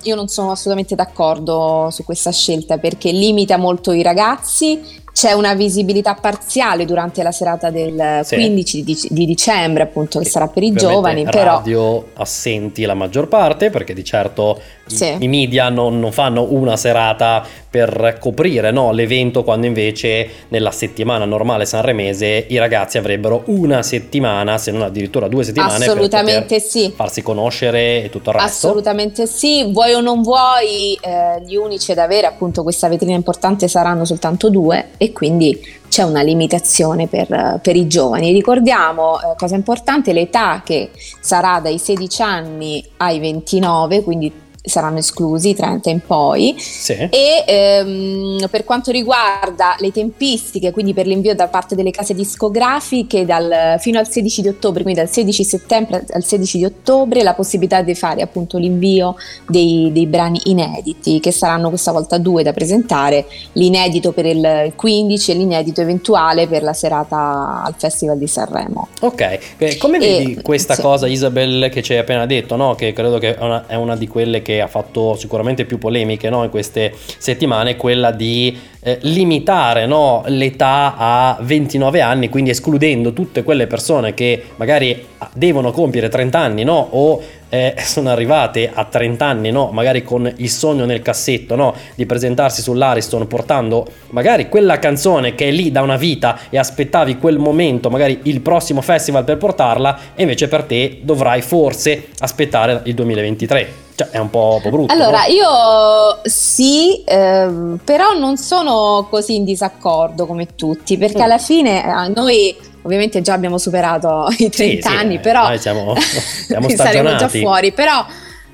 [0.01, 5.53] io non sono assolutamente d'accordo su questa scelta perché limita molto i ragazzi c'è una
[5.53, 8.35] visibilità parziale durante la serata del sì.
[8.35, 11.23] 15 di, di, dicembre, appunto, che sarà per i giovani.
[11.23, 15.15] Però radio assenti la maggior parte, perché di certo sì.
[15.19, 21.23] i media non, non, fanno una serata per coprire no, l'evento, quando invece nella settimana
[21.23, 26.91] normale sanremese i ragazzi avrebbero una settimana, se non addirittura due settimane, Assolutamente sì.
[26.93, 28.67] farsi conoscere e tutto il resto.
[28.67, 33.69] Assolutamente sì, vuoi o non vuoi, eh, gli unici ad avere appunto questa vetrina importante
[33.69, 38.31] saranno soltanto due e quindi c'è una limitazione per, per i giovani.
[38.31, 44.31] Ricordiamo, eh, cosa importante, l'età che sarà dai 16 anni ai 29, quindi
[44.65, 46.93] saranno esclusi 30 in poi sì.
[46.93, 53.25] e ehm, per quanto riguarda le tempistiche quindi per l'invio da parte delle case discografiche
[53.25, 57.33] dal, fino al 16 di ottobre quindi dal 16 settembre al 16 di ottobre la
[57.33, 59.15] possibilità di fare appunto l'invio
[59.47, 65.31] dei, dei brani inediti che saranno questa volta due da presentare l'inedito per il 15
[65.31, 70.41] e l'inedito eventuale per la serata al Festival di Sanremo ok eh, come vedi e,
[70.41, 70.81] questa sì.
[70.81, 72.75] cosa Isabel che ci hai appena detto no?
[72.75, 76.29] che credo che è una, è una di quelle che ha fatto sicuramente più polemiche
[76.29, 83.13] no, in queste settimane, quella di eh, limitare no, l'età a 29 anni, quindi escludendo
[83.13, 88.85] tutte quelle persone che magari devono compiere 30 anni no, o eh, sono arrivate a
[88.85, 89.71] 30 anni, no?
[89.71, 91.73] magari con il sogno nel cassetto no?
[91.95, 97.17] di presentarsi sull'Ariston portando magari quella canzone che è lì da una vita e aspettavi
[97.17, 102.81] quel momento, magari il prossimo festival per portarla e invece per te dovrai forse aspettare
[102.83, 103.84] il 2023.
[103.95, 104.91] Cioè, è un po', brutto.
[104.91, 105.33] Allora, no?
[105.33, 111.23] io sì, ehm, però non sono così in disaccordo come tutti, perché mm.
[111.23, 115.59] alla fine eh, noi ovviamente già abbiamo superato i 30 sì, anni, sì, però noi
[115.59, 118.05] siamo, siamo saremo già fuori, però,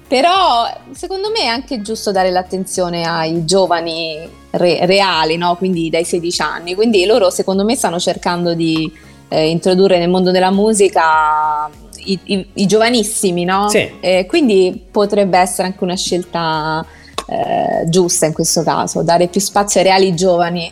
[0.07, 5.55] però, secondo me è anche giusto dare l'attenzione ai giovani re, reali, no?
[5.55, 8.91] quindi dai 16 anni, quindi loro secondo me stanno cercando di
[9.27, 11.69] eh, introdurre nel mondo della musica
[12.05, 13.69] i, i, i giovanissimi, no?
[13.69, 13.89] Sì.
[13.99, 16.85] Eh, quindi potrebbe essere anche una scelta
[17.27, 20.71] eh, giusta in questo caso, dare più spazio ai reali giovani.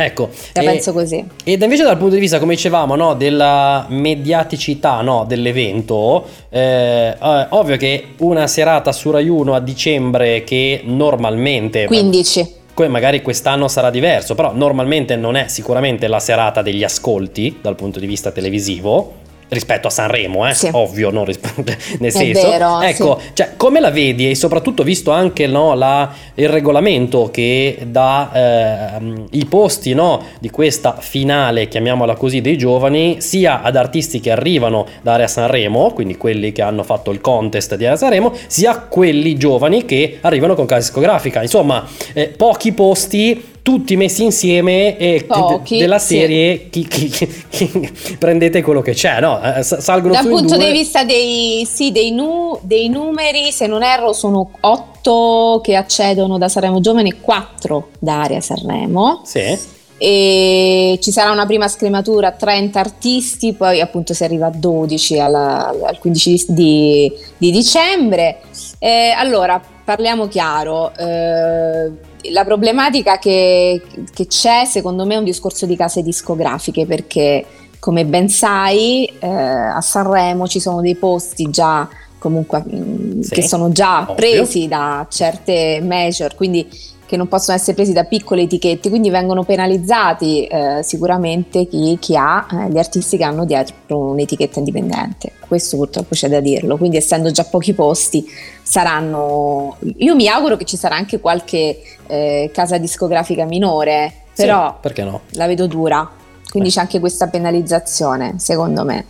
[0.00, 1.24] Ecco, La penso così.
[1.42, 7.46] Ed invece dal punto di vista, come dicevamo, no, della mediaticità no, dell'evento, eh, eh,
[7.48, 11.86] ovvio che una serata su Rai 1 a dicembre che normalmente...
[11.86, 12.56] 15
[12.86, 17.98] magari quest'anno sarà diverso, però normalmente non è sicuramente la serata degli ascolti dal punto
[17.98, 19.14] di vista televisivo,
[19.48, 20.54] rispetto a Sanremo, eh?
[20.54, 20.68] Sì.
[20.72, 21.24] ovvio, no?
[21.24, 21.56] Risp-
[21.98, 23.30] nel È senso, vero, ecco, sì.
[23.34, 29.26] cioè, come la vedi e soprattutto visto anche no, la- il regolamento che dà ehm,
[29.30, 34.86] i posti no, di questa finale, chiamiamola così, dei giovani, sia ad artisti che arrivano
[35.02, 39.36] da Area Sanremo, quindi quelli che hanno fatto il contest di Area Sanremo, sia quelli
[39.36, 41.42] giovani che arrivano con casa discografica.
[41.42, 46.16] Insomma, eh, pochi posti tutti messi insieme e Pochi, de- della sì.
[46.16, 49.38] serie chi, chi- chi- chi- prendete quello che c'è, no?
[49.42, 54.14] Eh, salgono Dal punto di vista dei, sì, dei, nu- dei numeri, se non erro,
[54.14, 59.20] sono otto che accedono da Sanremo Giovane e quattro da Area Sanremo.
[59.26, 59.76] Sì.
[59.98, 65.74] E ci sarà una prima scrematura 30 artisti, poi appunto si arriva a 12 alla-
[65.84, 68.38] al 15 di, di- di dicembre.
[68.78, 70.90] Eh, allora, parliamo chiaro.
[70.96, 71.90] eh,
[72.30, 73.82] la problematica che,
[74.12, 77.44] che c'è, secondo me, è un discorso di case discografiche, perché
[77.78, 81.88] come ben sai, eh, a Sanremo ci sono dei posti già
[82.18, 84.14] comunque mh, Sì, che sono già ovvio.
[84.14, 86.68] presi da certe major, quindi
[87.08, 92.14] che non possono essere presi da piccole etichette, quindi vengono penalizzati eh, sicuramente chi, chi
[92.14, 95.32] ha eh, gli artisti che hanno dietro un'etichetta indipendente.
[95.48, 98.26] Questo purtroppo c'è da dirlo, quindi essendo già pochi posti
[98.62, 99.76] saranno...
[99.96, 105.02] Io mi auguro che ci sarà anche qualche eh, casa discografica minore, Sì, però perché
[105.02, 105.22] no?
[105.30, 106.06] la vedo dura,
[106.50, 106.72] quindi Eh.
[106.72, 109.06] c'è anche questa penalizzazione, secondo me.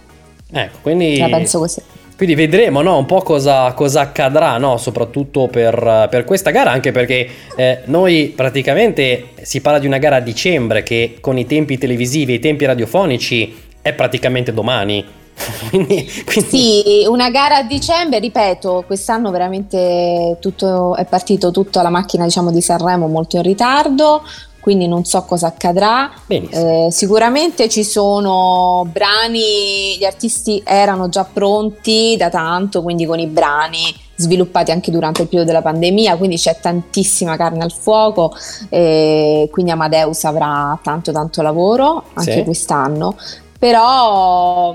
[0.53, 1.83] Ecco, quindi La penso così.
[2.19, 4.77] Quindi vedremo no, un po' cosa, cosa accadrà, no?
[4.77, 10.17] soprattutto per, per questa gara, anche perché eh, noi praticamente si parla di una gara
[10.17, 15.05] a dicembre che con i tempi televisivi e i tempi radiofonici è praticamente domani.
[15.71, 21.91] quindi, quindi- Sì, una gara a dicembre, ripeto, quest'anno veramente tutto, è partito tutta la
[21.91, 24.25] macchina diciamo, di Sanremo molto in ritardo,
[24.69, 26.11] quindi non so cosa accadrà.
[26.27, 33.27] Eh, sicuramente ci sono brani, gli artisti erano già pronti da tanto, quindi con i
[33.27, 33.79] brani
[34.17, 38.35] sviluppati anche durante il periodo della pandemia, quindi c'è tantissima carne al fuoco,
[38.69, 42.45] e quindi Amadeus avrà tanto tanto lavoro anche Sì.
[42.45, 43.17] quest'anno,
[43.59, 44.75] però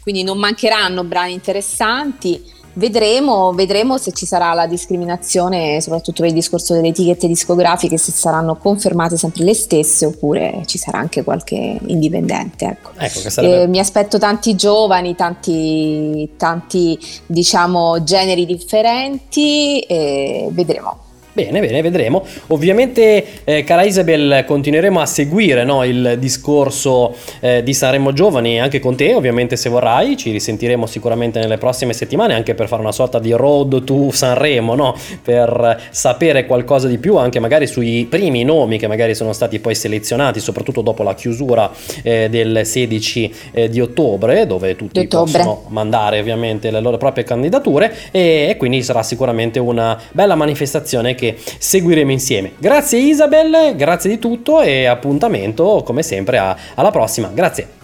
[0.00, 2.56] quindi non mancheranno brani interessanti.
[2.74, 8.12] Vedremo, vedremo se ci sarà la discriminazione, soprattutto per il discorso delle etichette discografiche, se
[8.12, 12.66] saranno confermate sempre le stesse oppure ci sarà anche qualche indipendente.
[12.66, 12.90] Ecco.
[12.96, 13.62] Ecco, sarebbe...
[13.62, 21.06] Eh, mi aspetto tanti giovani, tanti, tanti diciamo generi differenti e vedremo.
[21.38, 22.24] Bene, bene, vedremo.
[22.48, 28.80] Ovviamente, eh, cara Isabel, continueremo a seguire no, il discorso eh, di Sanremo Giovani anche
[28.80, 32.90] con te, ovviamente se vorrai, ci risentiremo sicuramente nelle prossime settimane anche per fare una
[32.90, 34.96] sorta di road to Sanremo, no?
[35.22, 39.76] per sapere qualcosa di più anche magari sui primi nomi che magari sono stati poi
[39.76, 41.70] selezionati, soprattutto dopo la chiusura
[42.02, 45.38] eh, del 16 eh, di ottobre, dove tutti ottobre.
[45.38, 51.14] possono mandare ovviamente le loro proprie candidature e, e quindi sarà sicuramente una bella manifestazione
[51.14, 52.52] che seguiremo insieme.
[52.58, 57.30] Grazie Isabel, grazie di tutto e appuntamento come sempre a- alla prossima.
[57.32, 57.76] Grazie.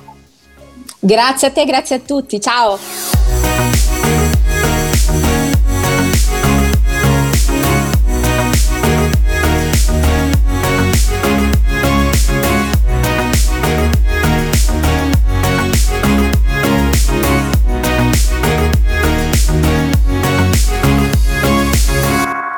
[0.99, 3.54] Grazie a te, grazie a tutti, ciao!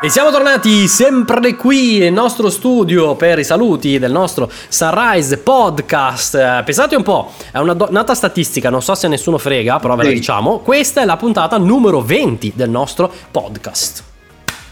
[0.02, 6.34] E siamo tornati sempre qui nel nostro studio per i saluti del nostro Sunrise Podcast.
[6.34, 9.96] Eh, Pensate un po', è una do- nata statistica, non so se nessuno frega, però
[9.96, 10.58] ve la diciamo.
[10.58, 14.04] Questa è la puntata numero 20 del nostro podcast.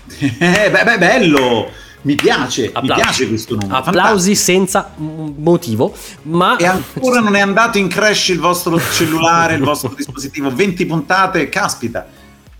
[0.16, 1.68] Eh, beh, beh, bello!
[2.02, 2.86] Mi piace, Applausi.
[2.92, 3.76] mi piace questo numero.
[3.76, 5.94] Applausi senza mm, motivo,
[6.24, 6.56] ma...
[6.56, 10.50] E ancora non è andato in crash il vostro cellulare, il vostro dispositivo.
[10.54, 12.06] 20 puntate, caspita.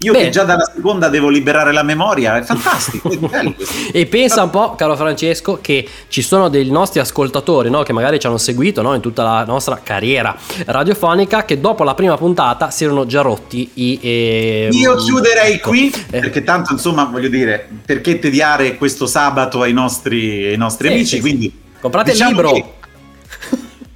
[0.05, 0.25] Io Beh.
[0.25, 3.55] che già dalla seconda devo liberare la memoria, è fantastico, è.
[3.93, 8.19] E pensa un po', caro Francesco, che ci sono dei nostri ascoltatori no, che magari
[8.19, 10.37] ci hanno seguito no, in tutta la nostra carriera
[10.67, 13.99] radiofonica che dopo la prima puntata si erano già rotti i...
[14.03, 19.63] eh, Io chiuderei ecco, qui, eh, perché tanto insomma voglio dire, perché tediare questo sabato
[19.63, 22.75] ai nostri, ai nostri Sì, amici, sì, quindi Comprate il diciamo libro.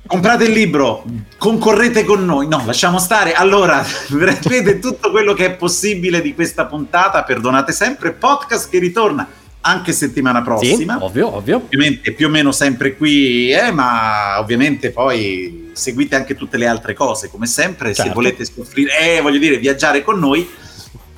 [0.09, 1.05] Comprate il libro,
[1.37, 2.49] concorrete con noi.
[2.49, 3.35] No, lasciamo stare.
[3.35, 7.23] Allora, vedete tutto quello che è possibile di questa puntata.
[7.25, 8.13] Perdonate sempre.
[8.13, 9.29] Podcast che ritorna
[9.61, 11.05] anche settimana Sì, prossima.
[11.05, 11.57] ovvio, ovvio.
[11.57, 16.95] Ovviamente più o meno sempre qui, eh, ma ovviamente poi seguite anche tutte le altre
[16.95, 18.15] cose, come sempre, se Certo.
[18.15, 20.49] volete soffrire, eh, voglio dire, viaggiare con noi,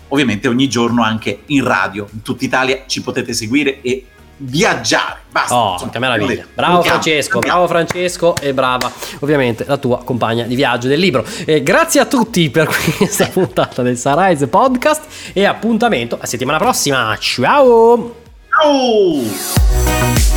[0.08, 4.04] ovviamente ogni giorno anche in radio, in tutta Italia ci potete seguire e
[4.40, 5.18] viaggiare.
[5.30, 5.54] Basta.
[5.54, 6.44] Oh, insomma, che meraviglia.
[6.52, 8.90] Bravo Francesco, bravo Francesco e brava
[9.20, 11.24] ovviamente la tua compagna di viaggio del libro.
[11.44, 17.16] E grazie a tutti per questa puntata del Sunrise Podcast e appuntamento a settimana prossima.
[17.18, 18.14] Ciao!
[18.50, 20.29] Ciao!